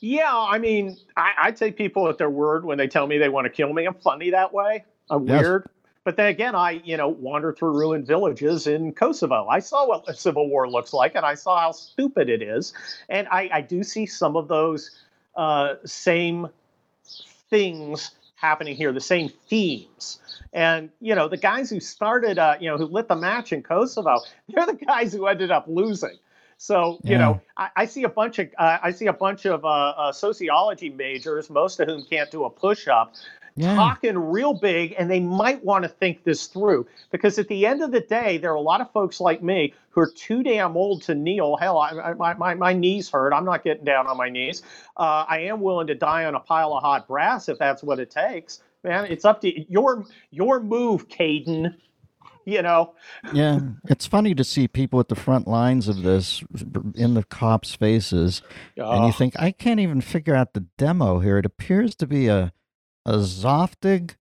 Yeah, 0.00 0.34
I 0.34 0.58
mean, 0.58 0.96
I, 1.18 1.32
I 1.38 1.52
take 1.52 1.76
people 1.76 2.08
at 2.08 2.16
their 2.16 2.30
word 2.30 2.64
when 2.64 2.78
they 2.78 2.88
tell 2.88 3.06
me 3.06 3.18
they 3.18 3.28
want 3.28 3.44
to 3.44 3.50
kill 3.50 3.74
me. 3.74 3.84
I'm 3.84 3.92
funny 3.92 4.30
that 4.30 4.54
way. 4.54 4.86
I'm 5.10 5.26
Yes. 5.26 5.42
weird. 5.42 5.68
But 6.04 6.16
then 6.16 6.28
again, 6.28 6.54
I, 6.54 6.80
you 6.82 6.96
know, 6.96 7.08
wander 7.08 7.52
through 7.52 7.76
ruined 7.76 8.06
villages 8.06 8.68
in 8.68 8.92
Kosovo. 8.92 9.48
I 9.48 9.58
saw 9.58 9.86
what 9.86 10.08
a 10.08 10.14
civil 10.14 10.48
war 10.48 10.70
looks 10.70 10.94
like, 10.94 11.14
and 11.14 11.26
I 11.26 11.34
saw 11.34 11.60
how 11.60 11.72
stupid 11.72 12.30
it 12.30 12.40
is. 12.40 12.72
And 13.10 13.28
I, 13.28 13.50
I 13.52 13.60
do 13.60 13.82
see 13.82 14.06
some 14.06 14.36
of 14.36 14.48
those 14.48 14.92
uh, 15.36 15.74
same 15.84 16.48
things 17.50 18.12
happening 18.36 18.76
here, 18.76 18.92
the 18.92 19.00
same 19.00 19.28
themes. 19.48 20.20
And 20.52 20.90
you 21.00 21.14
know, 21.14 21.28
the 21.28 21.36
guys 21.36 21.70
who 21.70 21.80
started, 21.80 22.38
uh, 22.38 22.56
you 22.60 22.68
know, 22.68 22.78
who 22.78 22.86
lit 22.86 23.08
the 23.08 23.16
match 23.16 23.52
in 23.52 23.62
Kosovo, 23.62 24.22
they're 24.48 24.66
the 24.66 24.74
guys 24.74 25.12
who 25.12 25.26
ended 25.26 25.50
up 25.50 25.66
losing. 25.68 26.18
So 26.58 27.00
you 27.04 27.18
Yeah. 27.18 27.18
know, 27.18 27.40
I, 27.56 27.70
I 27.76 27.84
see 27.86 28.04
a 28.04 28.08
bunch 28.08 28.38
of 28.38 28.48
uh, 28.58 28.78
I 28.82 28.90
see 28.90 29.06
a 29.06 29.12
bunch 29.12 29.44
of 29.46 29.64
uh, 29.64 29.68
uh, 29.68 30.12
sociology 30.12 30.88
majors, 30.90 31.50
most 31.50 31.80
of 31.80 31.88
whom 31.88 32.04
can't 32.04 32.30
do 32.30 32.44
a 32.44 32.50
push-up, 32.50 33.14
Yeah. 33.56 33.74
talking 33.74 34.18
real 34.18 34.52
big, 34.52 34.94
and 34.98 35.10
they 35.10 35.20
might 35.20 35.64
want 35.64 35.84
to 35.84 35.88
think 35.88 36.24
this 36.24 36.46
through 36.46 36.86
because 37.10 37.38
at 37.38 37.48
the 37.48 37.64
end 37.66 37.82
of 37.82 37.90
the 37.90 38.00
day, 38.00 38.36
there 38.36 38.52
are 38.52 38.56
a 38.56 38.60
lot 38.60 38.82
of 38.82 38.92
folks 38.92 39.18
like 39.18 39.42
me 39.42 39.72
who 39.90 40.02
are 40.02 40.10
too 40.14 40.42
damn 40.42 40.76
old 40.76 41.02
to 41.04 41.14
kneel. 41.14 41.56
Hell, 41.56 41.78
I, 41.78 42.12
my, 42.12 42.34
my 42.34 42.54
my 42.54 42.72
knees 42.74 43.08
hurt. 43.08 43.32
I'm 43.32 43.46
not 43.46 43.64
getting 43.64 43.84
down 43.84 44.06
on 44.06 44.18
my 44.18 44.28
knees. 44.28 44.62
Uh, 44.96 45.24
I 45.26 45.38
am 45.40 45.62
willing 45.62 45.86
to 45.86 45.94
die 45.94 46.26
on 46.26 46.34
a 46.34 46.40
pile 46.40 46.74
of 46.74 46.82
hot 46.82 47.08
brass 47.08 47.48
if 47.48 47.58
that's 47.58 47.82
what 47.82 47.98
it 47.98 48.10
takes. 48.10 48.60
Man, 48.84 49.06
it's 49.06 49.24
up 49.24 49.40
to 49.40 49.72
your 49.72 50.04
your 50.30 50.60
move, 50.60 51.08
Caden. 51.08 51.74
You 52.44 52.62
know, 52.62 52.94
Yeah, 53.32 53.58
it's 53.88 54.06
funny 54.06 54.32
to 54.36 54.44
see 54.44 54.68
people 54.68 55.00
at 55.00 55.08
the 55.08 55.16
front 55.16 55.48
lines 55.48 55.88
of 55.88 56.02
this 56.02 56.44
in 56.94 57.14
the 57.14 57.24
cops' 57.24 57.74
faces, 57.74 58.40
and 58.76 59.04
you 59.06 59.12
think 59.12 59.34
I 59.36 59.50
can't 59.50 59.80
even 59.80 60.00
figure 60.00 60.36
out 60.36 60.54
the 60.54 60.60
demo 60.78 61.18
here. 61.18 61.38
It 61.38 61.46
appears 61.46 61.96
to 61.96 62.06
be 62.06 62.28
a 62.28 62.52
a 63.06 63.18
Zoftig 63.18 64.16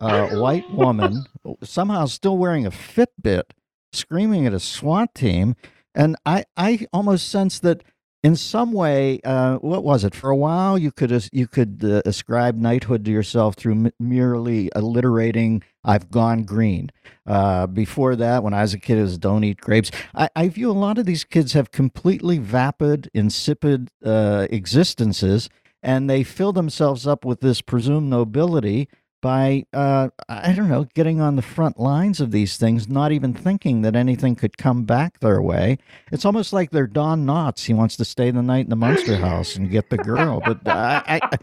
uh, 0.00 0.26
white 0.26 0.70
woman, 0.70 1.24
somehow 1.64 2.06
still 2.06 2.36
wearing 2.38 2.66
a 2.66 2.70
Fitbit, 2.70 3.44
screaming 3.92 4.46
at 4.46 4.52
a 4.52 4.60
SWAT 4.60 5.14
team, 5.14 5.56
and 5.94 6.16
I 6.24 6.44
I 6.56 6.86
almost 6.92 7.28
sense 7.28 7.58
that. 7.60 7.82
In 8.22 8.34
some 8.34 8.72
way, 8.72 9.20
uh, 9.22 9.58
what 9.58 9.84
was 9.84 10.02
it? 10.02 10.12
For 10.12 10.30
a 10.30 10.36
while, 10.36 10.76
you 10.76 10.90
could 10.90 11.28
you 11.32 11.46
could 11.46 11.84
uh, 11.84 12.02
ascribe 12.04 12.56
knighthood 12.56 13.04
to 13.04 13.10
yourself 13.12 13.54
through 13.54 13.74
m- 13.74 13.92
merely 14.00 14.68
alliterating 14.74 15.62
"I've 15.84 16.10
gone 16.10 16.42
green." 16.42 16.90
Uh, 17.24 17.68
before 17.68 18.16
that, 18.16 18.42
when 18.42 18.52
I 18.52 18.62
was 18.62 18.74
a 18.74 18.80
kid, 18.80 18.98
it 18.98 19.02
was 19.02 19.18
"Don't 19.18 19.44
eat 19.44 19.60
grapes." 19.60 19.92
I, 20.12 20.28
I 20.34 20.48
view 20.48 20.68
a 20.70 20.72
lot 20.72 20.98
of 20.98 21.06
these 21.06 21.22
kids 21.22 21.52
have 21.52 21.70
completely 21.70 22.38
vapid, 22.38 23.10
insipid 23.14 23.90
uh, 24.04 24.48
existences, 24.50 25.48
and 25.86 26.10
they 26.10 26.22
fill 26.24 26.52
themselves 26.52 27.06
up 27.06 27.24
with 27.24 27.40
this 27.40 27.62
presumed 27.62 28.10
nobility 28.10 28.88
by 29.22 29.64
uh, 29.72 30.08
I 30.28 30.52
don't 30.52 30.68
know, 30.68 30.86
getting 30.94 31.20
on 31.20 31.36
the 31.36 31.42
front 31.42 31.78
lines 31.80 32.20
of 32.20 32.30
these 32.32 32.56
things, 32.58 32.88
not 32.88 33.12
even 33.12 33.32
thinking 33.32 33.82
that 33.82 33.96
anything 33.96 34.34
could 34.36 34.58
come 34.58 34.84
back 34.84 35.20
their 35.20 35.40
way. 35.40 35.78
It's 36.12 36.24
almost 36.24 36.52
like 36.52 36.70
they're 36.70 36.86
Don 36.86 37.24
Knotts. 37.24 37.64
He 37.64 37.72
wants 37.74 37.96
to 37.96 38.04
stay 38.04 38.30
the 38.30 38.42
night 38.42 38.64
in 38.66 38.70
the 38.70 38.76
monster 38.76 39.16
house 39.16 39.56
and 39.56 39.70
get 39.70 39.88
the 39.90 39.96
girl, 39.98 40.42
but 40.44 40.58
I. 40.68 41.20
I 41.32 41.38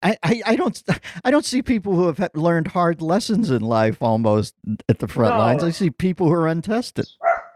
I, 0.00 0.16
I, 0.22 0.42
I 0.46 0.54
don't 0.56 0.80
I 1.24 1.32
don't 1.32 1.44
see 1.44 1.60
people 1.60 1.96
who 1.96 2.06
have 2.06 2.30
learned 2.34 2.68
hard 2.68 3.02
lessons 3.02 3.50
in 3.50 3.62
life 3.62 4.00
almost 4.00 4.54
at 4.88 5.00
the 5.00 5.08
front 5.08 5.34
No. 5.34 5.40
lines. 5.40 5.64
I 5.64 5.70
see 5.70 5.90
people 5.90 6.28
who 6.28 6.34
are 6.34 6.46
untested. 6.46 7.08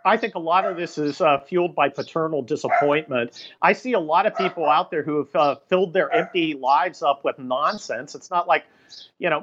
I 0.04 0.16
think 0.16 0.34
a 0.34 0.38
lot 0.38 0.64
of 0.64 0.76
this 0.76 0.98
is 0.98 1.20
uh, 1.20 1.38
fueled 1.40 1.74
by 1.74 1.88
paternal 1.88 2.42
disappointment. 2.42 3.48
I 3.60 3.72
see 3.72 3.92
a 3.92 4.00
lot 4.00 4.26
of 4.26 4.36
people 4.36 4.68
out 4.68 4.90
there 4.90 5.02
who 5.02 5.18
have 5.18 5.36
uh, 5.36 5.56
filled 5.68 5.92
their 5.92 6.12
empty 6.12 6.54
lives 6.54 7.02
up 7.02 7.24
with 7.24 7.38
nonsense. 7.38 8.14
It's 8.14 8.30
not 8.30 8.48
like, 8.48 8.64
you 9.18 9.30
know, 9.30 9.40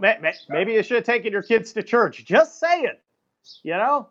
maybe 0.49 0.73
you 0.73 0.83
should 0.83 0.95
have 0.95 1.05
taken 1.05 1.31
your 1.31 1.43
kids 1.43 1.73
to 1.73 1.83
church. 1.83 2.25
Just 2.25 2.59
saying, 2.59 2.93
you 3.63 3.73
know, 3.73 4.07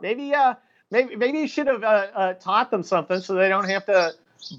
maybe 0.00 0.34
uh, 0.34 0.54
maybe 0.90 1.16
maybe 1.16 1.38
you 1.38 1.48
should 1.48 1.66
have 1.66 1.82
uh, 1.82 2.06
uh, 2.14 2.32
taught 2.34 2.70
them 2.70 2.82
something 2.82 3.20
so 3.20 3.34
they 3.34 3.48
don't 3.48 3.68
have 3.68 3.86
to 3.86 4.12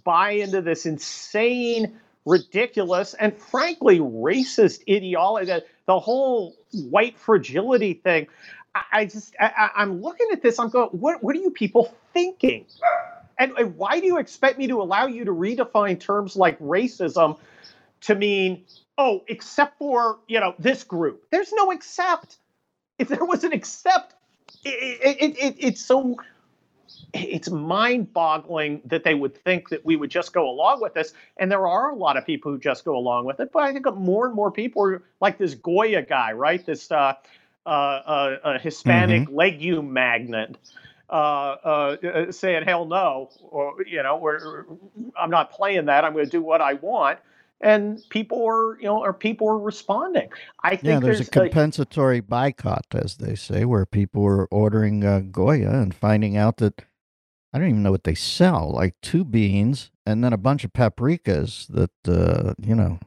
buy 0.04 0.32
into 0.32 0.62
this 0.62 0.86
insane, 0.86 2.00
ridiculous, 2.26 3.14
and 3.16 3.36
frankly 3.38 4.00
racist 4.00 4.82
ideology. 4.90 5.48
The, 5.48 5.66
the 5.88 6.00
whole 6.00 6.56
white 6.90 7.18
fragility 7.18 7.94
thing. 7.96 8.28
I, 8.74 9.06
just 9.06 9.36
I, 9.40 9.70
am 9.78 10.02
looking 10.02 10.28
at 10.32 10.42
this. 10.42 10.60
I'm 10.60 10.70
going, 10.70 10.90
what 10.90 11.24
what 11.24 11.36
are 11.36 11.40
you 11.40 11.52
people 11.52 11.94
thinking? 12.14 12.66
And, 13.38 13.54
and 13.58 13.76
why 13.76 14.00
do 14.00 14.06
you 14.06 14.18
expect 14.18 14.58
me 14.58 14.68
to 14.68 14.82
allow 14.82 15.08
you 15.08 15.26
to 15.26 15.32
redefine 15.32 16.00
terms 16.00 16.36
like 16.36 16.60
racism 16.60 17.38
to 18.02 18.16
mean 18.16 18.64
oh, 18.98 19.24
except 19.28 19.78
for 19.78 20.20
you 20.28 20.40
know 20.40 20.56
this 20.60 20.84
group? 20.84 21.26
There's 21.32 21.52
no 21.54 21.72
except. 21.72 22.38
If 22.98 23.08
there 23.08 23.26
was 23.26 23.44
an 23.44 23.52
except, 23.52 24.14
it, 24.64 25.20
it, 25.22 25.38
it, 25.38 25.56
it's 25.58 25.84
so 25.84 26.18
it's 27.14 27.50
mind-boggling 27.50 28.82
that 28.86 29.04
they 29.04 29.16
would 29.16 29.36
think 29.44 29.70
that 29.70 29.86
we 29.86 29.96
would 29.96 30.10
just 30.10 30.34
go 30.34 30.50
along 30.50 30.82
with 30.82 30.94
this 30.94 31.14
and 31.38 31.52
there 31.52 31.68
are 31.68 31.90
a 31.90 31.96
lot 31.96 32.16
of 32.16 32.26
people 32.26 32.52
who 32.52 32.60
just 32.60 32.86
go 32.86 32.96
along 32.96 33.26
with 33.26 33.40
it 33.40 33.52
but 33.52 33.64
i 33.64 33.74
think 33.74 33.86
more 33.96 34.26
and 34.26 34.36
more 34.36 34.52
people 34.52 34.84
are 34.84 35.04
like 35.20 35.38
this 35.38 35.54
goya 35.56 36.02
guy 36.02 36.32
right 36.32 36.66
this 36.66 36.92
uh, 36.92 37.14
uh, 37.66 37.70
uh, 37.70 38.38
a 38.44 38.60
Hispanic 38.60 39.24
mm-hmm. 39.24 39.36
legume 39.36 39.94
magnate 39.94 40.58
uh, 41.12 41.14
uh, 41.14 41.98
uh, 42.04 42.32
saying 42.32 42.64
hell 42.64 42.86
no, 42.86 43.30
or 43.42 43.84
you 43.86 44.02
know, 44.02 44.16
we're, 44.16 44.66
I'm 45.20 45.30
not 45.30 45.52
playing 45.52 45.86
that. 45.86 46.06
I'm 46.06 46.14
going 46.14 46.26
to 46.26 46.32
do 46.32 46.42
what 46.42 46.62
I 46.62 46.76
want. 46.76 47.20
And 47.60 48.02
people 48.10 48.44
are, 48.48 48.80
you 48.80 48.86
know, 48.86 49.04
or 49.04 49.14
people 49.14 49.48
are 49.50 49.60
responding. 49.60 50.30
I 50.64 50.72
think 50.72 50.84
yeah, 50.84 51.00
there's, 51.00 51.18
there's 51.18 51.28
a 51.28 51.32
compensatory 51.32 52.18
a, 52.18 52.24
boycott, 52.24 52.88
as 52.94 53.18
they 53.18 53.36
say, 53.36 53.66
where 53.66 53.86
people 53.86 54.26
are 54.26 54.46
ordering 54.46 55.04
uh, 55.04 55.20
Goya 55.20 55.70
and 55.70 55.94
finding 55.94 56.38
out 56.38 56.58
that 56.58 56.82
I 57.54 57.60
don't 57.60 57.68
even 57.68 57.84
know 57.84 57.92
what 57.92 58.06
they 58.06 58.16
sell, 58.16 58.72
like 58.72 58.96
two 59.02 59.24
beans 59.24 59.92
and 60.06 60.24
then 60.24 60.34
a 60.34 60.38
bunch 60.38 60.64
of 60.64 60.74
paprikas 60.74 61.68
that, 61.68 61.92
uh, 62.08 62.54
you 62.58 62.74
know. 62.74 63.00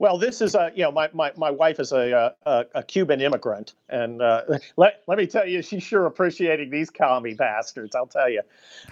Well, 0.00 0.16
this 0.16 0.40
is 0.40 0.54
a 0.54 0.72
you 0.74 0.82
know 0.82 0.90
my 0.90 1.10
my, 1.12 1.30
my 1.36 1.50
wife 1.50 1.78
is 1.78 1.92
a 1.92 2.34
a, 2.46 2.64
a 2.74 2.82
Cuban 2.82 3.20
immigrant, 3.20 3.74
and 3.90 4.22
uh, 4.22 4.42
let 4.78 5.02
let 5.06 5.18
me 5.18 5.26
tell 5.26 5.46
you, 5.46 5.60
she's 5.60 5.82
sure 5.82 6.06
appreciating 6.06 6.70
these 6.70 6.88
commie 6.88 7.34
bastards. 7.34 7.94
I'll 7.94 8.06
tell 8.06 8.30
you, 8.30 8.40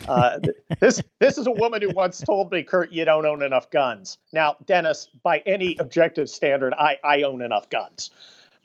uh, 0.06 0.38
this 0.80 1.02
this 1.18 1.38
is 1.38 1.46
a 1.46 1.50
woman 1.50 1.80
who 1.80 1.90
once 1.90 2.20
told 2.20 2.52
me, 2.52 2.62
Kurt, 2.62 2.92
you 2.92 3.06
don't 3.06 3.24
own 3.24 3.42
enough 3.42 3.70
guns. 3.70 4.18
Now, 4.34 4.56
Dennis, 4.66 5.08
by 5.22 5.42
any 5.46 5.78
objective 5.80 6.28
standard, 6.28 6.74
I 6.74 6.98
I 7.02 7.22
own 7.22 7.40
enough 7.40 7.70
guns. 7.70 8.10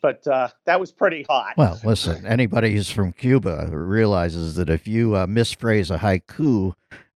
But 0.02 0.28
uh, 0.28 0.50
that 0.66 0.82
was 0.82 0.91
pretty 0.91 1.26
hot. 1.30 1.54
Well, 1.56 1.80
listen, 1.86 2.26
anybody 2.26 2.74
who's 2.74 2.91
from 2.91 3.14
Cuba 3.14 3.70
realizes 3.72 4.56
that 4.56 4.70
if 4.70 4.86
you 4.86 5.16
uh, 5.16 5.28
misphrase 5.28 5.96
a 5.96 5.98
haiku, 5.98 6.74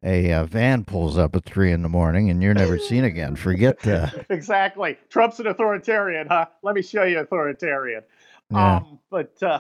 a 0.08 0.32
uh, 0.32 0.46
van 0.46 0.86
pulls 0.86 1.18
up 1.18 1.36
at 1.36 1.44
three 1.44 1.72
in 1.72 1.82
the 1.82 1.90
morning 1.90 2.30
and 2.30 2.42
you're 2.42 2.54
never 2.54 2.80
seen 2.80 3.04
again. 3.04 3.36
Forget 3.36 3.80
that. 3.82 4.26
exactly. 4.30 4.98
Trump's 5.10 5.40
an 5.40 5.48
authoritarian, 5.48 6.28
huh? 6.28 6.46
Let 6.64 6.76
me 6.76 6.82
show 6.82 7.04
you 7.04 7.20
authoritarian. 7.20 8.04
Yeah. 8.50 8.78
Um, 8.78 9.00
but 9.10 9.44
uh, 9.44 9.60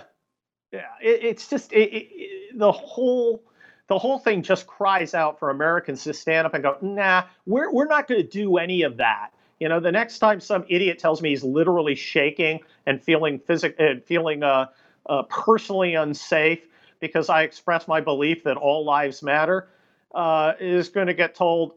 yeah, 0.71 0.85
it, 1.01 1.23
it's 1.23 1.49
just 1.49 1.73
it, 1.73 1.89
it, 1.93 2.57
the 2.57 2.71
whole 2.71 3.43
the 3.87 3.97
whole 3.97 4.19
thing 4.19 4.41
just 4.41 4.67
cries 4.67 5.13
out 5.13 5.37
for 5.37 5.49
Americans 5.49 6.03
to 6.05 6.13
stand 6.13 6.47
up 6.47 6.53
and 6.53 6.63
go, 6.63 6.77
nah, 6.81 7.23
we're 7.45 7.71
we're 7.71 7.87
not 7.87 8.07
going 8.07 8.21
to 8.21 8.27
do 8.27 8.57
any 8.57 8.83
of 8.83 8.97
that. 8.97 9.31
You 9.59 9.67
know, 9.67 9.79
the 9.79 9.91
next 9.91 10.19
time 10.19 10.39
some 10.39 10.65
idiot 10.69 10.99
tells 10.99 11.21
me 11.21 11.29
he's 11.29 11.43
literally 11.43 11.95
shaking 11.95 12.61
and 12.85 13.03
feeling 13.03 13.39
physic 13.39 13.75
and 13.79 14.03
feeling 14.03 14.43
uh, 14.43 14.67
uh, 15.07 15.23
personally 15.23 15.95
unsafe 15.95 16.61
because 16.99 17.29
I 17.29 17.43
express 17.43 17.87
my 17.87 17.99
belief 17.99 18.43
that 18.43 18.55
all 18.55 18.85
lives 18.85 19.21
matter, 19.21 19.67
uh, 20.13 20.53
is 20.59 20.89
going 20.89 21.07
to 21.07 21.13
get 21.13 21.35
told, 21.35 21.73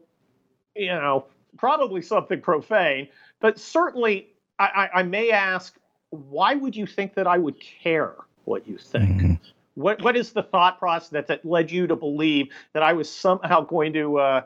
you 0.75 0.87
know, 0.87 1.25
probably 1.57 2.01
something 2.01 2.41
profane, 2.41 3.07
but 3.39 3.59
certainly 3.59 4.29
I, 4.59 4.65
I, 4.93 4.99
I, 4.99 5.03
may 5.03 5.31
ask, 5.31 5.75
why 6.09 6.55
would 6.55 6.75
you 6.75 6.85
think 6.85 7.15
that 7.15 7.27
I 7.27 7.37
would 7.37 7.59
care 7.59 8.15
what 8.45 8.67
you 8.67 8.77
think? 8.77 9.21
Mm-hmm. 9.21 9.33
What 9.75 10.01
what 10.01 10.17
is 10.17 10.33
the 10.33 10.43
thought 10.43 10.79
process 10.79 11.09
that, 11.09 11.27
that 11.27 11.45
led 11.45 11.71
you 11.71 11.87
to 11.87 11.95
believe 11.95 12.49
that 12.73 12.83
I 12.83 12.93
was 12.93 13.09
somehow 13.09 13.61
going 13.61 13.93
to 13.93 14.19
uh, 14.19 14.41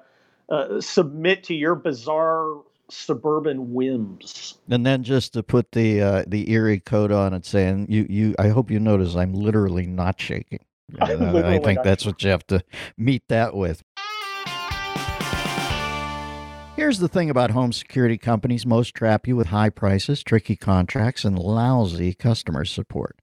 uh, 0.50 0.82
submit 0.82 1.44
to 1.46 1.56
your 1.56 1.74
bizarre 1.74 2.62
suburban 2.90 3.74
whims? 3.74 4.60
And 4.70 4.86
then 4.86 5.04
just 5.04 5.34
to 5.34 5.42
put 5.42 5.72
the 5.72 6.02
uh, 6.02 6.24
the 6.28 6.52
eerie 6.52 6.80
coat 6.80 7.12
on 7.12 7.34
and 7.34 7.44
saying, 7.44 7.88
you 7.90 8.06
you, 8.08 8.36
I 8.38 8.50
hope 8.50 8.70
you 8.70 8.80
notice 8.80 9.16
I'm 9.16 9.34
literally 9.34 9.88
not 9.88 10.22
shaking. 10.22 10.60
I 11.00 11.60
think 11.60 11.84
that's 11.84 12.06
what 12.06 12.22
you 12.24 12.30
have 12.30 12.46
to 12.48 12.64
meet 12.98 13.24
that 13.30 13.56
with. 13.56 13.84
Here's 16.76 17.00
the 17.00 17.08
thing 17.08 17.30
about 17.30 17.52
home 17.52 17.72
security 17.72 18.18
companies 18.18 18.66
most 18.66 18.94
trap 18.94 19.28
you 19.28 19.38
with 19.38 19.48
high 19.48 19.70
prices, 19.70 20.22
tricky 20.22 20.58
contracts, 20.58 21.24
and 21.24 21.40
lousy 21.40 22.14
customer 22.14 22.66
support. 22.66 23.18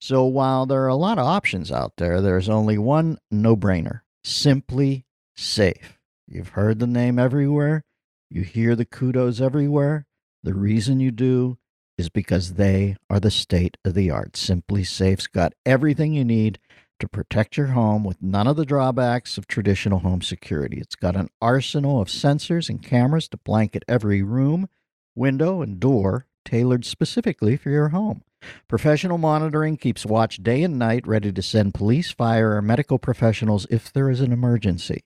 So 0.00 0.24
while 0.24 0.66
there 0.66 0.82
are 0.82 0.88
a 0.88 0.96
lot 0.96 1.18
of 1.18 1.24
options 1.24 1.70
out 1.70 1.92
there, 1.98 2.20
there's 2.20 2.48
only 2.48 2.78
one 2.78 3.18
no 3.30 3.56
brainer 3.56 4.00
Simply 4.24 5.06
Safe. 5.36 5.98
You've 6.26 6.50
heard 6.50 6.80
the 6.80 6.88
name 6.88 7.18
everywhere, 7.20 7.84
you 8.28 8.42
hear 8.42 8.74
the 8.74 8.84
kudos 8.84 9.40
everywhere. 9.40 10.06
The 10.42 10.54
reason 10.54 10.98
you 10.98 11.12
do 11.12 11.58
is 11.96 12.08
because 12.08 12.54
they 12.54 12.96
are 13.08 13.20
the 13.20 13.30
state 13.30 13.76
of 13.84 13.94
the 13.94 14.10
art. 14.10 14.32
SimpliSafe's 14.32 15.28
got 15.28 15.54
everything 15.64 16.12
you 16.12 16.24
need 16.24 16.58
to 16.98 17.08
protect 17.08 17.56
your 17.56 17.68
home 17.68 18.04
with 18.04 18.22
none 18.22 18.46
of 18.46 18.56
the 18.56 18.64
drawbacks 18.64 19.38
of 19.38 19.46
traditional 19.46 20.00
home 20.00 20.22
security. 20.22 20.78
It's 20.78 20.94
got 20.94 21.16
an 21.16 21.28
arsenal 21.40 22.00
of 22.00 22.08
sensors 22.08 22.68
and 22.68 22.82
cameras 22.82 23.28
to 23.28 23.38
blanket 23.38 23.84
every 23.88 24.22
room, 24.22 24.68
window, 25.14 25.62
and 25.62 25.78
door 25.78 26.26
tailored 26.44 26.84
specifically 26.84 27.56
for 27.56 27.70
your 27.70 27.88
home. 27.88 28.22
Professional 28.68 29.18
monitoring 29.18 29.76
keeps 29.76 30.06
watch 30.06 30.42
day 30.42 30.62
and 30.62 30.78
night, 30.78 31.06
ready 31.06 31.32
to 31.32 31.42
send 31.42 31.74
police, 31.74 32.10
fire, 32.12 32.56
or 32.56 32.62
medical 32.62 32.98
professionals 32.98 33.66
if 33.70 33.92
there 33.92 34.10
is 34.10 34.20
an 34.20 34.32
emergency. 34.32 35.02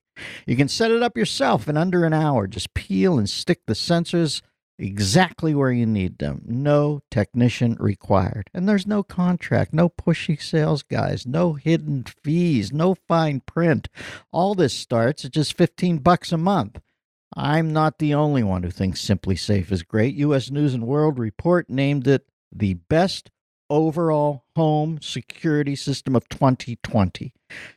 You 0.46 0.56
can 0.56 0.68
set 0.68 0.90
it 0.90 1.02
up 1.02 1.16
yourself 1.16 1.68
in 1.68 1.76
under 1.76 2.04
an 2.04 2.12
hour. 2.12 2.46
Just 2.46 2.74
peel 2.74 3.18
and 3.18 3.28
stick 3.28 3.62
the 3.66 3.74
sensors 3.74 4.42
exactly 4.80 5.54
where 5.54 5.70
you 5.70 5.86
need 5.86 6.18
them. 6.18 6.42
No 6.46 7.02
technician 7.10 7.76
required. 7.78 8.50
And 8.54 8.68
there's 8.68 8.86
no 8.86 9.02
contract, 9.02 9.72
no 9.72 9.88
pushy 9.88 10.40
sales 10.40 10.82
guys, 10.82 11.26
no 11.26 11.52
hidden 11.52 12.04
fees, 12.04 12.72
no 12.72 12.94
fine 12.94 13.40
print. 13.40 13.88
All 14.32 14.54
this 14.54 14.74
starts 14.74 15.24
at 15.24 15.32
just 15.32 15.56
15 15.56 15.98
bucks 15.98 16.32
a 16.32 16.38
month. 16.38 16.80
I'm 17.36 17.72
not 17.72 17.98
the 17.98 18.14
only 18.14 18.42
one 18.42 18.64
who 18.64 18.70
thinks 18.70 19.04
SimpliSafe 19.04 19.70
is 19.70 19.82
great. 19.82 20.14
US 20.16 20.50
News 20.50 20.74
and 20.74 20.86
World 20.86 21.18
Report 21.18 21.70
named 21.70 22.08
it 22.08 22.26
the 22.50 22.74
best 22.74 23.30
overall 23.68 24.44
home 24.56 24.98
security 25.00 25.76
system 25.76 26.16
of 26.16 26.28
2020. 26.28 27.32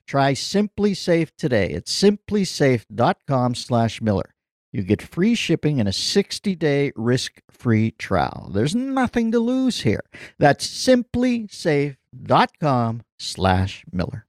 Try 0.08 0.34
SimpliSafe 0.34 1.30
today 1.38 1.74
at 1.74 1.86
simplisafe.com/miller. 1.86 4.33
You 4.74 4.82
get 4.82 5.04
free 5.04 5.36
shipping 5.36 5.80
and 5.80 5.88
a 5.88 5.94
60 5.94 6.56
day 6.56 6.92
risk 6.96 7.42
free 7.50 7.92
trial. 7.92 8.50
There's 8.52 8.74
nothing 8.74 9.32
to 9.32 9.38
lose 9.40 9.82
here. 9.82 10.04
That's 10.40 10.66
simplisafe.com 10.68 13.04
slash 13.20 13.86
Miller. 13.92 14.26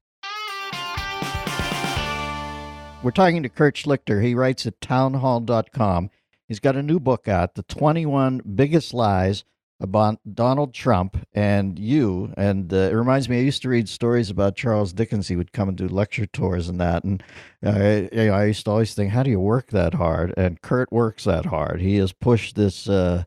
We're 3.02 3.10
talking 3.10 3.42
to 3.42 3.48
Kurt 3.48 3.76
Schlichter. 3.76 4.22
He 4.22 4.34
writes 4.34 4.66
at 4.66 4.82
townhall.com. 4.82 6.10
He's 6.46 6.60
got 6.60 6.76
a 6.76 6.82
new 6.82 7.00
book 7.00 7.26
out, 7.26 7.54
The 7.54 7.62
21 7.62 8.42
Biggest 8.54 8.92
Lies 8.92 9.44
about 9.80 10.18
Donald 10.34 10.72
Trump 10.72 11.26
and 11.32 11.78
you. 11.78 12.32
And 12.36 12.72
uh, 12.72 12.76
it 12.76 12.94
reminds 12.94 13.28
me, 13.28 13.38
I 13.38 13.42
used 13.42 13.62
to 13.62 13.68
read 13.68 13.88
stories 13.88 14.30
about 14.30 14.56
Charles 14.56 14.92
Dickens. 14.92 15.28
He 15.28 15.36
would 15.36 15.52
come 15.52 15.68
and 15.68 15.76
do 15.76 15.88
lecture 15.88 16.26
tours 16.26 16.68
and 16.68 16.80
that. 16.80 17.04
And 17.04 17.22
uh, 17.64 18.08
you 18.12 18.26
know, 18.26 18.34
I 18.34 18.46
used 18.46 18.64
to 18.64 18.70
always 18.70 18.94
think, 18.94 19.12
how 19.12 19.22
do 19.22 19.30
you 19.30 19.40
work 19.40 19.70
that 19.70 19.94
hard? 19.94 20.32
And 20.36 20.62
Kurt 20.62 20.92
works 20.92 21.24
that 21.24 21.46
hard. 21.46 21.80
He 21.80 21.96
has 21.96 22.12
pushed 22.12 22.56
this. 22.56 22.88
Uh, 22.88 23.24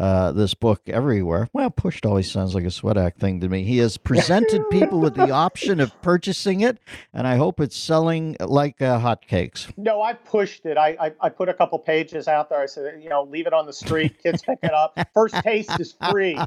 uh, 0.00 0.32
this 0.32 0.54
book 0.54 0.80
everywhere. 0.86 1.50
Well, 1.52 1.70
pushed 1.70 2.06
always 2.06 2.30
sounds 2.30 2.54
like 2.54 2.64
a 2.64 2.70
sweat 2.70 2.96
act 2.96 3.20
thing 3.20 3.40
to 3.40 3.48
me. 3.50 3.64
He 3.64 3.78
has 3.78 3.98
presented 3.98 4.68
people 4.70 4.98
with 4.98 5.14
the 5.14 5.30
option 5.30 5.78
of 5.78 5.92
purchasing 6.00 6.62
it, 6.62 6.78
and 7.12 7.26
I 7.26 7.36
hope 7.36 7.60
it's 7.60 7.76
selling 7.76 8.34
like 8.40 8.80
uh, 8.80 8.98
hotcakes. 8.98 9.70
No, 9.76 10.00
I 10.00 10.14
pushed 10.14 10.64
it. 10.64 10.78
I, 10.78 10.96
I, 10.98 11.12
I 11.20 11.28
put 11.28 11.50
a 11.50 11.54
couple 11.54 11.78
pages 11.78 12.28
out 12.28 12.48
there. 12.48 12.60
I 12.60 12.66
said, 12.66 13.02
you 13.02 13.10
know, 13.10 13.24
leave 13.24 13.46
it 13.46 13.52
on 13.52 13.66
the 13.66 13.74
street. 13.74 14.22
Kids 14.22 14.40
pick 14.40 14.60
it 14.62 14.72
up. 14.72 14.98
First 15.12 15.34
taste 15.42 15.78
is 15.78 15.94
free. 16.10 16.38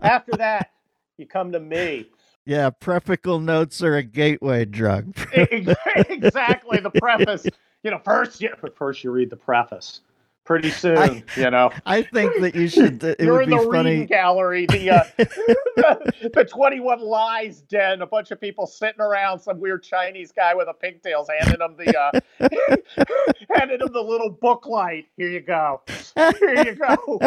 After 0.00 0.36
that, 0.36 0.70
you 1.16 1.26
come 1.26 1.50
to 1.50 1.60
me. 1.60 2.06
Yeah, 2.46 2.70
prefical 2.70 3.40
notes 3.40 3.82
are 3.82 3.96
a 3.96 4.04
gateway 4.04 4.66
drug. 4.66 5.16
exactly 5.32 6.78
the 6.78 6.92
preface. 6.94 7.44
You 7.82 7.90
know, 7.90 7.98
first 7.98 8.40
you 8.40 8.50
first 8.76 9.02
you 9.02 9.10
read 9.10 9.30
the 9.30 9.36
preface. 9.36 10.00
Pretty 10.44 10.70
soon, 10.70 10.98
I, 10.98 11.24
you 11.36 11.50
know. 11.50 11.70
I 11.86 12.02
think 12.02 12.40
that 12.40 12.54
you 12.54 12.68
should. 12.68 13.02
It 13.04 13.20
You're 13.20 13.34
would 13.34 13.44
in 13.44 13.50
be 13.50 13.56
the 13.56 13.70
funny. 13.70 13.90
reading 13.90 14.06
gallery, 14.06 14.66
the, 14.66 14.90
uh, 14.90 15.04
the 15.18 16.30
the 16.34 16.44
Twenty 16.44 16.80
One 16.80 17.00
Lies 17.00 17.60
den. 17.62 18.02
A 18.02 18.06
bunch 18.06 18.30
of 18.30 18.40
people 18.40 18.66
sitting 18.66 19.00
around. 19.00 19.38
Some 19.38 19.60
weird 19.60 19.82
Chinese 19.82 20.32
guy 20.32 20.54
with 20.54 20.68
a 20.68 20.74
pigtails 20.74 21.28
handing 21.40 21.58
them 21.58 21.76
the 21.76 21.96
uh, 21.96 22.20
handing 23.54 23.78
them 23.78 23.92
the 23.92 24.00
little 24.02 24.30
book 24.30 24.66
light. 24.66 25.06
Here 25.16 25.28
you 25.30 25.40
go. 25.40 25.82
Here 26.16 26.64
you 26.64 26.74
go. 26.74 27.20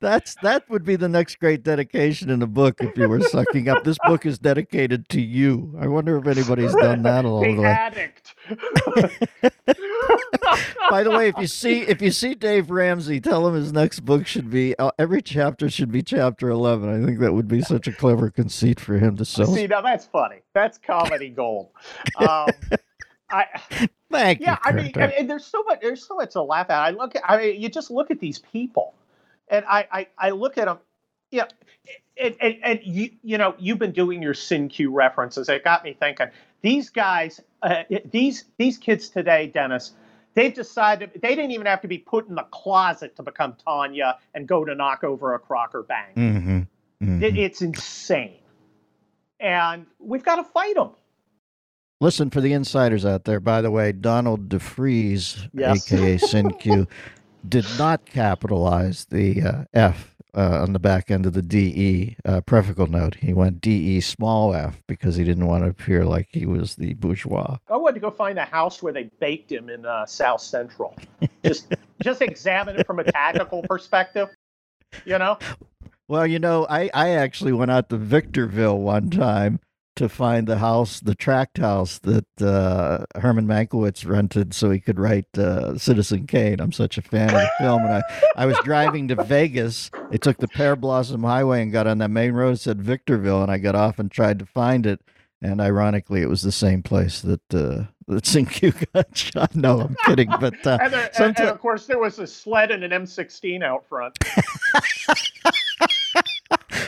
That's 0.00 0.34
that 0.42 0.68
would 0.68 0.84
be 0.84 0.96
the 0.96 1.08
next 1.08 1.38
great 1.40 1.62
dedication 1.62 2.30
in 2.30 2.42
a 2.42 2.46
book 2.46 2.76
if 2.80 2.96
you 2.96 3.08
were 3.08 3.20
sucking 3.20 3.68
up. 3.68 3.84
This 3.84 3.98
book 4.06 4.24
is 4.24 4.38
dedicated 4.38 5.08
to 5.10 5.20
you. 5.20 5.74
I 5.78 5.88
wonder 5.88 6.16
if 6.16 6.26
anybody's 6.26 6.74
done 6.74 7.02
that 7.02 7.24
along 7.24 7.56
the 7.56 7.62
way. 7.62 7.68
addict. 7.68 8.34
By 10.90 11.02
the 11.02 11.10
way, 11.10 11.28
if 11.28 11.36
you 11.38 11.46
see 11.46 11.82
if 11.82 12.00
you 12.02 12.10
see 12.10 12.34
Dave 12.34 12.70
Ramsey, 12.70 13.20
tell 13.20 13.46
him 13.46 13.54
his 13.54 13.72
next 13.72 14.00
book 14.00 14.26
should 14.26 14.50
be 14.50 14.76
uh, 14.78 14.90
every 14.98 15.22
chapter 15.22 15.70
should 15.70 15.92
be 15.92 16.02
chapter 16.02 16.48
eleven. 16.48 17.02
I 17.02 17.04
think 17.06 17.20
that 17.20 17.32
would 17.32 17.48
be 17.48 17.62
such 17.62 17.86
a 17.86 17.92
clever 17.92 18.30
conceit 18.30 18.80
for 18.80 18.98
him 18.98 19.16
to 19.16 19.24
sell. 19.24 19.46
See, 19.46 19.66
now 19.66 19.80
that's 19.82 20.06
funny. 20.06 20.40
That's 20.54 20.78
comedy 20.78 21.30
gold. 21.30 21.68
Um, 22.16 22.48
I 23.30 23.46
Thank 24.10 24.40
yeah, 24.40 24.52
you. 24.52 24.58
I 24.64 24.72
mean. 24.72 24.92
I 24.96 25.06
mean, 25.06 25.26
there's 25.26 25.46
so 25.46 25.62
much. 25.62 25.80
There's 25.80 26.06
so 26.06 26.16
much 26.16 26.32
to 26.32 26.42
laugh 26.42 26.68
at. 26.70 26.80
I 26.80 26.90
look 26.90 27.14
at. 27.14 27.22
I 27.28 27.38
mean, 27.38 27.60
you 27.60 27.68
just 27.68 27.90
look 27.90 28.10
at 28.10 28.18
these 28.18 28.38
people, 28.38 28.94
and 29.50 29.64
I 29.68 29.86
I, 29.92 30.06
I 30.18 30.30
look 30.30 30.56
at 30.58 30.66
them. 30.66 30.78
Yeah, 31.30 31.44
and, 32.20 32.36
and, 32.40 32.56
and 32.62 32.80
you 32.82 33.10
you 33.22 33.38
know 33.38 33.54
you've 33.58 33.78
been 33.78 33.92
doing 33.92 34.22
your 34.22 34.34
Cinque 34.34 34.80
references. 34.88 35.48
It 35.48 35.64
got 35.64 35.84
me 35.84 35.96
thinking. 35.98 36.28
These 36.62 36.90
guys, 36.90 37.40
uh, 37.62 37.84
these 38.10 38.44
these 38.58 38.78
kids 38.78 39.08
today, 39.08 39.46
Dennis, 39.46 39.92
they've 40.34 40.52
decided 40.52 41.10
they 41.22 41.34
didn't 41.34 41.52
even 41.52 41.66
have 41.66 41.80
to 41.82 41.88
be 41.88 41.98
put 41.98 42.28
in 42.28 42.34
the 42.34 42.46
closet 42.50 43.16
to 43.16 43.22
become 43.22 43.56
Tania 43.66 44.18
and 44.34 44.46
go 44.46 44.64
to 44.64 44.74
knock 44.74 45.04
over 45.04 45.34
a 45.34 45.38
Crocker 45.38 45.82
bank. 45.82 46.16
Mm-hmm. 46.16 46.58
Mm-hmm. 47.02 47.22
It, 47.22 47.38
it's 47.38 47.62
insane, 47.62 48.40
and 49.38 49.86
we've 49.98 50.24
got 50.24 50.36
to 50.36 50.44
fight 50.44 50.74
them. 50.74 50.90
Listen 52.02 52.30
for 52.30 52.40
the 52.40 52.52
insiders 52.54 53.04
out 53.04 53.24
there. 53.24 53.40
By 53.40 53.60
the 53.60 53.70
way, 53.70 53.92
Donald 53.92 54.48
DeFreeze, 54.48 55.48
Yes. 55.52 55.92
aka 55.92 56.16
Cinque, 56.16 56.88
did 57.48 57.66
not 57.78 58.06
capitalize 58.06 59.06
the 59.06 59.42
uh, 59.42 59.64
F 59.72 60.14
uh, 60.34 60.62
on 60.62 60.72
the 60.72 60.78
back 60.78 61.10
end 61.10 61.26
of 61.26 61.32
the 61.32 61.42
DE 61.42 62.16
uh, 62.24 62.40
note. 62.88 63.16
He 63.16 63.32
went 63.32 63.60
DE 63.60 64.00
small 64.00 64.54
f 64.54 64.82
because 64.86 65.16
he 65.16 65.24
didn't 65.24 65.46
want 65.46 65.64
to 65.64 65.70
appear 65.70 66.04
like 66.04 66.28
he 66.30 66.46
was 66.46 66.76
the 66.76 66.94
bourgeois. 66.94 67.58
I 67.68 67.76
wanted 67.76 67.94
to 67.94 68.00
go 68.00 68.10
find 68.10 68.38
a 68.38 68.44
house 68.44 68.82
where 68.82 68.92
they 68.92 69.10
baked 69.20 69.50
him 69.50 69.68
in 69.68 69.84
uh, 69.84 70.06
South 70.06 70.40
Central. 70.40 70.96
Just 71.44 71.74
just 72.02 72.22
examine 72.22 72.76
it 72.76 72.86
from 72.86 72.98
a 72.98 73.04
tactical 73.04 73.62
perspective. 73.62 74.28
You 75.04 75.18
know, 75.18 75.38
Well, 76.08 76.26
you 76.26 76.38
know, 76.38 76.66
I, 76.68 76.90
I 76.92 77.10
actually 77.10 77.52
went 77.52 77.70
out 77.70 77.88
to 77.90 77.96
Victorville 77.96 78.78
one 78.78 79.10
time 79.10 79.60
to 80.00 80.08
find 80.08 80.46
the 80.46 80.56
house, 80.56 80.98
the 81.00 81.14
tract 81.14 81.58
house 81.58 81.98
that 81.98 82.24
uh, 82.40 83.04
Herman 83.20 83.46
Mankiewicz 83.46 84.08
rented 84.08 84.54
so 84.54 84.70
he 84.70 84.80
could 84.80 84.98
write 84.98 85.26
uh, 85.36 85.76
Citizen 85.76 86.26
Kane. 86.26 86.58
I'm 86.58 86.72
such 86.72 86.96
a 86.96 87.02
fan 87.02 87.28
of 87.28 87.34
the 87.34 87.50
film. 87.58 87.84
And 87.84 87.92
I, 87.96 88.02
I 88.34 88.46
was 88.46 88.56
driving 88.64 89.08
to 89.08 89.22
Vegas. 89.24 89.90
I 90.10 90.16
took 90.16 90.38
the 90.38 90.48
Pearblossom 90.48 91.22
Highway 91.22 91.60
and 91.60 91.70
got 91.70 91.86
on 91.86 91.98
that 91.98 92.10
main 92.10 92.32
road 92.32 92.58
said 92.58 92.80
Victorville. 92.80 93.42
And 93.42 93.52
I 93.52 93.58
got 93.58 93.74
off 93.74 93.98
and 93.98 94.10
tried 94.10 94.38
to 94.38 94.46
find 94.46 94.86
it. 94.86 95.02
And 95.42 95.60
ironically, 95.60 96.22
it 96.22 96.30
was 96.30 96.40
the 96.40 96.50
same 96.50 96.82
place 96.82 97.20
that 97.20 97.54
uh, 97.54 97.84
that 98.08 98.24
Cinque 98.24 98.74
got 98.94 99.06
shot. 99.16 99.54
No, 99.54 99.80
I'm 99.80 99.96
kidding. 100.06 100.30
But 100.40 100.66
uh, 100.66 100.78
and, 100.80 100.92
there, 100.94 101.10
and, 101.18 101.38
and 101.38 101.48
of 101.50 101.60
course 101.60 101.86
there 101.86 101.98
was 101.98 102.18
a 102.18 102.26
sled 102.26 102.70
and 102.70 102.84
an 102.84 102.90
M16 102.90 103.62
out 103.62 103.86
front. 103.86 104.18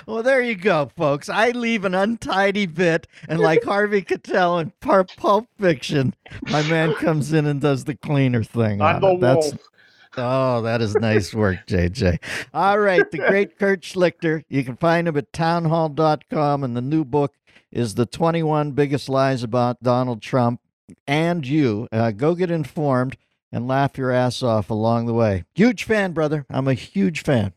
Well, 0.07 0.23
there 0.23 0.43
you 0.43 0.55
go, 0.55 0.91
folks. 0.97 1.29
I 1.29 1.51
leave 1.51 1.85
an 1.85 1.95
untidy 1.95 2.67
bit, 2.67 3.07
and 3.29 3.41
like 3.41 3.65
Harvey 3.65 4.03
Keitel 4.03 4.61
in 4.61 4.73
Par- 4.81 5.07
Pulp 5.17 5.49
Fiction, 5.59 6.15
my 6.43 6.63
man 6.65 6.95
comes 6.95 7.33
in 7.33 7.47
and 7.47 7.61
does 7.61 7.85
the 7.85 7.95
cleaner 7.97 8.43
thing. 8.45 8.81
I'm 8.81 9.01
the 9.01 9.13
it. 9.13 9.21
That's 9.21 9.47
wolf. 9.53 9.69
oh, 10.17 10.63
that 10.63 10.81
is 10.81 10.95
nice 10.97 11.35
work, 11.35 11.59
JJ. 11.67 12.19
All 12.53 12.79
right, 12.79 13.09
the 13.11 13.19
great 13.19 13.59
Kurt 13.59 13.83
Schlichter. 13.83 14.45
You 14.49 14.65
can 14.65 14.77
find 14.77 15.09
him 15.09 15.17
at 15.17 15.33
townhall.com, 15.33 16.65
and 16.65 16.77
the 16.77 16.83
new 16.83 17.05
book 17.05 17.35
is 17.71 17.95
the 17.95 18.07
21 18.07 18.73
biggest 18.73 19.09
lies 19.09 19.43
about 19.43 19.83
Donald 19.83 20.21
Trump 20.23 20.61
and 21.07 21.47
you. 21.47 21.89
Uh, 21.91 22.11
go 22.11 22.35
get 22.35 22.51
informed 22.51 23.17
and 23.51 23.67
laugh 23.69 23.97
your 23.99 24.11
ass 24.11 24.43
off 24.43 24.71
along 24.71 25.07
the 25.07 25.15
way. 25.15 25.45
Huge 25.55 25.85
fan, 25.85 26.13
brother. 26.13 26.47
I'm 26.51 26.69
a 26.69 26.75
huge 26.75 27.23
fan. 27.23 27.53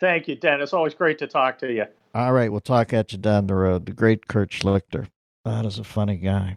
Thank 0.00 0.26
you, 0.28 0.34
Dennis. 0.34 0.72
Always 0.72 0.94
great 0.94 1.18
to 1.18 1.26
talk 1.26 1.58
to 1.58 1.72
you. 1.72 1.84
All 2.14 2.32
right, 2.32 2.50
we'll 2.50 2.60
talk 2.60 2.92
at 2.92 3.12
you 3.12 3.18
down 3.18 3.46
the 3.46 3.54
road. 3.54 3.86
The 3.86 3.92
great 3.92 4.26
Kurt 4.26 4.50
Schlichter. 4.50 5.08
That 5.44 5.64
is 5.66 5.78
a 5.78 5.84
funny 5.84 6.16
guy. 6.16 6.56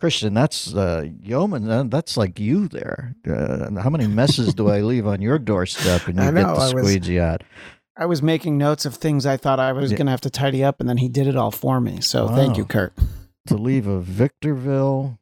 Christian, 0.00 0.32
that's 0.32 0.72
uh, 0.74 1.06
Yeoman. 1.20 1.68
uh, 1.68 1.82
That's 1.84 2.16
like 2.16 2.38
you 2.38 2.68
there. 2.68 3.16
Uh, 3.28 3.80
how 3.80 3.90
many 3.90 4.06
messes 4.06 4.54
do 4.54 4.68
I 4.70 4.80
leave 4.80 5.06
on 5.08 5.20
your 5.20 5.38
doorstep 5.40 6.06
and 6.06 6.16
you 6.18 6.22
I 6.22 6.30
know, 6.30 6.42
get 6.44 6.54
the 6.54 6.60
I 6.60 6.72
was- 6.74 6.84
squeegee 6.84 7.18
out? 7.20 7.42
I 8.00 8.06
was 8.06 8.22
making 8.22 8.56
notes 8.58 8.86
of 8.86 8.94
things 8.94 9.26
I 9.26 9.36
thought 9.36 9.58
I 9.58 9.72
was 9.72 9.90
Yeah. 9.90 9.96
going 9.98 10.06
to 10.06 10.12
have 10.12 10.20
to 10.20 10.30
tidy 10.30 10.62
up, 10.62 10.78
and 10.78 10.88
then 10.88 10.98
he 10.98 11.08
did 11.08 11.26
it 11.26 11.34
all 11.34 11.50
for 11.50 11.80
me. 11.80 12.00
So 12.00 12.28
thank 12.28 12.56
you, 12.56 12.64
Kurt. 12.64 12.92
To 13.48 13.56
leave 13.56 13.88
a 13.88 13.98
Victorville, 14.00 15.18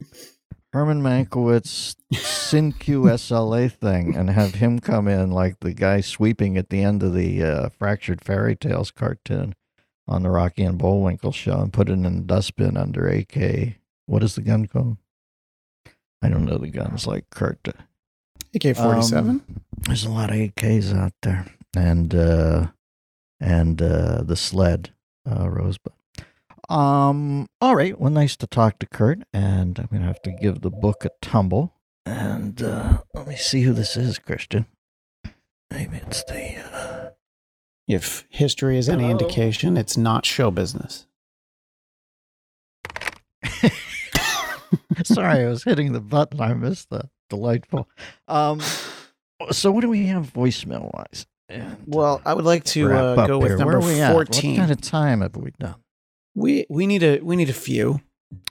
Herman 0.76 1.00
Mankiewicz, 1.00 1.96
Cinque 2.12 2.76
SLA 2.84 3.72
thing 3.72 4.14
and 4.14 4.28
have 4.28 4.56
him 4.56 4.78
come 4.78 5.08
in 5.08 5.30
like 5.30 5.60
the 5.60 5.72
guy 5.72 6.02
sweeping 6.02 6.58
at 6.58 6.68
the 6.68 6.82
end 6.82 7.02
of 7.02 7.14
the 7.14 7.42
uh, 7.42 7.68
Fractured 7.70 8.20
Fairy 8.20 8.54
Tales 8.54 8.90
cartoon 8.90 9.54
on 10.06 10.22
the 10.22 10.28
Rocky 10.28 10.64
and 10.64 10.76
Bullwinkle 10.76 11.32
show 11.32 11.60
and 11.60 11.72
put 11.72 11.88
it 11.88 11.94
in 11.94 12.04
a 12.04 12.10
dustbin 12.20 12.76
under 12.76 13.08
AK. 13.08 13.78
What 14.04 14.22
is 14.22 14.34
the 14.34 14.42
gun 14.42 14.66
called? 14.66 14.98
I 16.20 16.28
don't 16.28 16.44
know 16.44 16.58
the 16.58 16.68
guns 16.68 17.06
like 17.06 17.30
Kurt. 17.30 17.66
AK 18.54 18.76
47. 18.76 19.30
Um, 19.30 19.42
there's 19.86 20.04
a 20.04 20.10
lot 20.10 20.28
of 20.28 20.36
AKs 20.36 20.94
out 20.94 21.14
there, 21.22 21.46
and 21.74 22.14
uh, 22.14 22.66
and 23.40 23.80
uh, 23.80 24.22
the 24.22 24.36
sled, 24.36 24.90
uh, 25.26 25.48
Rosebud. 25.48 25.95
Um. 26.68 27.46
All 27.60 27.76
right. 27.76 27.98
Well, 27.98 28.10
nice 28.10 28.36
to 28.36 28.46
talk 28.46 28.78
to 28.80 28.86
Kurt, 28.86 29.22
and 29.32 29.78
I'm 29.78 29.88
gonna 29.92 30.06
have 30.06 30.22
to 30.22 30.32
give 30.32 30.62
the 30.62 30.70
book 30.70 31.04
a 31.04 31.10
tumble. 31.22 31.74
And 32.04 32.62
uh, 32.62 32.98
let 33.14 33.26
me 33.28 33.36
see 33.36 33.62
who 33.62 33.72
this 33.72 33.96
is, 33.96 34.18
Christian. 34.18 34.66
Maybe 35.70 35.96
it's 35.98 36.24
the. 36.24 36.56
Uh... 36.58 37.10
if 37.88 38.24
history 38.30 38.78
is 38.78 38.88
any 38.88 39.04
Hello? 39.04 39.12
indication, 39.12 39.76
it's 39.76 39.96
not 39.96 40.26
show 40.26 40.50
business. 40.50 41.06
Sorry, 45.04 45.44
I 45.44 45.48
was 45.48 45.64
hitting 45.64 45.92
the 45.92 46.00
button. 46.00 46.40
I 46.40 46.54
missed 46.54 46.90
that. 46.90 47.10
Delightful. 47.30 47.88
Um. 48.26 48.60
So, 49.50 49.70
what 49.70 49.82
do 49.82 49.88
we 49.88 50.06
have 50.06 50.32
voicemail 50.32 50.90
wise? 50.94 51.26
And, 51.48 51.76
Well, 51.86 52.20
I 52.24 52.34
would 52.34 52.44
like 52.44 52.64
to 52.64 52.92
uh, 52.92 53.26
go 53.26 53.38
with 53.38 53.48
here. 53.48 53.58
number 53.58 53.78
Where 53.78 53.88
are 53.88 53.92
we 53.94 54.00
at? 54.00 54.12
14. 54.12 54.50
What 54.50 54.58
kind 54.58 54.72
of 54.72 54.80
time 54.80 55.20
have 55.20 55.36
we 55.36 55.52
done? 55.58 55.76
We 56.36 56.66
we 56.68 56.86
need 56.86 57.02
a 57.02 57.18
we 57.20 57.34
need 57.34 57.50
a 57.50 57.54
few. 57.54 58.00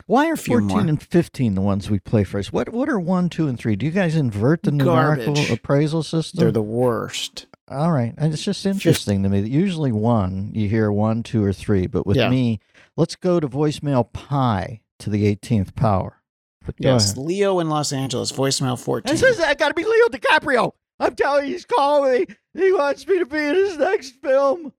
Why 0.07 0.27
are 0.29 0.35
few 0.37 0.59
14 0.59 0.67
more. 0.67 0.79
and 0.81 1.01
15 1.01 1.55
the 1.55 1.61
ones 1.61 1.89
we 1.89 1.99
play 1.99 2.23
first? 2.23 2.51
What 2.53 2.69
what 2.69 2.89
are 2.89 2.99
1, 2.99 3.29
2, 3.29 3.47
and 3.47 3.57
3? 3.59 3.75
Do 3.75 3.85
you 3.85 3.91
guys 3.91 4.15
invert 4.15 4.63
the 4.63 4.71
numerical 4.71 5.33
Garbage. 5.33 5.51
appraisal 5.51 6.01
system? 6.03 6.39
They're 6.39 6.51
the 6.51 6.61
worst. 6.61 7.47
All 7.69 7.91
right. 7.91 8.13
And 8.17 8.31
it's 8.33 8.43
just 8.43 8.65
interesting 8.65 9.23
to 9.23 9.29
me 9.29 9.41
that 9.41 9.49
usually 9.49 9.91
1, 9.91 10.51
you 10.53 10.69
hear 10.69 10.91
1, 10.91 11.23
2, 11.23 11.43
or 11.43 11.51
3. 11.51 11.87
But 11.87 12.05
with 12.05 12.15
Yeah. 12.17 12.29
me, 12.29 12.59
let's 12.95 13.15
go 13.15 13.39
to 13.39 13.47
voicemail 13.49 14.11
pi 14.13 14.81
to 14.99 15.09
the 15.09 15.25
18th 15.25 15.75
power. 15.75 16.21
But 16.65 16.75
Yes. 16.79 17.17
Leo 17.17 17.59
in 17.59 17.69
Los 17.69 17.91
Angeles, 17.91 18.31
voicemail 18.31 18.79
14. 18.79 19.11
This 19.11 19.23
is, 19.23 19.39
I 19.39 19.55
got 19.55 19.69
to 19.69 19.73
be 19.73 19.83
Leo 19.83 20.07
DiCaprio. 20.09 20.71
I'm 20.99 21.15
telling 21.15 21.45
you, 21.47 21.51
he's 21.53 21.65
calling 21.65 22.11
me. 22.29 22.35
He 22.53 22.71
wants 22.71 23.05
me 23.07 23.19
to 23.19 23.25
be 23.25 23.37
in 23.39 23.55
his 23.55 23.77
next 23.77 24.11
film. 24.21 24.71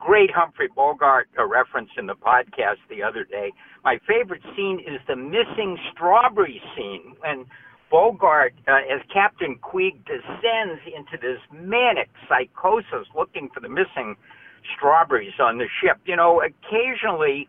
Great 0.00 0.30
Humphrey 0.34 0.68
Bogart 0.74 1.28
reference 1.36 1.90
in 1.96 2.06
the 2.06 2.14
podcast 2.14 2.78
the 2.88 3.02
other 3.02 3.24
day. 3.24 3.52
My 3.84 3.98
favorite 4.08 4.42
scene 4.56 4.80
is 4.80 5.00
the 5.06 5.16
missing 5.16 5.78
strawberry 5.92 6.60
scene 6.74 7.14
when 7.20 7.44
Bogart, 7.90 8.54
uh, 8.66 8.78
as 8.92 9.00
Captain 9.12 9.58
Queeg, 9.60 10.04
descends 10.06 10.80
into 10.86 11.18
this 11.20 11.38
manic 11.52 12.08
psychosis 12.28 13.06
looking 13.16 13.50
for 13.52 13.60
the 13.60 13.68
missing 13.68 14.16
strawberries 14.76 15.34
on 15.40 15.58
the 15.58 15.66
ship. 15.82 15.98
You 16.06 16.16
know, 16.16 16.40
occasionally 16.40 17.48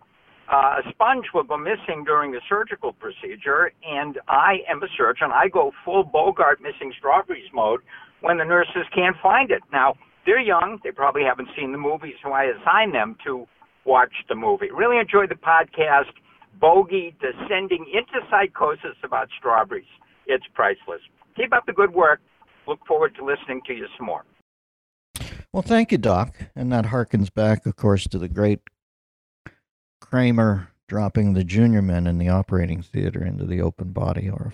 uh, 0.51 0.81
a 0.83 0.89
sponge 0.89 1.25
will 1.33 1.43
go 1.43 1.57
missing 1.57 2.03
during 2.05 2.31
the 2.31 2.41
surgical 2.49 2.91
procedure, 2.93 3.71
and 3.87 4.19
I 4.27 4.59
am 4.69 4.83
a 4.83 4.87
surgeon. 4.97 5.29
I 5.31 5.47
go 5.47 5.71
full 5.85 6.03
Bogart 6.03 6.61
missing 6.61 6.91
strawberries 6.97 7.49
mode 7.53 7.81
when 8.21 8.37
the 8.37 8.45
nurses 8.45 8.85
can't 8.93 9.15
find 9.21 9.51
it. 9.51 9.61
Now, 9.71 9.95
they're 10.25 10.39
young. 10.39 10.79
They 10.83 10.91
probably 10.91 11.23
haven't 11.23 11.49
seen 11.57 11.71
the 11.71 11.77
movie, 11.77 12.13
so 12.23 12.31
I 12.31 12.45
assign 12.45 12.91
them 12.91 13.15
to 13.25 13.47
watch 13.85 14.13
the 14.29 14.35
movie. 14.35 14.69
Really 14.71 14.99
enjoyed 14.99 15.29
the 15.29 15.35
podcast. 15.35 16.11
Bogey 16.59 17.15
descending 17.19 17.85
into 17.91 18.25
psychosis 18.29 18.97
about 19.03 19.29
strawberries. 19.37 19.85
It's 20.27 20.45
priceless. 20.53 21.01
Keep 21.35 21.53
up 21.53 21.65
the 21.65 21.73
good 21.73 21.93
work. 21.93 22.21
Look 22.67 22.85
forward 22.85 23.15
to 23.15 23.25
listening 23.25 23.61
to 23.67 23.73
you 23.73 23.87
some 23.97 24.05
more. 24.05 24.23
Well, 25.51 25.63
thank 25.63 25.91
you, 25.91 25.97
Doc. 25.97 26.35
And 26.55 26.71
that 26.71 26.85
harkens 26.85 27.33
back, 27.33 27.65
of 27.65 27.75
course, 27.75 28.07
to 28.09 28.17
the 28.17 28.29
great 28.29 28.59
Kramer 29.99 30.69
dropping 30.87 31.33
the 31.33 31.43
Junior 31.43 31.81
Mint 31.81 32.07
in 32.07 32.17
the 32.17 32.29
operating 32.29 32.81
theater 32.81 33.25
into 33.25 33.45
the 33.45 33.61
open 33.61 33.91
body 33.91 34.29
or 34.29 34.53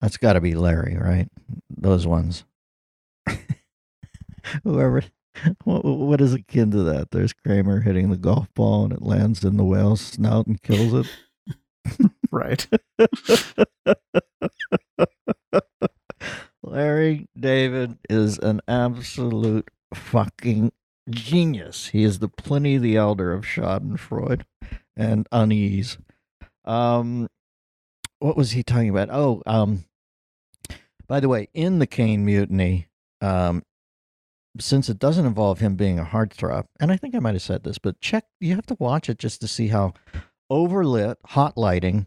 that's 0.00 0.16
got 0.16 0.34
to 0.34 0.40
be 0.40 0.54
Larry, 0.54 0.96
right? 0.96 1.28
Those 1.70 2.06
ones. 2.06 2.44
Whoever, 4.64 5.02
what, 5.64 5.84
what 5.84 6.20
is 6.20 6.34
akin 6.34 6.70
to 6.72 6.82
that? 6.84 7.10
There's 7.10 7.32
Kramer 7.32 7.80
hitting 7.80 8.10
the 8.10 8.16
golf 8.16 8.52
ball 8.54 8.84
and 8.84 8.92
it 8.92 9.02
lands 9.02 9.44
in 9.44 9.56
the 9.56 9.64
whale's 9.64 10.00
snout 10.00 10.46
and 10.46 10.62
kills 10.62 10.92
it. 10.94 12.10
right. 12.30 12.66
Larry 16.62 17.28
David 17.38 17.98
is 18.08 18.38
an 18.38 18.60
absolute 18.66 19.68
fucking 19.94 20.72
genius. 21.10 21.88
He 21.88 22.04
is 22.04 22.18
the 22.18 22.28
Pliny 22.28 22.78
the 22.78 22.96
Elder 22.96 23.32
of 23.32 23.44
Schadenfreude 23.44 24.42
and 24.96 25.28
unease. 25.30 25.98
Um, 26.64 27.28
what 28.18 28.36
was 28.36 28.52
he 28.52 28.62
talking 28.62 28.88
about? 28.88 29.10
Oh, 29.10 29.42
um, 29.46 29.84
by 31.06 31.20
the 31.20 31.28
way, 31.28 31.48
in 31.52 31.78
the 31.78 31.86
Caine 31.86 32.24
Mutiny, 32.24 32.86
um, 33.24 33.62
since 34.60 34.88
it 34.88 34.98
doesn't 34.98 35.26
involve 35.26 35.58
him 35.58 35.76
being 35.76 35.98
a 35.98 36.04
heartthrob, 36.04 36.66
and 36.78 36.92
I 36.92 36.96
think 36.96 37.14
I 37.14 37.18
might 37.20 37.34
have 37.34 37.42
said 37.42 37.64
this, 37.64 37.78
but 37.78 38.00
check, 38.00 38.26
you 38.38 38.54
have 38.54 38.66
to 38.66 38.76
watch 38.78 39.08
it 39.08 39.18
just 39.18 39.40
to 39.40 39.48
see 39.48 39.68
how 39.68 39.94
overlit, 40.50 41.16
hot 41.26 41.56
lighting, 41.56 42.06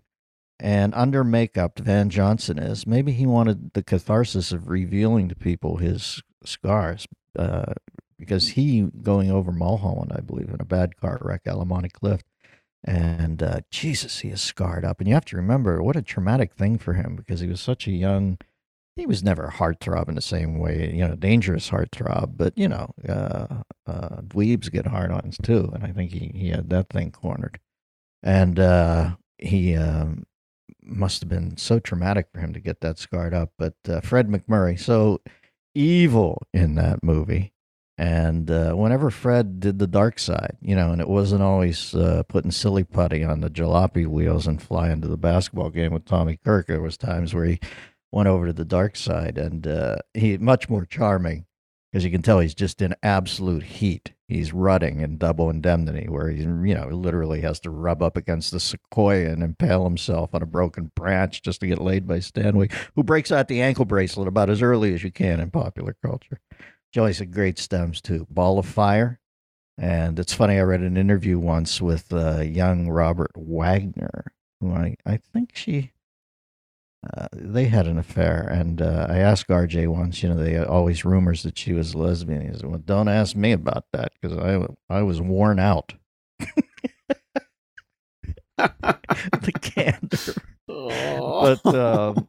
and 0.59 0.93
under 0.95 1.23
makeup 1.23 1.79
Van 1.79 2.09
Johnson 2.09 2.57
is. 2.57 2.87
Maybe 2.87 3.11
he 3.11 3.25
wanted 3.25 3.73
the 3.73 3.83
catharsis 3.83 4.51
of 4.51 4.69
revealing 4.69 5.27
to 5.29 5.35
people 5.35 5.77
his 5.77 6.21
scars, 6.45 7.07
uh, 7.37 7.73
because 8.17 8.49
he 8.49 8.81
going 9.01 9.31
over 9.31 9.51
Mulholland, 9.51 10.11
I 10.15 10.21
believe, 10.21 10.49
in 10.49 10.61
a 10.61 10.65
bad 10.65 10.97
car 10.97 11.19
wreck, 11.21 11.43
Alamani 11.45 11.91
Cliff, 11.91 12.21
and 12.83 13.41
uh, 13.41 13.61
Jesus, 13.71 14.19
he 14.19 14.29
is 14.29 14.41
scarred 14.41 14.85
up. 14.85 14.99
And 14.99 15.07
you 15.07 15.15
have 15.15 15.25
to 15.25 15.35
remember 15.35 15.81
what 15.81 15.95
a 15.95 16.01
traumatic 16.01 16.53
thing 16.53 16.77
for 16.77 16.93
him 16.93 17.15
because 17.15 17.39
he 17.39 17.47
was 17.47 17.59
such 17.59 17.87
a 17.87 17.91
young 17.91 18.37
he 18.97 19.05
was 19.05 19.23
never 19.23 19.45
a 19.45 19.51
heartthrob 19.51 20.09
in 20.09 20.15
the 20.15 20.21
same 20.21 20.59
way, 20.59 20.91
you 20.93 21.07
know, 21.07 21.15
dangerous 21.15 21.69
heartthrob. 21.69 22.33
But 22.35 22.57
you 22.57 22.67
know, 22.67 22.91
uh, 23.07 23.61
uh, 23.85 24.21
dweebs 24.21 24.71
get 24.71 24.87
hard-ons 24.87 25.37
too, 25.41 25.69
and 25.73 25.83
I 25.83 25.91
think 25.91 26.11
he 26.11 26.31
he 26.33 26.49
had 26.49 26.69
that 26.71 26.89
thing 26.89 27.11
cornered, 27.11 27.59
and 28.23 28.59
uh, 28.59 29.15
he 29.37 29.75
um, 29.75 30.25
must 30.83 31.21
have 31.21 31.29
been 31.29 31.57
so 31.57 31.79
traumatic 31.79 32.27
for 32.33 32.39
him 32.39 32.53
to 32.53 32.59
get 32.59 32.81
that 32.81 32.97
scarred 32.97 33.33
up. 33.33 33.51
But 33.57 33.75
uh, 33.87 34.01
Fred 34.01 34.27
MacMurray, 34.27 34.79
so 34.79 35.21
evil 35.75 36.41
in 36.53 36.75
that 36.75 37.03
movie. 37.03 37.53
And 37.99 38.51
uh, 38.51 38.73
whenever 38.73 39.09
Fred 39.09 39.59
did 39.59 39.79
the 39.79 39.87
dark 39.87 40.19
side, 40.19 40.55
you 40.61 40.75
know, 40.75 40.91
and 40.91 41.01
it 41.01 41.09
wasn't 41.09 41.41
always 41.41 41.95
uh, 41.95 42.21
putting 42.29 42.51
silly 42.51 42.83
putty 42.83 43.23
on 43.23 43.41
the 43.41 43.49
jalopy 43.49 44.05
wheels 44.05 44.45
and 44.45 44.61
flying 44.61 45.01
to 45.01 45.07
the 45.07 45.17
basketball 45.17 45.71
game 45.71 45.93
with 45.93 46.05
Tommy 46.05 46.37
Kirk, 46.45 46.67
there 46.67 46.81
was 46.81 46.95
times 46.95 47.33
where 47.33 47.45
he 47.45 47.59
went 48.17 48.27
over 48.27 48.47
to 48.47 48.53
the 48.53 48.65
dark 48.65 48.95
side, 48.95 49.37
and 49.37 49.67
uh, 49.67 49.95
he 50.15 50.35
much 50.39 50.67
more 50.67 50.85
charming 50.85 51.45
because 51.91 52.03
you 52.03 52.09
can 52.09 52.23
tell 52.23 52.39
he's 52.39 52.55
just 52.55 52.81
in 52.81 52.95
absolute 53.03 53.61
heat. 53.61 54.13
He's 54.27 54.51
rutting 54.51 55.01
in 55.01 55.19
Double 55.19 55.51
Indemnity, 55.51 56.09
where 56.09 56.31
he, 56.31 56.41
you 56.41 56.73
know, 56.73 56.87
literally 56.87 57.41
has 57.41 57.59
to 57.59 57.69
rub 57.69 58.01
up 58.01 58.17
against 58.17 58.49
the 58.49 58.59
sequoia 58.59 59.29
and 59.29 59.43
impale 59.43 59.83
himself 59.83 60.33
on 60.33 60.41
a 60.41 60.47
broken 60.47 60.91
branch 60.95 61.43
just 61.43 61.59
to 61.59 61.67
get 61.67 61.79
laid 61.79 62.07
by 62.07 62.17
Stanwyck, 62.17 62.73
who 62.95 63.03
breaks 63.03 63.31
out 63.31 63.49
the 63.49 63.61
ankle 63.61 63.85
bracelet 63.85 64.27
about 64.27 64.49
as 64.49 64.63
early 64.63 64.95
as 64.95 65.03
you 65.03 65.11
can 65.11 65.39
in 65.39 65.51
popular 65.51 65.95
culture. 66.03 66.39
Joey 66.91 67.13
said 67.13 67.31
great 67.31 67.59
stems 67.59 68.01
too. 68.01 68.25
Ball 68.31 68.57
of 68.57 68.65
Fire. 68.65 69.19
And 69.77 70.17
it's 70.17 70.33
funny, 70.33 70.57
I 70.57 70.63
read 70.63 70.81
an 70.81 70.97
interview 70.97 71.37
once 71.37 71.79
with 71.79 72.11
uh, 72.11 72.39
young 72.39 72.89
Robert 72.89 73.31
Wagner, 73.35 74.33
who 74.59 74.73
I, 74.73 74.95
I 75.05 75.17
think 75.17 75.51
she 75.53 75.91
uh, 77.15 77.27
they 77.31 77.65
had 77.65 77.87
an 77.87 77.97
affair, 77.97 78.47
and 78.51 78.81
uh, 78.81 79.07
I 79.09 79.17
asked 79.17 79.47
RJ 79.47 79.87
once. 79.87 80.23
You 80.23 80.29
know, 80.29 80.35
they 80.35 80.57
always 80.57 81.05
rumors 81.05 81.43
that 81.43 81.57
she 81.57 81.73
was 81.73 81.95
lesbian. 81.95 82.41
He 82.41 82.53
said, 82.53 82.65
"Well, 82.65 82.79
don't 82.79 83.07
ask 83.07 83.35
me 83.35 83.51
about 83.51 83.85
that 83.93 84.11
because 84.19 84.37
I 84.37 84.65
I 84.93 85.03
was 85.03 85.21
worn 85.21 85.59
out." 85.59 85.93
the 88.57 89.51
candor, 89.61 90.33
but 90.65 91.65
um, 91.75 92.27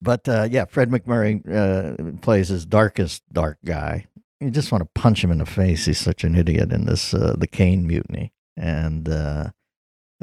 but 0.00 0.28
uh, 0.28 0.48
yeah, 0.50 0.64
Fred 0.64 0.90
MacMurray 0.90 1.42
uh, 1.48 2.18
plays 2.20 2.48
his 2.48 2.64
darkest 2.64 3.22
dark 3.32 3.58
guy. 3.64 4.06
You 4.40 4.50
just 4.50 4.72
want 4.72 4.82
to 4.82 5.00
punch 5.00 5.22
him 5.22 5.30
in 5.30 5.38
the 5.38 5.46
face. 5.46 5.84
He's 5.84 6.00
such 6.00 6.24
an 6.24 6.34
idiot 6.34 6.72
in 6.72 6.86
this 6.86 7.14
uh, 7.14 7.36
the 7.38 7.46
Caine 7.46 7.86
Mutiny, 7.86 8.32
and 8.56 9.08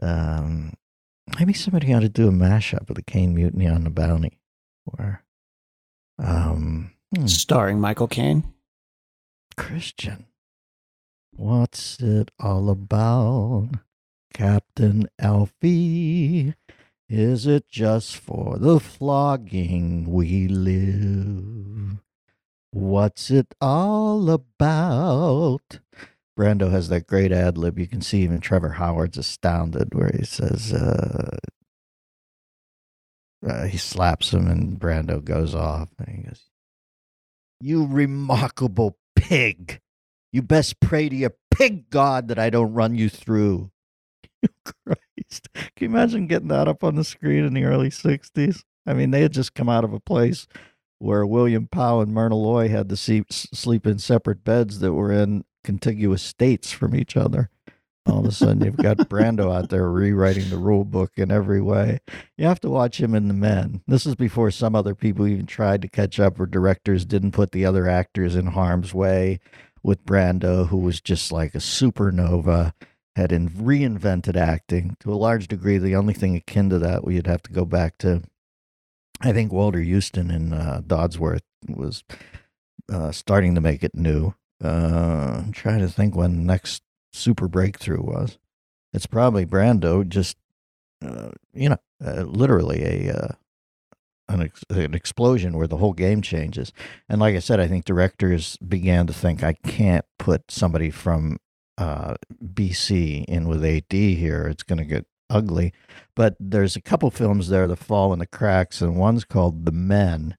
um, 0.01 0.73
maybe 1.37 1.53
somebody 1.53 1.93
ought 1.93 2.01
to 2.01 2.09
do 2.09 2.27
a 2.27 2.31
mashup 2.31 2.89
of 2.89 2.95
the 2.95 3.03
Caine 3.03 3.35
Mutiny 3.35 3.67
on 3.67 3.83
the 3.83 3.89
Bounty, 3.89 4.39
or 4.85 5.23
um, 6.17 6.91
hmm. 7.15 7.27
starring 7.27 7.79
Michael 7.79 8.07
Caine. 8.07 8.53
Christian, 9.57 10.27
what's 11.35 11.99
it 11.99 12.31
all 12.39 12.69
about, 12.69 13.69
Captain 14.33 15.07
Alfie? 15.19 16.55
Is 17.09 17.47
it 17.47 17.67
just 17.67 18.15
for 18.17 18.57
the 18.57 18.79
flogging 18.79 20.05
we 20.11 20.47
live? 20.47 21.97
What's 22.71 23.31
it 23.31 23.55
all 23.59 24.29
about? 24.29 25.79
Brando 26.39 26.71
has 26.71 26.87
that 26.87 27.05
great 27.05 27.33
ad 27.33 27.57
lib. 27.57 27.77
You 27.77 27.85
can 27.85 28.01
see 28.01 28.21
even 28.21 28.39
Trevor 28.39 28.69
Howard's 28.69 29.17
astounded 29.17 29.93
where 29.93 30.09
he 30.17 30.23
says, 30.23 30.71
uh, 30.71 31.37
uh, 33.45 33.65
he 33.65 33.77
slaps 33.77 34.33
him 34.33 34.47
and 34.47 34.79
Brando 34.79 35.21
goes 35.21 35.53
off 35.53 35.89
and 35.99 36.07
he 36.07 36.23
goes, 36.23 36.43
You 37.59 37.85
remarkable 37.85 38.97
pig. 39.17 39.81
You 40.31 40.41
best 40.41 40.79
pray 40.79 41.09
to 41.09 41.15
your 41.15 41.33
pig 41.51 41.89
God 41.89 42.29
that 42.29 42.39
I 42.39 42.49
don't 42.49 42.73
run 42.73 42.95
you 42.95 43.09
through. 43.09 43.71
Christ. 44.63 45.49
Can 45.53 45.71
you 45.79 45.87
imagine 45.87 46.27
getting 46.27 46.47
that 46.47 46.69
up 46.69 46.85
on 46.85 46.95
the 46.95 47.03
screen 47.03 47.43
in 47.43 47.53
the 47.53 47.65
early 47.65 47.89
60s? 47.89 48.63
I 48.87 48.93
mean, 48.93 49.11
they 49.11 49.23
had 49.23 49.33
just 49.33 49.53
come 49.55 49.67
out 49.67 49.83
of 49.83 49.91
a 49.91 49.99
place 49.99 50.47
where 50.99 51.25
William 51.25 51.67
Powell 51.67 52.01
and 52.01 52.13
Myrna 52.13 52.35
Loy 52.35 52.69
had 52.69 52.87
to 52.89 52.95
see, 52.95 53.23
sleep 53.29 53.85
in 53.85 53.99
separate 53.99 54.45
beds 54.45 54.79
that 54.79 54.93
were 54.93 55.11
in 55.11 55.43
contiguous 55.63 56.21
states 56.21 56.71
from 56.71 56.95
each 56.95 57.17
other. 57.17 57.49
All 58.05 58.19
of 58.19 58.25
a 58.25 58.31
sudden, 58.31 58.63
you've 58.63 58.77
got 58.77 58.97
Brando 59.09 59.53
out 59.55 59.69
there 59.69 59.89
rewriting 59.89 60.49
the 60.49 60.57
rule 60.57 60.85
book 60.85 61.11
in 61.17 61.31
every 61.31 61.61
way. 61.61 61.99
You 62.37 62.45
have 62.45 62.59
to 62.61 62.69
watch 62.69 62.99
him 62.99 63.13
in 63.13 63.27
The 63.27 63.33
Men. 63.33 63.81
This 63.87 64.05
is 64.05 64.15
before 64.15 64.51
some 64.51 64.75
other 64.75 64.95
people 64.95 65.27
even 65.27 65.45
tried 65.45 65.81
to 65.83 65.87
catch 65.87 66.19
up, 66.19 66.39
or 66.39 66.45
directors 66.45 67.05
didn't 67.05 67.31
put 67.31 67.51
the 67.51 67.65
other 67.65 67.87
actors 67.87 68.35
in 68.35 68.47
harm's 68.47 68.93
way 68.93 69.39
with 69.83 70.05
Brando, 70.05 70.67
who 70.67 70.77
was 70.77 71.01
just 71.01 71.31
like 71.31 71.53
a 71.55 71.59
supernova, 71.59 72.73
had 73.15 73.31
in, 73.31 73.49
reinvented 73.49 74.35
acting 74.35 74.95
to 75.01 75.13
a 75.13 75.15
large 75.15 75.47
degree. 75.47 75.77
The 75.77 75.95
only 75.95 76.13
thing 76.13 76.35
akin 76.35 76.69
to 76.69 76.79
that, 76.79 77.03
we'd 77.03 77.27
have 77.27 77.43
to 77.43 77.53
go 77.53 77.65
back 77.65 77.97
to, 77.99 78.23
I 79.21 79.33
think 79.33 79.51
Walter 79.51 79.83
Huston 79.83 80.31
in 80.31 80.53
uh, 80.53 80.81
Dodsworth 80.85 81.41
was 81.67 82.03
uh, 82.91 83.11
starting 83.11 83.55
to 83.55 83.61
make 83.61 83.83
it 83.83 83.93
new. 83.93 84.33
Uh, 84.63 85.41
I'm 85.45 85.51
trying 85.51 85.79
to 85.79 85.87
think 85.87 86.15
when 86.15 86.35
the 86.35 86.43
next 86.43 86.83
super 87.13 87.47
breakthrough 87.47 88.01
was. 88.01 88.37
It's 88.93 89.05
probably 89.05 89.45
Brando, 89.45 90.07
just 90.07 90.37
uh, 91.05 91.29
you 91.53 91.69
know, 91.69 91.77
uh, 92.05 92.23
literally 92.23 92.83
a 92.83 93.15
uh, 93.15 93.27
an, 94.27 94.41
ex- 94.43 94.63
an 94.69 94.93
explosion 94.93 95.57
where 95.57 95.67
the 95.67 95.77
whole 95.77 95.93
game 95.93 96.21
changes. 96.21 96.71
And 97.07 97.19
like 97.19 97.35
I 97.35 97.39
said, 97.39 97.59
I 97.59 97.67
think 97.67 97.85
directors 97.85 98.57
began 98.57 99.07
to 99.07 99.13
think 99.13 99.43
I 99.43 99.53
can't 99.53 100.05
put 100.17 100.51
somebody 100.51 100.89
from 100.89 101.37
uh, 101.77 102.15
BC 102.43 103.25
in 103.25 103.47
with 103.47 103.65
AD 103.65 103.91
here. 103.91 104.47
It's 104.47 104.63
going 104.63 104.77
to 104.77 104.85
get 104.85 105.05
ugly. 105.29 105.73
But 106.15 106.35
there's 106.39 106.75
a 106.75 106.81
couple 106.81 107.09
films 107.11 107.49
there 107.49 107.67
that 107.67 107.77
fall 107.77 108.13
in 108.13 108.19
the 108.19 108.27
cracks, 108.27 108.81
and 108.81 108.95
one's 108.95 109.23
called 109.23 109.65
The 109.65 109.71
Men, 109.71 110.35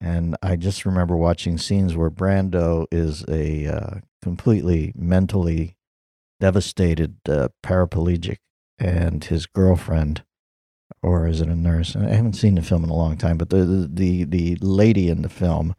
and 0.00 0.36
I 0.42 0.56
just 0.56 0.84
remember 0.84 1.16
watching 1.16 1.58
scenes 1.58 1.96
where 1.96 2.10
Brando 2.10 2.86
is 2.90 3.24
a 3.28 3.66
uh, 3.66 3.94
completely 4.22 4.92
mentally 4.94 5.76
devastated 6.40 7.16
uh, 7.28 7.48
paraplegic, 7.62 8.38
and 8.78 9.24
his 9.24 9.46
girlfriend, 9.46 10.22
or 11.02 11.26
is 11.26 11.40
it 11.40 11.48
a 11.48 11.56
nurse? 11.56 11.96
I 11.96 12.10
haven't 12.10 12.34
seen 12.34 12.54
the 12.54 12.62
film 12.62 12.84
in 12.84 12.90
a 12.90 12.96
long 12.96 13.16
time, 13.16 13.38
but 13.38 13.50
the 13.50 13.64
the 13.64 13.88
the, 13.90 14.24
the 14.24 14.56
lady 14.60 15.08
in 15.08 15.22
the 15.22 15.28
film 15.28 15.74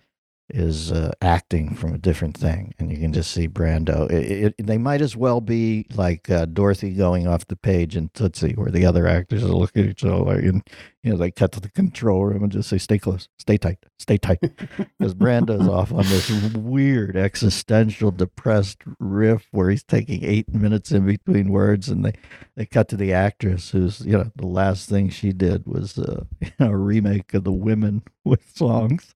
is 0.49 0.91
uh, 0.91 1.11
acting 1.21 1.75
from 1.75 1.93
a 1.93 1.97
different 1.97 2.37
thing, 2.37 2.73
and 2.79 2.91
you 2.91 2.97
can 2.97 3.13
just 3.13 3.31
see 3.31 3.47
Brando. 3.47 4.09
It, 4.11 4.55
it, 4.57 4.67
they 4.67 4.77
might 4.77 5.01
as 5.01 5.15
well 5.15 5.41
be 5.41 5.85
like 5.93 6.29
uh, 6.29 6.45
Dorothy 6.45 6.93
going 6.93 7.27
off 7.27 7.47
the 7.47 7.55
page 7.55 7.95
in 7.95 8.09
Tootsie, 8.13 8.53
where 8.53 8.71
the 8.71 8.85
other 8.85 9.07
actors 9.07 9.43
are 9.43 9.47
looking 9.47 9.83
at 9.83 9.89
each 9.91 10.03
other, 10.03 10.39
and 10.39 10.63
you 11.03 11.11
know 11.11 11.17
they 11.17 11.31
cut 11.31 11.51
to 11.53 11.59
the 11.59 11.69
control 11.69 12.25
room 12.25 12.43
and 12.43 12.51
just 12.51 12.69
say, 12.69 12.77
"Stay 12.77 12.97
close, 12.99 13.27
stay 13.37 13.57
tight, 13.57 13.79
stay 13.99 14.17
tight," 14.17 14.39
because 14.99 15.13
Brando's 15.13 15.67
off 15.67 15.91
on 15.91 16.03
this 16.03 16.29
weird 16.53 17.15
existential, 17.15 18.11
depressed 18.11 18.81
riff 18.99 19.47
where 19.51 19.69
he's 19.69 19.83
taking 19.83 20.23
eight 20.23 20.53
minutes 20.53 20.91
in 20.91 21.05
between 21.05 21.49
words, 21.49 21.89
and 21.89 22.03
they 22.03 22.13
they 22.55 22.65
cut 22.65 22.89
to 22.89 22.97
the 22.97 23.13
actress 23.13 23.71
who's 23.71 24.01
you 24.01 24.13
know 24.13 24.31
the 24.35 24.47
last 24.47 24.89
thing 24.89 25.09
she 25.09 25.31
did 25.31 25.65
was 25.65 25.97
uh, 25.97 26.23
you 26.41 26.51
know, 26.59 26.71
a 26.71 26.77
remake 26.77 27.33
of 27.33 27.43
the 27.43 27.51
Women 27.51 28.03
with 28.25 28.55
songs. 28.55 29.15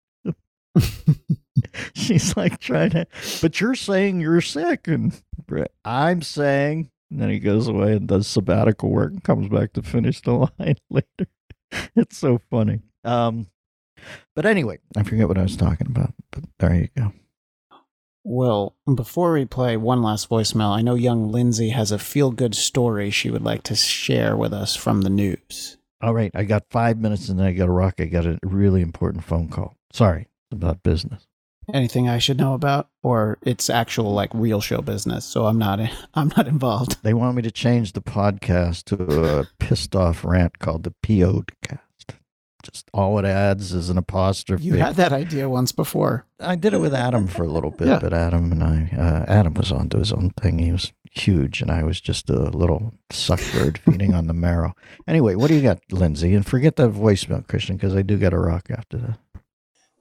She's 1.93 2.35
like 2.35 2.59
trying 2.59 2.91
to, 2.91 3.07
but 3.41 3.59
you're 3.61 3.75
saying 3.75 4.19
you're 4.19 4.41
sick, 4.41 4.87
and 4.87 5.19
I'm 5.85 6.21
saying, 6.21 6.89
and 7.11 7.21
then 7.21 7.29
he 7.29 7.39
goes 7.39 7.67
away 7.67 7.93
and 7.93 8.07
does 8.07 8.27
sabbatical 8.27 8.89
work 8.89 9.11
and 9.11 9.23
comes 9.23 9.47
back 9.49 9.73
to 9.73 9.81
finish 9.81 10.21
the 10.21 10.31
line 10.59 10.75
later. 10.89 11.29
It's 11.95 12.17
so 12.17 12.39
funny. 12.49 12.81
Um, 13.03 13.47
but 14.35 14.45
anyway, 14.45 14.79
I 14.97 15.03
forget 15.03 15.27
what 15.27 15.37
I 15.37 15.43
was 15.43 15.57
talking 15.57 15.87
about, 15.87 16.13
but 16.31 16.43
there 16.59 16.75
you 16.75 16.89
go. 16.97 17.13
Well, 18.25 18.75
before 18.95 19.33
we 19.33 19.45
play 19.45 19.75
one 19.75 20.01
last 20.01 20.29
voicemail, 20.29 20.75
I 20.75 20.81
know 20.81 20.95
young 20.95 21.29
Lindsey 21.31 21.69
has 21.69 21.91
a 21.91 21.99
feel 21.99 22.31
good 22.31 22.55
story 22.55 23.11
she 23.11 23.29
would 23.29 23.43
like 23.43 23.63
to 23.63 23.75
share 23.75 24.37
with 24.37 24.53
us 24.53 24.75
from 24.75 25.01
the 25.01 25.09
news. 25.09 25.77
All 26.01 26.13
right, 26.13 26.31
I 26.33 26.43
got 26.43 26.63
five 26.69 26.97
minutes 26.97 27.29
and 27.29 27.39
then 27.39 27.47
I 27.47 27.53
got 27.53 27.65
to 27.65 27.71
rock. 27.71 27.95
I 27.99 28.05
got 28.05 28.25
a 28.25 28.39
really 28.43 28.81
important 28.81 29.23
phone 29.23 29.49
call. 29.49 29.75
Sorry 29.91 30.27
about 30.53 30.83
business. 30.83 31.27
Anything 31.73 32.09
I 32.09 32.17
should 32.17 32.37
know 32.37 32.53
about, 32.55 32.89
or 33.03 33.37
it's 33.41 33.69
actual 33.69 34.11
like 34.13 34.29
real 34.33 34.59
show 34.59 34.81
business. 34.81 35.23
So 35.25 35.45
I'm 35.45 35.57
not. 35.57 35.79
I'm 36.13 36.31
not 36.35 36.47
involved. 36.47 37.01
They 37.03 37.13
want 37.13 37.35
me 37.37 37.41
to 37.43 37.51
change 37.51 37.93
the 37.93 38.01
podcast 38.01 38.83
to 38.85 39.39
a 39.39 39.47
pissed 39.59 39.95
off 39.95 40.25
rant 40.25 40.59
called 40.59 40.83
the 40.83 40.93
PO'd 41.01 41.51
cast. 41.61 41.79
Just 42.63 42.89
all 42.93 43.17
it 43.19 43.25
adds 43.25 43.73
is 43.73 43.89
an 43.89 43.97
apostrophe. 43.97 44.63
You 44.63 44.75
had 44.75 44.95
that 44.95 45.11
idea 45.13 45.49
once 45.49 45.71
before. 45.73 46.25
I 46.39 46.55
did 46.55 46.73
it 46.73 46.79
with 46.79 46.93
Adam 46.93 47.27
for 47.27 47.43
a 47.43 47.47
little 47.49 47.71
bit, 47.71 47.87
Yeah. 47.89 47.99
but 47.99 48.13
Adam 48.13 48.51
and 48.53 48.63
I, 48.63 48.89
uh, 48.97 49.25
Adam 49.27 49.53
was 49.53 49.69
onto 49.71 49.99
his 49.99 50.13
own 50.13 50.29
thing. 50.39 50.59
He 50.59 50.71
was 50.71 50.93
huge, 51.11 51.61
and 51.61 51.69
I 51.69 51.83
was 51.83 51.99
just 52.01 52.29
a 52.29 52.39
little 52.49 52.93
suckbird 53.11 53.77
feeding 53.85 54.13
on 54.13 54.27
the 54.27 54.33
marrow. 54.33 54.75
Anyway, 55.07 55.35
what 55.35 55.47
do 55.49 55.55
you 55.55 55.61
got, 55.61 55.79
Lindsey? 55.91 56.33
And 56.33 56.45
forget 56.45 56.77
that 56.77 56.91
voicemail, 56.91 57.45
Christian, 57.47 57.75
because 57.75 57.95
I 57.97 58.01
do 58.01 58.17
got 58.17 58.33
a 58.33 58.39
rock 58.39 58.67
after 58.69 58.97
that. 58.97 59.19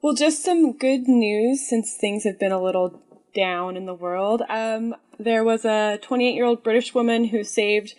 Well, 0.03 0.13
just 0.13 0.43
some 0.43 0.73
good 0.73 1.07
news 1.07 1.65
since 1.65 1.95
things 1.95 2.25
have 2.25 2.37
been 2.37 2.51
a 2.51 2.61
little 2.61 3.01
down 3.33 3.77
in 3.77 3.85
the 3.85 3.93
world. 3.93 4.41
Um, 4.49 4.93
there 5.17 5.45
was 5.45 5.63
a 5.63 5.97
28 6.01 6.35
year 6.35 6.43
old 6.43 6.61
British 6.61 6.93
woman 6.93 7.23
who 7.23 7.45
saved 7.45 7.95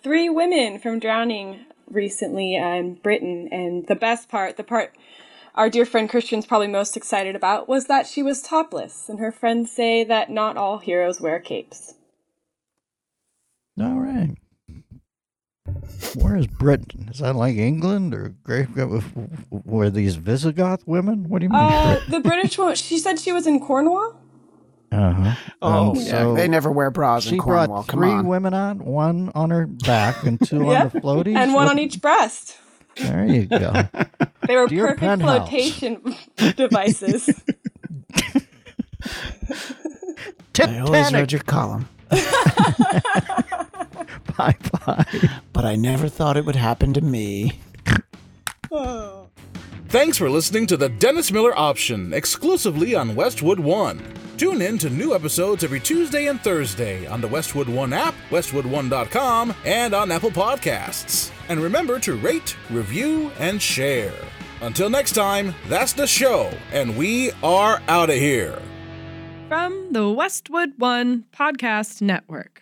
three 0.00 0.28
women 0.28 0.78
from 0.78 1.00
drowning 1.00 1.66
recently 1.90 2.54
in 2.54 2.94
Britain. 3.02 3.48
And 3.50 3.88
the 3.88 3.96
best 3.96 4.28
part, 4.28 4.56
the 4.56 4.62
part 4.62 4.94
our 5.56 5.68
dear 5.68 5.84
friend 5.84 6.08
Christian's 6.08 6.46
probably 6.46 6.68
most 6.68 6.96
excited 6.96 7.34
about, 7.34 7.68
was 7.68 7.86
that 7.86 8.06
she 8.06 8.22
was 8.22 8.40
topless. 8.40 9.08
And 9.08 9.18
her 9.18 9.32
friends 9.32 9.72
say 9.72 10.04
that 10.04 10.30
not 10.30 10.56
all 10.56 10.78
heroes 10.78 11.20
wear 11.20 11.40
capes. 11.40 11.94
All 13.80 13.98
right. 13.98 14.36
Where 16.16 16.36
is 16.36 16.46
Britain? 16.46 17.08
Is 17.12 17.18
that 17.20 17.34
like 17.36 17.56
England 17.56 18.14
or 18.14 18.34
Great? 18.42 18.68
Were 19.50 19.90
these 19.90 20.16
Visigoth 20.16 20.86
women? 20.86 21.28
What 21.28 21.40
do 21.40 21.44
you 21.46 21.50
mean? 21.50 21.60
Uh, 21.60 22.00
the 22.08 22.20
British 22.20 22.56
woman, 22.58 22.74
she 22.76 22.98
said 22.98 23.18
she 23.18 23.32
was 23.32 23.46
in 23.46 23.60
Cornwall. 23.60 24.20
Uh 24.90 25.12
huh. 25.12 25.34
Oh, 25.60 25.94
yeah. 26.00 26.32
They 26.34 26.48
never 26.48 26.72
wear 26.72 26.90
bras 26.90 27.24
she 27.24 27.34
in 27.34 27.38
Cornwall. 27.40 27.66
brought 27.66 27.86
Come 27.88 28.00
three 28.00 28.10
on. 28.10 28.26
women 28.26 28.54
on, 28.54 28.78
one 28.84 29.30
on 29.34 29.50
her 29.50 29.66
back 29.66 30.22
and 30.24 30.40
two 30.44 30.64
Yeah. 30.64 30.84
on 30.84 30.88
the 30.90 31.00
floaties. 31.00 31.36
And 31.36 31.52
one 31.52 31.66
What- 31.66 31.72
on 31.72 31.78
each 31.78 32.00
breast. 32.00 32.56
There 32.96 33.26
you 33.26 33.44
go. 33.46 33.72
They 34.46 34.56
were 34.56 34.66
Dear 34.66 34.84
perfect 34.86 35.00
penthouse. 35.00 35.48
flotation 35.48 36.16
devices. 36.56 37.28
I 40.60 40.78
always 40.80 41.12
read 41.12 41.30
your 41.30 41.42
column, 41.42 41.88
Bye 44.38 44.56
bye. 44.86 45.04
but 45.52 45.64
I 45.64 45.74
never 45.76 46.08
thought 46.08 46.36
it 46.36 46.44
would 46.44 46.56
happen 46.56 46.92
to 46.94 47.00
me. 47.00 47.60
oh. 48.72 49.26
Thanks 49.88 50.18
for 50.18 50.28
listening 50.28 50.66
to 50.66 50.76
the 50.76 50.88
Dennis 50.90 51.32
Miller 51.32 51.58
Option 51.58 52.12
exclusively 52.12 52.94
on 52.94 53.14
Westwood 53.14 53.58
One. 53.58 54.02
Tune 54.36 54.60
in 54.62 54.76
to 54.78 54.90
new 54.90 55.14
episodes 55.14 55.64
every 55.64 55.80
Tuesday 55.80 56.26
and 56.26 56.40
Thursday 56.40 57.06
on 57.06 57.20
the 57.20 57.26
Westwood 57.28 57.68
One 57.68 57.92
app, 57.92 58.14
westwood1.com, 58.30 59.54
and 59.64 59.94
on 59.94 60.12
Apple 60.12 60.30
Podcasts. 60.30 61.32
And 61.48 61.58
remember 61.60 61.98
to 62.00 62.14
rate, 62.16 62.54
review, 62.70 63.32
and 63.38 63.60
share. 63.60 64.12
Until 64.60 64.90
next 64.90 65.12
time, 65.12 65.54
that's 65.68 65.94
the 65.94 66.06
show, 66.06 66.52
and 66.72 66.96
we 66.96 67.32
are 67.42 67.80
out 67.88 68.10
of 68.10 68.16
here. 68.16 68.60
From 69.48 69.92
the 69.92 70.10
Westwood 70.10 70.74
One 70.76 71.24
Podcast 71.32 72.02
Network. 72.02 72.58